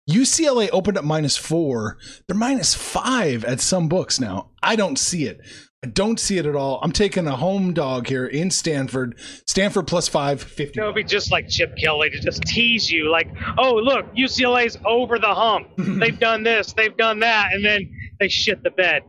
UCLA 0.10 0.70
opened 0.72 0.98
up 0.98 1.06
minus 1.06 1.38
four. 1.38 1.98
They're 2.28 2.38
minus 2.38 2.76
five 2.76 3.44
at 3.44 3.62
some 3.62 3.88
books 3.88 4.20
now. 4.20 4.52
I 4.62 4.76
don't 4.76 5.00
see 5.00 5.26
it. 5.26 5.42
I 5.84 5.88
don't 5.88 6.20
see 6.20 6.38
it 6.38 6.46
at 6.46 6.56
all. 6.56 6.80
I'm 6.84 6.92
taking 6.92 7.26
a 7.26 7.36
home 7.36 7.74
dog 7.74 8.06
here 8.06 8.28
in 8.28 8.52
Stanford. 8.52 9.18
Stanford 9.48 9.88
plus 9.88 10.08
five, 10.08 10.40
50. 10.40 10.80
It 10.80 10.86
would 10.86 10.94
be 10.94 11.04
just 11.04 11.32
like 11.32 11.50
Chip 11.50 11.76
Kelly 11.76 12.12
to 12.12 12.20
just 12.20 12.44
tease 12.44 12.92
you, 12.92 13.10
like, 13.10 13.28
oh, 13.58 13.74
look, 13.78 14.06
UCLA's 14.14 14.78
over 14.86 15.18
the 15.18 15.34
hump. 15.34 15.70
they've 15.78 16.20
done 16.20 16.44
this, 16.44 16.74
they've 16.74 16.96
done 16.96 17.22
that, 17.22 17.54
and 17.54 17.66
then 17.66 17.92
they 18.20 18.28
shit 18.28 18.62
the 18.62 18.70
bed. 18.70 19.02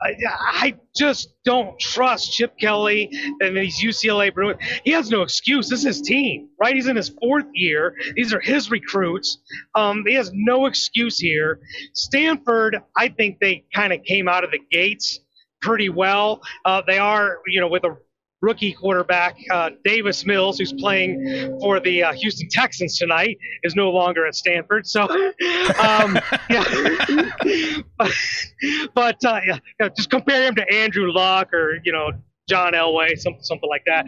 I, 0.00 0.14
I 0.30 0.74
just 0.94 1.30
don't 1.44 1.76
trust 1.80 2.32
Chip 2.32 2.56
Kelly 2.56 3.10
and 3.40 3.56
these 3.56 3.82
UCLA 3.82 4.32
Bruins. 4.32 4.60
He 4.84 4.92
has 4.92 5.10
no 5.10 5.22
excuse. 5.22 5.68
This 5.68 5.80
is 5.80 5.96
his 5.96 6.00
team, 6.00 6.50
right? 6.60 6.76
He's 6.76 6.86
in 6.86 6.94
his 6.94 7.08
fourth 7.08 7.46
year. 7.54 7.96
These 8.14 8.32
are 8.32 8.40
his 8.40 8.70
recruits. 8.70 9.38
Um, 9.74 10.04
he 10.06 10.14
has 10.14 10.30
no 10.32 10.66
excuse 10.66 11.18
here. 11.18 11.58
Stanford, 11.92 12.76
I 12.96 13.08
think 13.08 13.40
they 13.40 13.64
kind 13.74 13.92
of 13.92 14.04
came 14.04 14.28
out 14.28 14.44
of 14.44 14.52
the 14.52 14.60
gates 14.70 15.18
pretty 15.60 15.88
well. 15.88 16.40
Uh, 16.64 16.82
they 16.86 16.98
are, 16.98 17.38
you 17.46 17.60
know, 17.60 17.68
with 17.68 17.84
a 17.84 17.96
rookie 18.42 18.72
quarterback, 18.72 19.36
uh, 19.50 19.70
Davis 19.84 20.24
Mills, 20.24 20.58
who's 20.58 20.72
playing 20.72 21.58
for 21.60 21.78
the 21.80 22.02
uh, 22.02 22.12
Houston 22.14 22.48
Texans 22.48 22.98
tonight, 22.98 23.38
is 23.62 23.76
no 23.76 23.90
longer 23.90 24.26
at 24.26 24.34
Stanford. 24.34 24.86
So, 24.86 25.02
um, 25.78 26.18
yeah. 26.48 27.30
but, 28.94 29.22
uh, 29.24 29.40
yeah, 29.44 29.88
just 29.96 30.10
compare 30.10 30.46
him 30.46 30.54
to 30.54 30.72
Andrew 30.72 31.12
Luck 31.12 31.52
or, 31.52 31.80
you 31.84 31.92
know, 31.92 32.12
John 32.48 32.72
Elway, 32.72 33.16
something, 33.16 33.42
something 33.42 33.68
like 33.68 33.84
that. 33.86 34.06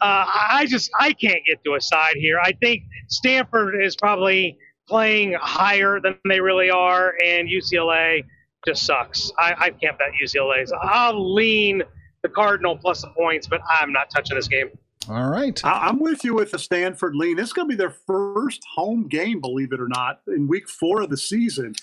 Uh, 0.00 0.26
I 0.50 0.66
just, 0.68 0.90
I 0.98 1.12
can't 1.12 1.40
get 1.46 1.62
to 1.64 1.74
a 1.74 1.80
side 1.80 2.16
here. 2.16 2.40
I 2.40 2.52
think 2.52 2.82
Stanford 3.08 3.80
is 3.80 3.94
probably 3.94 4.58
playing 4.88 5.34
higher 5.40 6.00
than 6.00 6.18
they 6.28 6.40
really 6.40 6.70
are, 6.70 7.14
and 7.24 7.48
UCLA 7.48 8.24
just 8.66 8.86
sucks. 8.86 9.32
I, 9.38 9.54
I 9.58 9.70
can't 9.70 9.98
bet 9.98 10.08
UCLA. 10.22 10.66
So 10.66 10.76
I'll 10.82 11.34
lean 11.34 11.82
the 12.22 12.28
Cardinal 12.28 12.76
plus 12.76 13.02
the 13.02 13.08
points, 13.08 13.46
but 13.46 13.60
I'm 13.68 13.92
not 13.92 14.10
touching 14.10 14.36
this 14.36 14.48
game. 14.48 14.70
All 15.08 15.28
right. 15.28 15.62
I, 15.64 15.88
am 15.88 16.00
with 16.00 16.24
you 16.24 16.34
with 16.34 16.50
the 16.50 16.58
Stanford 16.58 17.14
lean. 17.14 17.36
This 17.36 17.48
is 17.48 17.52
going 17.52 17.68
to 17.68 17.76
be 17.76 17.78
their 17.78 17.94
first 18.06 18.62
home 18.74 19.06
game, 19.06 19.40
believe 19.40 19.72
it 19.72 19.80
or 19.80 19.88
not, 19.88 20.20
in 20.28 20.48
week 20.48 20.68
four 20.68 21.02
of 21.02 21.10
the 21.10 21.16
season. 21.16 21.74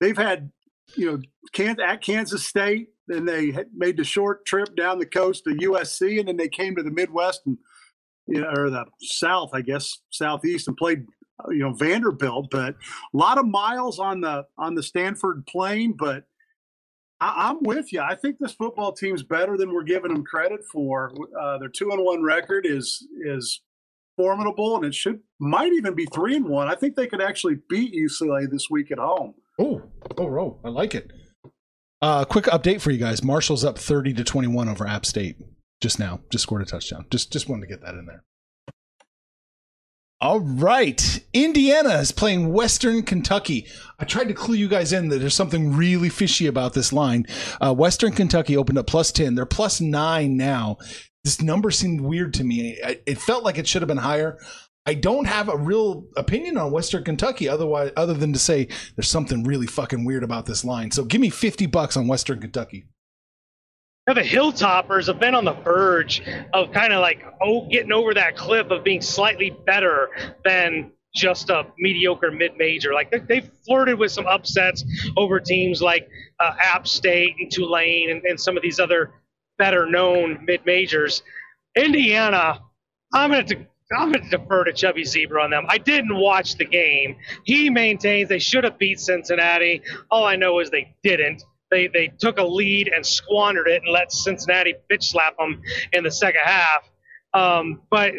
They've 0.00 0.16
had, 0.16 0.50
you 0.96 1.22
know, 1.56 1.76
at 1.84 2.02
Kansas 2.02 2.44
State, 2.44 2.88
then 3.06 3.24
they 3.24 3.56
made 3.74 3.96
the 3.96 4.04
short 4.04 4.44
trip 4.44 4.74
down 4.74 4.98
the 4.98 5.06
coast 5.06 5.44
to 5.44 5.50
USC, 5.50 6.18
and 6.18 6.28
then 6.28 6.36
they 6.36 6.48
came 6.48 6.74
to 6.74 6.82
the 6.82 6.90
Midwest 6.90 7.42
and, 7.46 7.58
you 8.26 8.40
know, 8.40 8.50
or 8.56 8.70
the 8.70 8.86
South, 9.00 9.50
I 9.52 9.60
guess, 9.60 9.98
Southeast, 10.10 10.66
and 10.66 10.76
played 10.76 11.06
you 11.48 11.58
know 11.58 11.72
Vanderbilt, 11.72 12.48
but 12.50 12.74
a 12.74 13.16
lot 13.16 13.38
of 13.38 13.46
miles 13.46 13.98
on 13.98 14.20
the 14.20 14.46
on 14.58 14.74
the 14.74 14.82
Stanford 14.82 15.46
plane. 15.46 15.94
But 15.96 16.24
I, 17.20 17.50
am 17.50 17.62
with 17.62 17.92
you. 17.92 18.00
I 18.00 18.14
think 18.14 18.38
this 18.38 18.52
football 18.52 18.92
team's 18.92 19.22
better 19.22 19.56
than 19.56 19.72
we're 19.72 19.82
giving 19.84 20.12
them 20.12 20.24
credit 20.24 20.60
for. 20.70 21.12
Uh, 21.40 21.58
their 21.58 21.68
two 21.68 21.90
and 21.90 22.04
one 22.04 22.22
record 22.22 22.66
is 22.66 23.06
is 23.24 23.62
formidable, 24.16 24.76
and 24.76 24.84
it 24.84 24.94
should 24.94 25.20
might 25.38 25.72
even 25.72 25.94
be 25.94 26.06
three 26.06 26.36
and 26.36 26.46
one. 26.46 26.68
I 26.68 26.74
think 26.74 26.96
they 26.96 27.06
could 27.06 27.22
actually 27.22 27.58
beat 27.68 27.94
UCLA 27.94 28.50
this 28.50 28.68
week 28.70 28.90
at 28.90 28.98
home. 28.98 29.34
Oh, 29.58 29.82
oh, 30.18 30.38
oh! 30.38 30.60
I 30.64 30.68
like 30.68 30.94
it. 30.94 31.12
Uh, 32.02 32.24
quick 32.24 32.44
update 32.46 32.80
for 32.80 32.90
you 32.90 32.98
guys: 32.98 33.22
Marshall's 33.22 33.64
up 33.64 33.78
thirty 33.78 34.12
to 34.14 34.24
twenty 34.24 34.48
one 34.48 34.68
over 34.68 34.86
App 34.86 35.06
State 35.06 35.36
just 35.80 35.98
now. 35.98 36.20
Just 36.30 36.42
scored 36.42 36.62
a 36.62 36.66
touchdown. 36.66 37.06
Just 37.10 37.32
just 37.32 37.48
wanted 37.48 37.62
to 37.62 37.68
get 37.68 37.82
that 37.82 37.94
in 37.94 38.06
there. 38.06 38.24
All 40.24 40.40
right. 40.40 41.22
Indiana 41.34 41.96
is 41.96 42.10
playing 42.10 42.50
Western 42.50 43.02
Kentucky. 43.02 43.66
I 43.98 44.06
tried 44.06 44.28
to 44.28 44.34
clue 44.34 44.54
you 44.54 44.68
guys 44.68 44.94
in 44.94 45.10
that 45.10 45.18
there's 45.18 45.34
something 45.34 45.76
really 45.76 46.08
fishy 46.08 46.46
about 46.46 46.72
this 46.72 46.94
line. 46.94 47.26
Uh, 47.60 47.74
Western 47.74 48.10
Kentucky 48.10 48.56
opened 48.56 48.78
up 48.78 48.86
plus 48.86 49.12
10. 49.12 49.34
They're 49.34 49.44
plus 49.44 49.82
nine 49.82 50.38
now. 50.38 50.78
This 51.24 51.42
number 51.42 51.70
seemed 51.70 52.00
weird 52.00 52.32
to 52.34 52.44
me. 52.44 52.74
It 53.04 53.18
felt 53.18 53.44
like 53.44 53.58
it 53.58 53.68
should 53.68 53.82
have 53.82 53.86
been 53.86 53.98
higher. 53.98 54.38
I 54.86 54.94
don't 54.94 55.26
have 55.26 55.50
a 55.50 55.58
real 55.58 56.06
opinion 56.16 56.56
on 56.56 56.72
Western 56.72 57.04
Kentucky 57.04 57.46
otherwise 57.46 57.92
other 57.94 58.14
than 58.14 58.32
to 58.32 58.38
say 58.38 58.68
there's 58.96 59.08
something 59.08 59.44
really 59.44 59.66
fucking 59.66 60.06
weird 60.06 60.24
about 60.24 60.46
this 60.46 60.64
line. 60.64 60.90
So 60.90 61.04
give 61.04 61.20
me 61.20 61.28
50 61.28 61.66
bucks 61.66 61.98
on 61.98 62.08
Western 62.08 62.40
Kentucky. 62.40 62.86
The 64.06 64.20
Hilltoppers 64.20 65.06
have 65.06 65.18
been 65.18 65.34
on 65.34 65.46
the 65.46 65.54
verge 65.54 66.22
of 66.52 66.72
kind 66.72 66.92
of 66.92 67.00
like 67.00 67.24
oh 67.40 67.66
getting 67.68 67.92
over 67.92 68.12
that 68.14 68.36
cliff 68.36 68.70
of 68.70 68.84
being 68.84 69.00
slightly 69.00 69.50
better 69.64 70.10
than 70.44 70.92
just 71.14 71.48
a 71.48 71.66
mediocre 71.78 72.30
mid-major. 72.30 72.92
Like 72.92 73.10
they, 73.28 73.36
have 73.36 73.50
flirted 73.64 73.98
with 73.98 74.12
some 74.12 74.26
upsets 74.26 74.84
over 75.16 75.40
teams 75.40 75.80
like 75.80 76.08
uh, 76.40 76.54
App 76.60 76.86
State 76.86 77.36
and 77.38 77.50
Tulane 77.50 78.10
and, 78.10 78.22
and 78.24 78.38
some 78.38 78.56
of 78.56 78.62
these 78.62 78.80
other 78.80 79.12
better-known 79.58 80.44
mid-majors. 80.44 81.22
Indiana, 81.76 82.60
I'm 83.12 83.30
going 83.30 83.46
to 83.46 83.66
I'm 83.96 84.12
going 84.12 84.28
to 84.28 84.38
defer 84.38 84.64
to 84.64 84.72
Chubby 84.72 85.04
Zebra 85.04 85.44
on 85.44 85.50
them. 85.50 85.66
I 85.68 85.78
didn't 85.78 86.16
watch 86.16 86.56
the 86.56 86.64
game. 86.64 87.16
He 87.44 87.70
maintains 87.70 88.28
they 88.28 88.38
should 88.38 88.64
have 88.64 88.78
beat 88.78 88.98
Cincinnati. 88.98 89.82
All 90.10 90.24
I 90.24 90.36
know 90.36 90.58
is 90.60 90.70
they 90.70 90.94
didn't. 91.02 91.42
They 91.74 91.88
they 91.88 92.12
took 92.20 92.38
a 92.38 92.44
lead 92.44 92.88
and 92.94 93.04
squandered 93.04 93.66
it 93.66 93.82
and 93.82 93.92
let 93.92 94.12
Cincinnati 94.12 94.74
bitch 94.88 95.02
slap 95.02 95.36
them 95.36 95.60
in 95.92 96.04
the 96.04 96.10
second 96.10 96.42
half. 96.44 96.88
Um, 97.32 97.82
but 97.90 98.12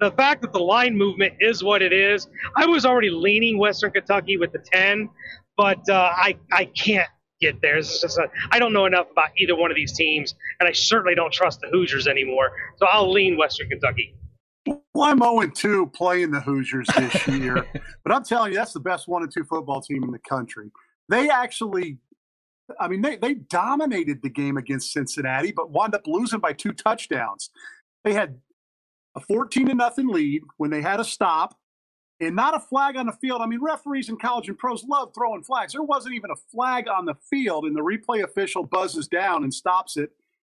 the 0.00 0.10
fact 0.12 0.40
that 0.40 0.54
the 0.54 0.60
line 0.60 0.96
movement 0.96 1.34
is 1.38 1.62
what 1.62 1.82
it 1.82 1.92
is, 1.92 2.26
I 2.56 2.64
was 2.64 2.86
already 2.86 3.10
leaning 3.10 3.58
Western 3.58 3.90
Kentucky 3.90 4.38
with 4.38 4.52
the 4.52 4.58
10, 4.58 5.10
but 5.54 5.86
uh, 5.90 6.12
I 6.16 6.38
I 6.50 6.64
can't 6.64 7.08
get 7.42 7.60
there. 7.60 7.76
It's 7.76 8.00
just 8.00 8.16
a, 8.16 8.30
I 8.50 8.58
don't 8.58 8.72
know 8.72 8.86
enough 8.86 9.10
about 9.12 9.28
either 9.36 9.54
one 9.54 9.70
of 9.70 9.76
these 9.76 9.92
teams, 9.92 10.34
and 10.58 10.66
I 10.66 10.72
certainly 10.72 11.14
don't 11.14 11.32
trust 11.32 11.60
the 11.60 11.68
Hoosiers 11.68 12.06
anymore. 12.06 12.52
So 12.78 12.86
I'll 12.86 13.12
lean 13.12 13.36
Western 13.36 13.68
Kentucky. 13.68 14.14
Well, 14.66 14.80
I'm 15.02 15.18
0 15.18 15.50
2 15.50 15.88
playing 15.88 16.30
the 16.30 16.40
Hoosiers 16.40 16.88
this 16.96 17.28
year, 17.28 17.66
but 18.02 18.14
I'm 18.14 18.24
telling 18.24 18.52
you, 18.52 18.58
that's 18.58 18.72
the 18.72 18.80
best 18.80 19.08
one 19.08 19.22
and 19.22 19.30
two 19.30 19.44
football 19.44 19.82
team 19.82 20.02
in 20.04 20.10
the 20.10 20.18
country. 20.26 20.70
They 21.10 21.28
actually 21.28 21.98
I 22.80 22.88
mean, 22.88 23.02
they, 23.02 23.16
they 23.16 23.34
dominated 23.34 24.22
the 24.22 24.30
game 24.30 24.56
against 24.56 24.92
Cincinnati, 24.92 25.52
but 25.52 25.70
wound 25.70 25.94
up 25.94 26.06
losing 26.06 26.40
by 26.40 26.52
two 26.52 26.72
touchdowns. 26.72 27.50
They 28.04 28.14
had 28.14 28.38
a 29.16 29.20
14 29.20 29.66
to 29.66 29.74
nothing 29.74 30.08
lead 30.08 30.42
when 30.56 30.70
they 30.70 30.82
had 30.82 31.00
a 31.00 31.04
stop 31.04 31.56
and 32.20 32.34
not 32.34 32.56
a 32.56 32.60
flag 32.60 32.96
on 32.96 33.06
the 33.06 33.12
field. 33.12 33.42
I 33.42 33.46
mean, 33.46 33.60
referees 33.62 34.08
in 34.08 34.16
college 34.16 34.48
and 34.48 34.58
pros 34.58 34.84
love 34.84 35.12
throwing 35.14 35.42
flags. 35.42 35.72
There 35.72 35.82
wasn't 35.82 36.14
even 36.14 36.30
a 36.30 36.36
flag 36.52 36.88
on 36.88 37.04
the 37.04 37.14
field, 37.30 37.64
and 37.64 37.76
the 37.76 37.80
replay 37.80 38.22
official 38.22 38.64
buzzes 38.64 39.08
down 39.08 39.44
and 39.44 39.52
stops 39.52 39.96
it. 39.96 40.10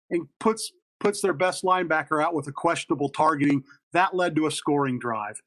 and 0.10 0.28
puts 0.40 0.72
puts 1.00 1.22
their 1.22 1.34
best 1.34 1.64
linebacker 1.64 2.24
out 2.24 2.34
with 2.34 2.48
a 2.48 2.52
questionable 2.52 3.10
targeting. 3.10 3.64
That 3.92 4.16
led 4.16 4.36
to 4.38 4.48
a 4.48 4.52
scoring 4.52 5.00
drive. 5.00 5.42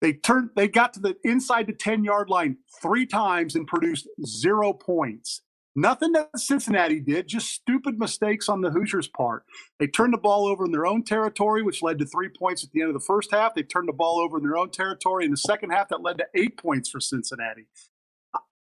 They 0.00 0.12
turned 0.14 0.50
they 0.54 0.68
got 0.68 0.92
to 0.94 1.00
the 1.00 1.16
inside 1.24 1.66
the 1.66 1.72
10 1.72 2.04
yard 2.04 2.28
line 2.28 2.58
three 2.82 3.06
times 3.06 3.54
and 3.56 3.66
produced 3.66 4.08
zero 4.26 4.72
points. 4.72 5.42
Nothing 5.76 6.12
that 6.12 6.30
Cincinnati 6.36 6.98
did, 6.98 7.28
just 7.28 7.50
stupid 7.50 7.98
mistakes 7.98 8.48
on 8.48 8.60
the 8.60 8.70
Hoosiers' 8.70 9.06
part. 9.06 9.44
They 9.78 9.86
turned 9.86 10.12
the 10.12 10.18
ball 10.18 10.46
over 10.46 10.64
in 10.64 10.72
their 10.72 10.86
own 10.86 11.04
territory, 11.04 11.62
which 11.62 11.82
led 11.82 11.98
to 12.00 12.06
three 12.06 12.28
points 12.28 12.64
at 12.64 12.70
the 12.72 12.80
end 12.80 12.88
of 12.88 12.94
the 12.94 13.06
first 13.06 13.32
half. 13.32 13.54
They 13.54 13.62
turned 13.62 13.88
the 13.88 13.92
ball 13.92 14.18
over 14.18 14.36
in 14.38 14.42
their 14.42 14.56
own 14.56 14.70
territory 14.70 15.24
in 15.24 15.30
the 15.30 15.36
second 15.36 15.70
half, 15.70 15.88
that 15.90 16.02
led 16.02 16.18
to 16.18 16.26
eight 16.34 16.56
points 16.56 16.90
for 16.90 17.00
Cincinnati. 17.00 17.66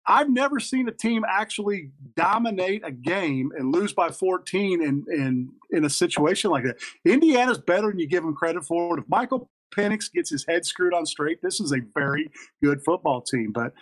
I've 0.05 0.29
never 0.29 0.59
seen 0.59 0.87
a 0.89 0.91
team 0.91 1.23
actually 1.29 1.91
dominate 2.15 2.81
a 2.83 2.91
game 2.91 3.51
and 3.55 3.71
lose 3.73 3.93
by 3.93 4.09
14 4.09 4.81
in, 4.81 5.05
in, 5.07 5.49
in 5.69 5.85
a 5.85 5.89
situation 5.89 6.49
like 6.49 6.63
that. 6.63 6.77
Indiana's 7.05 7.59
better 7.59 7.89
than 7.89 7.99
you 7.99 8.07
give 8.07 8.23
them 8.23 8.33
credit 8.33 8.65
for. 8.65 8.97
If 8.97 9.05
Michael 9.07 9.51
Penix 9.71 10.11
gets 10.11 10.31
his 10.31 10.45
head 10.47 10.65
screwed 10.65 10.95
on 10.95 11.05
straight, 11.05 11.41
this 11.43 11.59
is 11.59 11.71
a 11.71 11.81
very 11.93 12.31
good 12.63 12.83
football 12.83 13.21
team. 13.21 13.51
But 13.51 13.73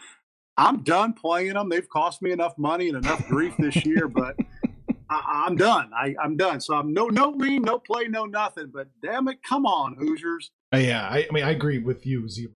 I'm 0.57 0.83
done 0.83 1.13
playing 1.13 1.53
them. 1.53 1.69
They've 1.69 1.87
cost 1.87 2.21
me 2.21 2.31
enough 2.31 2.57
money 2.57 2.89
and 2.89 2.97
enough 2.97 3.27
grief 3.27 3.53
this 3.59 3.85
year, 3.85 4.07
but 4.07 4.35
I, 5.09 5.45
am 5.47 5.55
done. 5.55 5.91
I, 5.95 6.15
am 6.23 6.35
done. 6.35 6.59
So 6.59 6.73
I'm 6.73 6.93
no 6.93 7.07
no 7.07 7.29
lean, 7.29 7.61
no 7.61 7.77
play, 7.79 8.07
no 8.07 8.25
nothing. 8.25 8.71
But 8.73 8.87
damn 9.01 9.27
it, 9.27 9.43
come 9.43 9.65
on, 9.65 9.95
Hoosiers. 9.95 10.51
Uh, 10.73 10.77
yeah, 10.77 11.07
I, 11.07 11.27
I, 11.29 11.33
mean 11.33 11.43
I 11.43 11.51
agree 11.51 11.77
with 11.77 12.05
you, 12.05 12.27
Zebra. 12.27 12.53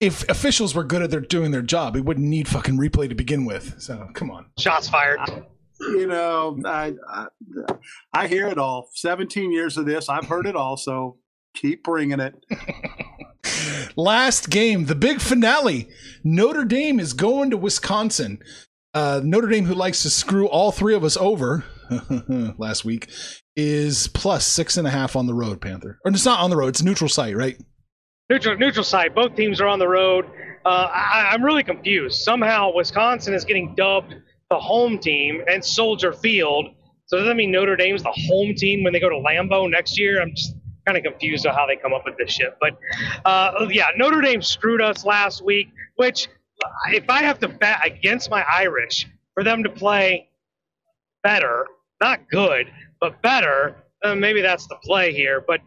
If 0.00 0.26
officials 0.30 0.74
were 0.74 0.84
good 0.84 1.02
at 1.02 1.10
their 1.10 1.20
doing 1.20 1.50
their 1.50 1.62
job, 1.62 1.94
we 1.94 2.00
wouldn't 2.00 2.26
need 2.26 2.48
fucking 2.48 2.78
replay 2.78 3.08
to 3.10 3.14
begin 3.14 3.44
with. 3.44 3.80
So 3.80 4.08
come 4.14 4.30
on. 4.30 4.46
Shots 4.58 4.88
fired. 4.88 5.20
I, 5.20 5.42
you 5.80 6.06
know, 6.06 6.58
I, 6.64 6.94
I 7.06 7.26
I 8.14 8.26
hear 8.26 8.48
it 8.48 8.58
all. 8.58 8.88
17 8.94 9.52
years 9.52 9.76
of 9.76 9.84
this, 9.84 10.08
I've 10.08 10.26
heard 10.26 10.46
it 10.46 10.56
all. 10.56 10.78
So 10.78 11.18
keep 11.54 11.84
bringing 11.84 12.20
it. 12.20 12.34
Last 13.96 14.50
game, 14.50 14.86
the 14.86 14.94
big 14.94 15.20
finale. 15.20 15.88
Notre 16.24 16.64
Dame 16.64 17.00
is 17.00 17.12
going 17.12 17.50
to 17.50 17.56
Wisconsin. 17.56 18.40
Uh, 18.92 19.20
Notre 19.22 19.48
Dame, 19.48 19.64
who 19.64 19.74
likes 19.74 20.02
to 20.02 20.10
screw 20.10 20.48
all 20.48 20.72
three 20.72 20.94
of 20.94 21.04
us 21.04 21.16
over 21.16 21.64
last 22.58 22.84
week, 22.84 23.08
is 23.56 24.08
plus 24.08 24.46
six 24.46 24.76
and 24.76 24.86
a 24.86 24.90
half 24.90 25.16
on 25.16 25.26
the 25.26 25.34
road, 25.34 25.60
Panther. 25.60 25.98
Or 26.04 26.10
it's 26.10 26.24
not 26.24 26.40
on 26.40 26.50
the 26.50 26.56
road, 26.56 26.68
it's 26.68 26.82
neutral 26.82 27.08
site, 27.08 27.36
right? 27.36 27.56
Neutral, 28.28 28.56
neutral 28.56 28.84
site. 28.84 29.14
Both 29.14 29.36
teams 29.36 29.60
are 29.60 29.66
on 29.66 29.78
the 29.78 29.88
road. 29.88 30.26
Uh, 30.64 30.88
I, 30.92 31.30
I'm 31.32 31.42
really 31.42 31.64
confused. 31.64 32.22
Somehow, 32.22 32.72
Wisconsin 32.74 33.34
is 33.34 33.44
getting 33.44 33.74
dubbed 33.74 34.14
the 34.50 34.58
home 34.58 34.98
team 34.98 35.42
and 35.48 35.64
Soldier 35.64 36.12
Field. 36.12 36.66
So 37.06 37.18
does 37.18 37.26
that 37.26 37.34
mean 37.36 37.50
Notre 37.50 37.76
Dame's 37.76 38.02
the 38.02 38.12
home 38.28 38.54
team 38.54 38.84
when 38.84 38.92
they 38.92 39.00
go 39.00 39.08
to 39.08 39.16
Lambeau 39.16 39.70
next 39.70 39.98
year? 39.98 40.20
I'm 40.20 40.34
just 40.34 40.54
kind 40.86 40.96
of 40.96 41.04
confused 41.04 41.46
on 41.46 41.54
how 41.54 41.66
they 41.66 41.76
come 41.76 41.92
up 41.92 42.02
with 42.04 42.16
this 42.16 42.30
shit. 42.30 42.56
But 42.60 42.78
uh, 43.24 43.66
yeah, 43.70 43.86
Notre 43.96 44.20
Dame 44.20 44.42
screwed 44.42 44.80
us 44.80 45.04
last 45.04 45.44
week. 45.44 45.68
Which, 45.96 46.28
if 46.92 47.08
I 47.08 47.22
have 47.22 47.38
to 47.40 47.48
bet 47.48 47.80
against 47.84 48.30
my 48.30 48.44
Irish 48.50 49.06
for 49.34 49.44
them 49.44 49.62
to 49.64 49.70
play 49.70 50.30
better, 51.22 51.66
not 52.00 52.28
good, 52.30 52.70
but 53.00 53.20
better, 53.22 53.76
uh, 54.02 54.14
maybe 54.14 54.40
that's 54.40 54.66
the 54.66 54.76
play 54.76 55.12
here. 55.12 55.44
But 55.46 55.60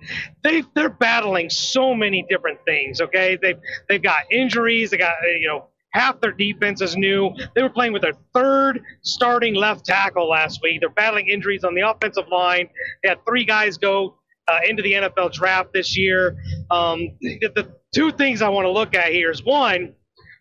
they 0.43 0.63
they're 0.75 0.89
battling 0.89 1.49
so 1.49 1.93
many 1.93 2.25
different 2.29 2.59
things. 2.65 3.01
Okay, 3.01 3.37
they've 3.41 3.59
they've 3.89 4.01
got 4.01 4.31
injuries. 4.31 4.91
They 4.91 4.97
got 4.97 5.15
you 5.39 5.47
know 5.47 5.67
half 5.93 6.19
their 6.21 6.31
defense 6.31 6.81
is 6.81 6.97
new. 6.97 7.31
They 7.55 7.61
were 7.61 7.69
playing 7.69 7.93
with 7.93 8.01
their 8.01 8.17
third 8.33 8.81
starting 9.03 9.53
left 9.53 9.85
tackle 9.85 10.27
last 10.27 10.61
week. 10.63 10.79
They're 10.79 10.89
battling 10.89 11.27
injuries 11.29 11.63
on 11.63 11.75
the 11.75 11.81
offensive 11.81 12.27
line. 12.31 12.67
They 13.03 13.09
had 13.09 13.19
three 13.27 13.45
guys 13.45 13.77
go 13.77 14.15
uh, 14.47 14.59
into 14.67 14.81
the 14.83 14.93
NFL 14.93 15.31
draft 15.33 15.73
this 15.73 15.97
year. 15.97 16.37
Um, 16.69 17.17
the, 17.21 17.51
the 17.55 17.75
two 17.93 18.11
things 18.11 18.41
I 18.41 18.49
want 18.49 18.65
to 18.65 18.71
look 18.71 18.95
at 18.95 19.11
here 19.11 19.31
is 19.31 19.43
one, 19.43 19.95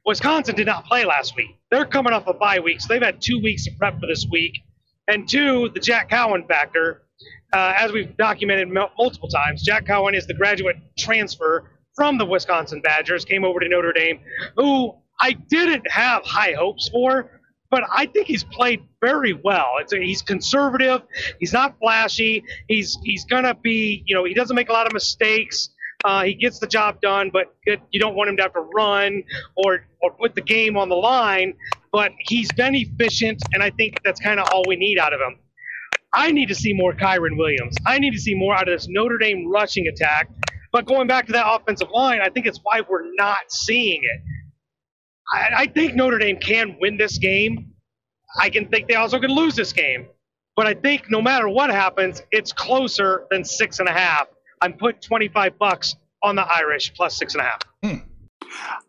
Wisconsin 0.05 0.55
did 0.57 0.66
not 0.66 0.84
play 0.86 1.05
last 1.05 1.36
week. 1.36 1.59
They're 1.70 1.84
coming 1.84 2.12
off 2.12 2.26
a 2.26 2.34
bye 2.34 2.59
week, 2.59 2.80
so 2.80 2.88
they've 2.88 3.03
had 3.03 3.20
two 3.20 3.40
weeks 3.40 3.64
to 3.64 3.70
prep 3.78 4.00
for 4.00 4.07
this 4.07 4.26
week. 4.30 4.59
And 5.09 5.28
two, 5.28 5.70
the 5.74 5.80
Jack 5.80 6.11
Coan 6.11 6.46
factor. 6.48 7.03
Uh, 7.53 7.74
as 7.76 7.92
we've 7.92 8.16
documented 8.16 8.68
multiple 8.68 9.28
times, 9.28 9.62
Jack 9.62 9.84
Coan 9.84 10.16
is 10.16 10.26
the 10.26 10.34
graduate 10.34 10.76
transfer 10.98 11.70
from 11.94 12.16
the 12.16 12.24
Wisconsin 12.24 12.80
Badgers, 12.80 13.24
came 13.24 13.44
over 13.44 13.61
to 13.61 13.68
Notre 13.68 13.92
Dame, 13.92 14.20
who 14.57 14.94
I 15.20 15.32
didn't 15.32 15.88
have 15.90 16.24
high 16.24 16.55
hopes 16.55 16.88
for 16.88 17.41
but 17.72 17.84
I 17.90 18.04
think 18.04 18.26
he's 18.26 18.44
played 18.44 18.82
very 19.00 19.32
well. 19.32 19.72
It's 19.80 19.94
a, 19.94 19.98
he's 19.98 20.20
conservative. 20.20 21.00
He's 21.40 21.54
not 21.54 21.78
flashy. 21.80 22.44
He's 22.68 22.98
he's 23.02 23.24
gonna 23.24 23.54
be 23.54 24.04
you 24.06 24.14
know 24.14 24.24
he 24.24 24.34
doesn't 24.34 24.54
make 24.54 24.68
a 24.68 24.72
lot 24.72 24.86
of 24.86 24.92
mistakes. 24.92 25.70
Uh, 26.04 26.24
he 26.24 26.34
gets 26.34 26.58
the 26.58 26.66
job 26.66 27.00
done, 27.00 27.30
but 27.32 27.54
it, 27.64 27.80
you 27.90 27.98
don't 27.98 28.14
want 28.14 28.28
him 28.28 28.36
to 28.36 28.42
have 28.42 28.52
to 28.52 28.60
run 28.60 29.22
or 29.56 29.86
or 30.02 30.12
put 30.12 30.34
the 30.34 30.42
game 30.42 30.76
on 30.76 30.90
the 30.90 30.96
line. 30.96 31.54
But 31.92 32.12
he's 32.18 32.52
been 32.52 32.74
efficient, 32.74 33.42
and 33.54 33.62
I 33.62 33.70
think 33.70 34.02
that's 34.04 34.20
kind 34.20 34.38
of 34.38 34.46
all 34.52 34.64
we 34.68 34.76
need 34.76 34.98
out 34.98 35.14
of 35.14 35.20
him. 35.20 35.38
I 36.12 36.30
need 36.30 36.48
to 36.48 36.54
see 36.54 36.74
more 36.74 36.92
Kyren 36.92 37.38
Williams. 37.38 37.74
I 37.86 37.98
need 37.98 38.12
to 38.12 38.20
see 38.20 38.34
more 38.34 38.54
out 38.54 38.68
of 38.68 38.78
this 38.78 38.86
Notre 38.88 39.16
Dame 39.16 39.50
rushing 39.50 39.86
attack. 39.86 40.28
But 40.72 40.86
going 40.86 41.06
back 41.06 41.26
to 41.26 41.32
that 41.32 41.46
offensive 41.46 41.88
line, 41.90 42.20
I 42.22 42.28
think 42.28 42.46
it's 42.46 42.60
why 42.62 42.82
we're 42.88 43.14
not 43.14 43.50
seeing 43.50 44.02
it. 44.02 44.20
I, 45.33 45.49
I 45.57 45.66
think 45.66 45.95
Notre 45.95 46.18
Dame 46.18 46.39
can 46.39 46.76
win 46.80 46.97
this 46.97 47.18
game. 47.18 47.72
I 48.39 48.51
can 48.51 48.68
think 48.68 48.89
they 48.89 48.95
also 48.95 49.18
can 49.18 49.30
lose 49.30 49.55
this 49.55 49.72
game. 49.72 50.09
But 50.57 50.66
I 50.66 50.74
think 50.74 51.11
no 51.11 51.22
matter 51.22 51.49
what 51.49 51.70
happens, 51.70 52.22
it's 52.30 52.53
closer 52.53 53.24
than 53.30 53.45
six 53.45 53.78
and 53.78 53.89
a 53.89 53.93
half. 53.93 54.28
I'm 54.61 54.74
putting 54.74 55.01
25 55.01 55.59
bucks 55.59 55.97
on 56.22 56.37
the 56.37 56.47
Irish 56.55 56.93
plus 56.95 57.16
six 57.16 57.35
and 57.35 57.43
a 57.43 57.45
half. 57.45 57.61
Hmm. 57.83 58.09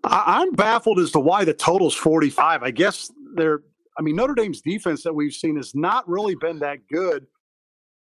I'm 0.04 0.52
baffled 0.52 1.00
as 1.00 1.12
to 1.12 1.20
why 1.20 1.46
the 1.46 1.54
total's 1.54 1.96
45. 1.96 2.64
I 2.64 2.72
guess 2.72 3.10
they're, 3.36 3.62
I 3.98 4.02
mean, 4.02 4.16
Notre 4.16 4.36
Dame's 4.36 4.62
defense 4.62 5.04
that 5.04 5.14
we've 5.14 5.34
seen 5.34 5.56
has 5.56 5.74
not 5.74 6.08
really 6.08 6.36
been 6.36 6.60
that 6.60 6.80
good. 6.92 7.26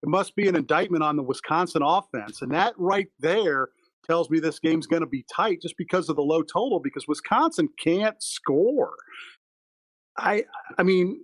It 0.02 0.08
must 0.08 0.34
be 0.34 0.48
an 0.48 0.56
indictment 0.56 1.02
on 1.02 1.16
the 1.16 1.22
Wisconsin 1.22 1.82
offense. 1.82 2.42
And 2.42 2.52
that 2.52 2.74
right 2.76 3.08
there 3.20 3.68
tells 4.06 4.30
me 4.30 4.40
this 4.40 4.58
game's 4.58 4.86
going 4.86 5.02
to 5.02 5.08
be 5.08 5.24
tight 5.34 5.60
just 5.62 5.76
because 5.76 6.08
of 6.08 6.16
the 6.16 6.22
low 6.22 6.42
total 6.42 6.80
because 6.80 7.06
Wisconsin 7.08 7.68
can't 7.78 8.20
score. 8.22 8.94
I 10.16 10.44
I 10.78 10.82
mean 10.82 11.20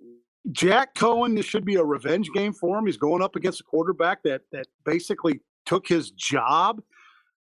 Jack 0.53 0.95
Coan 0.95 1.37
this 1.37 1.47
should 1.47 1.64
be 1.64 1.76
a 1.76 1.85
revenge 1.85 2.31
game 2.35 2.53
for 2.53 2.78
him. 2.78 2.87
He's 2.87 2.97
going 2.97 3.22
up 3.22 3.37
against 3.37 3.61
a 3.61 3.64
quarterback 3.64 4.22
that 4.24 4.43
that 4.53 4.66
basically 4.85 5.41
took 5.66 5.87
his 5.87 6.11
job 6.12 6.83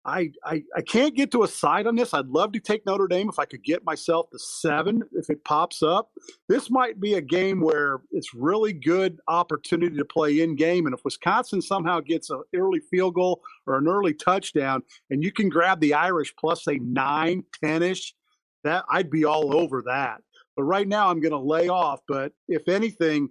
I, 0.07 0.31
I, 0.45 0.63
I 0.73 0.81
can't 0.81 1.15
get 1.15 1.31
to 1.31 1.43
a 1.43 1.49
side 1.49 1.85
on 1.85 1.95
this. 1.95 2.13
I'd 2.13 2.27
love 2.27 2.53
to 2.53 2.61
take 2.61 2.85
Notre 2.85 3.09
Dame 3.09 3.27
if 3.27 3.39
I 3.39 3.45
could 3.45 3.61
get 3.61 3.83
myself 3.83 4.29
to 4.29 4.39
seven 4.39 5.03
if 5.11 5.29
it 5.29 5.43
pops 5.43 5.83
up. 5.83 6.11
This 6.47 6.71
might 6.71 7.01
be 7.01 7.15
a 7.15 7.21
game 7.21 7.59
where 7.59 7.99
it's 8.11 8.33
really 8.33 8.71
good 8.71 9.19
opportunity 9.27 9.97
to 9.97 10.05
play 10.05 10.39
in 10.39 10.55
game. 10.55 10.85
And 10.85 10.95
if 10.95 11.03
Wisconsin 11.03 11.61
somehow 11.61 11.99
gets 11.99 12.29
an 12.29 12.41
early 12.55 12.79
field 12.79 13.15
goal 13.15 13.41
or 13.65 13.77
an 13.77 13.89
early 13.89 14.13
touchdown, 14.13 14.81
and 15.09 15.21
you 15.21 15.33
can 15.33 15.49
grab 15.49 15.81
the 15.81 15.93
Irish 15.93 16.33
plus 16.39 16.65
a 16.67 16.77
nine, 16.77 17.43
10 17.61 17.83
ish, 17.83 18.15
that 18.63 18.85
I'd 18.89 19.09
be 19.09 19.25
all 19.25 19.57
over 19.57 19.83
that. 19.87 20.21
But 20.55 20.63
right 20.63 20.87
now 20.87 21.09
I'm 21.09 21.19
going 21.19 21.33
to 21.33 21.37
lay 21.37 21.67
off. 21.67 21.99
But 22.07 22.31
if 22.47 22.69
anything, 22.69 23.29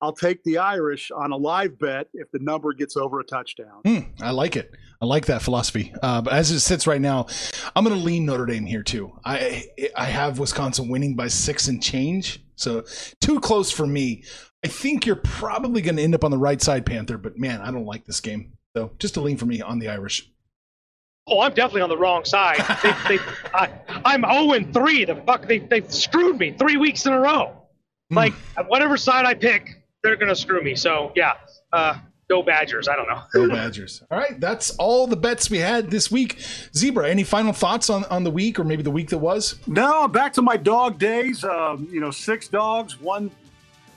I'll 0.00 0.12
take 0.12 0.44
the 0.44 0.58
Irish 0.58 1.10
on 1.10 1.32
a 1.32 1.36
live 1.36 1.78
bet 1.78 2.08
if 2.14 2.30
the 2.30 2.38
number 2.38 2.72
gets 2.72 2.96
over 2.96 3.18
a 3.20 3.24
touchdown. 3.24 3.80
Hmm, 3.84 3.98
I 4.22 4.30
like 4.30 4.56
it. 4.56 4.72
I 5.00 5.06
like 5.06 5.26
that 5.26 5.42
philosophy. 5.42 5.92
Uh, 6.02 6.22
but 6.22 6.32
as 6.32 6.50
it 6.50 6.60
sits 6.60 6.86
right 6.86 7.00
now, 7.00 7.26
I'm 7.74 7.84
going 7.84 7.96
to 7.96 8.04
lean 8.04 8.24
Notre 8.24 8.46
Dame 8.46 8.66
here 8.66 8.82
too. 8.82 9.12
I 9.24 9.64
I 9.96 10.04
have 10.04 10.38
Wisconsin 10.38 10.88
winning 10.88 11.16
by 11.16 11.28
six 11.28 11.68
and 11.68 11.82
change, 11.82 12.40
so 12.56 12.84
too 13.20 13.40
close 13.40 13.70
for 13.70 13.86
me. 13.86 14.24
I 14.64 14.68
think 14.68 15.06
you're 15.06 15.16
probably 15.16 15.82
going 15.82 15.96
to 15.96 16.02
end 16.02 16.14
up 16.14 16.24
on 16.24 16.30
the 16.30 16.38
right 16.38 16.60
side, 16.60 16.86
Panther. 16.86 17.18
But 17.18 17.38
man, 17.38 17.60
I 17.60 17.70
don't 17.70 17.86
like 17.86 18.04
this 18.04 18.20
game. 18.20 18.52
So 18.76 18.92
just 18.98 19.16
a 19.16 19.20
lean 19.20 19.36
for 19.36 19.46
me 19.46 19.60
on 19.60 19.78
the 19.78 19.88
Irish. 19.88 20.30
Oh, 21.28 21.40
I'm 21.40 21.52
definitely 21.52 21.82
on 21.82 21.90
the 21.90 21.98
wrong 21.98 22.24
side. 22.24 22.58
they, 23.08 23.16
they, 23.16 23.22
I, 23.52 24.14
am 24.14 24.22
0 24.22 24.52
and 24.52 24.72
3. 24.72 25.04
The 25.04 25.16
fuck, 25.16 25.46
they, 25.46 25.58
they've 25.58 25.92
screwed 25.92 26.38
me 26.38 26.52
three 26.52 26.76
weeks 26.76 27.04
in 27.04 27.12
a 27.12 27.20
row. 27.20 27.54
Hmm. 28.08 28.16
Like, 28.16 28.32
whatever 28.66 28.96
side 28.96 29.26
I 29.26 29.34
pick, 29.34 29.77
they're 30.02 30.16
gonna 30.16 30.36
screw 30.36 30.62
me. 30.62 30.74
So 30.74 31.12
yeah, 31.14 31.34
uh, 31.72 31.98
go 32.28 32.42
Badgers. 32.42 32.88
I 32.88 32.96
don't 32.96 33.08
know. 33.08 33.22
go 33.32 33.48
Badgers. 33.54 34.02
All 34.10 34.18
right, 34.18 34.38
that's 34.40 34.70
all 34.76 35.06
the 35.06 35.16
bets 35.16 35.50
we 35.50 35.58
had 35.58 35.90
this 35.90 36.10
week. 36.10 36.38
Zebra, 36.76 37.08
any 37.08 37.24
final 37.24 37.52
thoughts 37.52 37.90
on 37.90 38.04
on 38.06 38.24
the 38.24 38.30
week 38.30 38.58
or 38.58 38.64
maybe 38.64 38.82
the 38.82 38.90
week 38.90 39.08
that 39.10 39.18
was? 39.18 39.58
No, 39.66 40.08
back 40.08 40.32
to 40.34 40.42
my 40.42 40.56
dog 40.56 40.98
days. 40.98 41.44
Um, 41.44 41.88
you 41.90 42.00
know, 42.00 42.10
six 42.10 42.48
dogs, 42.48 43.00
one 43.00 43.30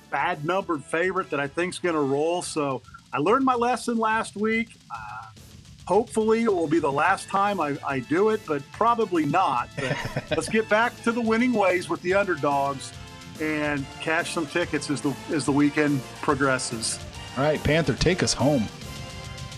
bad 0.09 0.43
numbered 0.43 0.83
favorite 0.83 1.29
that 1.29 1.39
I 1.39 1.47
think's 1.47 1.79
gonna 1.79 2.01
roll. 2.01 2.41
So 2.41 2.81
I 3.13 3.17
learned 3.19 3.45
my 3.45 3.55
lesson 3.55 3.97
last 3.97 4.35
week. 4.35 4.69
Uh, 4.89 5.27
hopefully 5.85 6.43
it 6.43 6.53
will 6.53 6.67
be 6.67 6.79
the 6.79 6.91
last 6.91 7.27
time 7.27 7.59
I, 7.59 7.77
I 7.85 7.99
do 7.99 8.29
it, 8.29 8.41
but 8.47 8.63
probably 8.71 9.25
not. 9.25 9.69
But 9.75 9.97
let's 10.31 10.49
get 10.49 10.67
back 10.69 10.99
to 11.03 11.11
the 11.11 11.21
winning 11.21 11.53
ways 11.53 11.89
with 11.89 12.01
the 12.01 12.13
underdogs 12.13 12.93
and 13.41 13.85
cash 13.99 14.33
some 14.33 14.45
tickets 14.45 14.89
as 14.89 15.01
the 15.01 15.15
as 15.31 15.45
the 15.45 15.51
weekend 15.51 16.01
progresses. 16.21 16.99
All 17.37 17.43
right, 17.43 17.61
Panther, 17.63 17.93
take 17.93 18.23
us 18.23 18.33
home. 18.33 18.67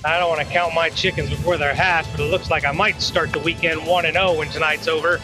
I 0.05 0.19
don't 0.19 0.27
want 0.27 0.45
to 0.45 0.53
count 0.53 0.73
my 0.73 0.89
chickens 0.89 1.29
before 1.29 1.57
they're 1.57 1.73
hatched, 1.73 2.11
but 2.11 2.19
it 2.19 2.29
looks 2.29 2.49
like 2.49 2.65
I 2.65 2.73
might 2.73 3.01
start 3.01 3.31
the 3.31 3.39
weekend 3.39 3.87
one 3.87 4.05
and 4.05 4.15
zero 4.15 4.37
when 4.37 4.49
tonight's 4.49 4.89
over. 4.89 5.21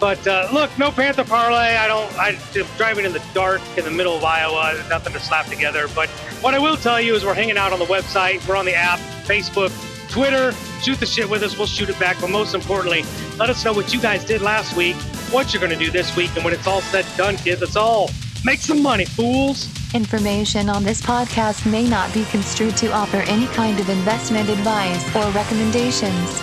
But 0.00 0.26
uh, 0.26 0.48
look, 0.50 0.70
no 0.78 0.90
Panther 0.90 1.24
parlay. 1.24 1.76
I 1.76 1.86
don't. 1.86 2.18
I, 2.18 2.30
am 2.30 2.66
driving 2.78 3.04
in 3.04 3.12
the 3.12 3.22
dark 3.34 3.60
in 3.76 3.84
the 3.84 3.90
middle 3.90 4.16
of 4.16 4.24
Iowa. 4.24 4.72
There's 4.74 4.88
nothing 4.88 5.12
to 5.12 5.20
slap 5.20 5.46
together. 5.46 5.88
But 5.94 6.08
what 6.40 6.54
I 6.54 6.58
will 6.58 6.76
tell 6.76 6.98
you 7.00 7.14
is 7.14 7.24
we're 7.24 7.34
hanging 7.34 7.58
out 7.58 7.72
on 7.72 7.78
the 7.78 7.84
website. 7.84 8.46
We're 8.48 8.56
on 8.56 8.64
the 8.64 8.74
app, 8.74 8.98
Facebook, 9.26 9.72
Twitter. 10.10 10.52
Shoot 10.80 11.00
the 11.00 11.06
shit 11.06 11.28
with 11.28 11.42
us. 11.42 11.58
We'll 11.58 11.66
shoot 11.66 11.90
it 11.90 11.98
back. 12.00 12.18
But 12.18 12.30
most 12.30 12.54
importantly, 12.54 13.04
let 13.38 13.50
us 13.50 13.62
know 13.62 13.74
what 13.74 13.92
you 13.92 14.00
guys 14.00 14.24
did 14.24 14.40
last 14.40 14.74
week, 14.74 14.96
what 15.32 15.52
you're 15.52 15.60
going 15.60 15.76
to 15.76 15.84
do 15.84 15.90
this 15.90 16.14
week, 16.16 16.34
and 16.36 16.44
when 16.44 16.54
it's 16.54 16.66
all 16.66 16.80
said 16.80 17.04
and 17.06 17.16
done, 17.16 17.36
kids, 17.36 17.62
it's 17.62 17.76
all 17.76 18.10
make 18.44 18.60
some 18.60 18.82
money, 18.82 19.04
fools. 19.04 19.68
Information 19.94 20.68
on 20.68 20.84
this 20.84 21.00
podcast 21.00 21.70
may 21.70 21.88
not 21.88 22.12
be 22.12 22.24
construed 22.26 22.76
to 22.76 22.92
offer 22.92 23.18
any 23.18 23.46
kind 23.48 23.80
of 23.80 23.88
investment 23.88 24.48
advice 24.48 25.04
or 25.16 25.30
recommendations. 25.32 26.40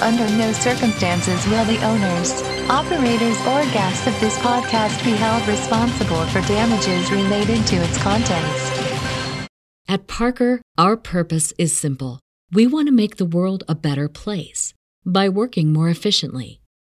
Under 0.00 0.26
no 0.36 0.52
circumstances 0.52 1.46
will 1.48 1.64
the 1.66 1.84
owners, 1.84 2.42
operators, 2.70 3.38
or 3.40 3.62
guests 3.72 4.06
of 4.06 4.18
this 4.20 4.38
podcast 4.38 5.04
be 5.04 5.10
held 5.10 5.46
responsible 5.46 6.24
for 6.26 6.40
damages 6.42 7.10
related 7.10 7.66
to 7.66 7.76
its 7.76 7.98
contents. 7.98 9.46
At 9.88 10.06
Parker, 10.06 10.62
our 10.78 10.96
purpose 10.96 11.52
is 11.58 11.76
simple. 11.76 12.20
We 12.52 12.66
want 12.66 12.86
to 12.88 12.92
make 12.92 13.16
the 13.16 13.24
world 13.26 13.64
a 13.68 13.74
better 13.74 14.08
place 14.08 14.72
by 15.04 15.28
working 15.28 15.72
more 15.72 15.88
efficiently, 15.88 16.59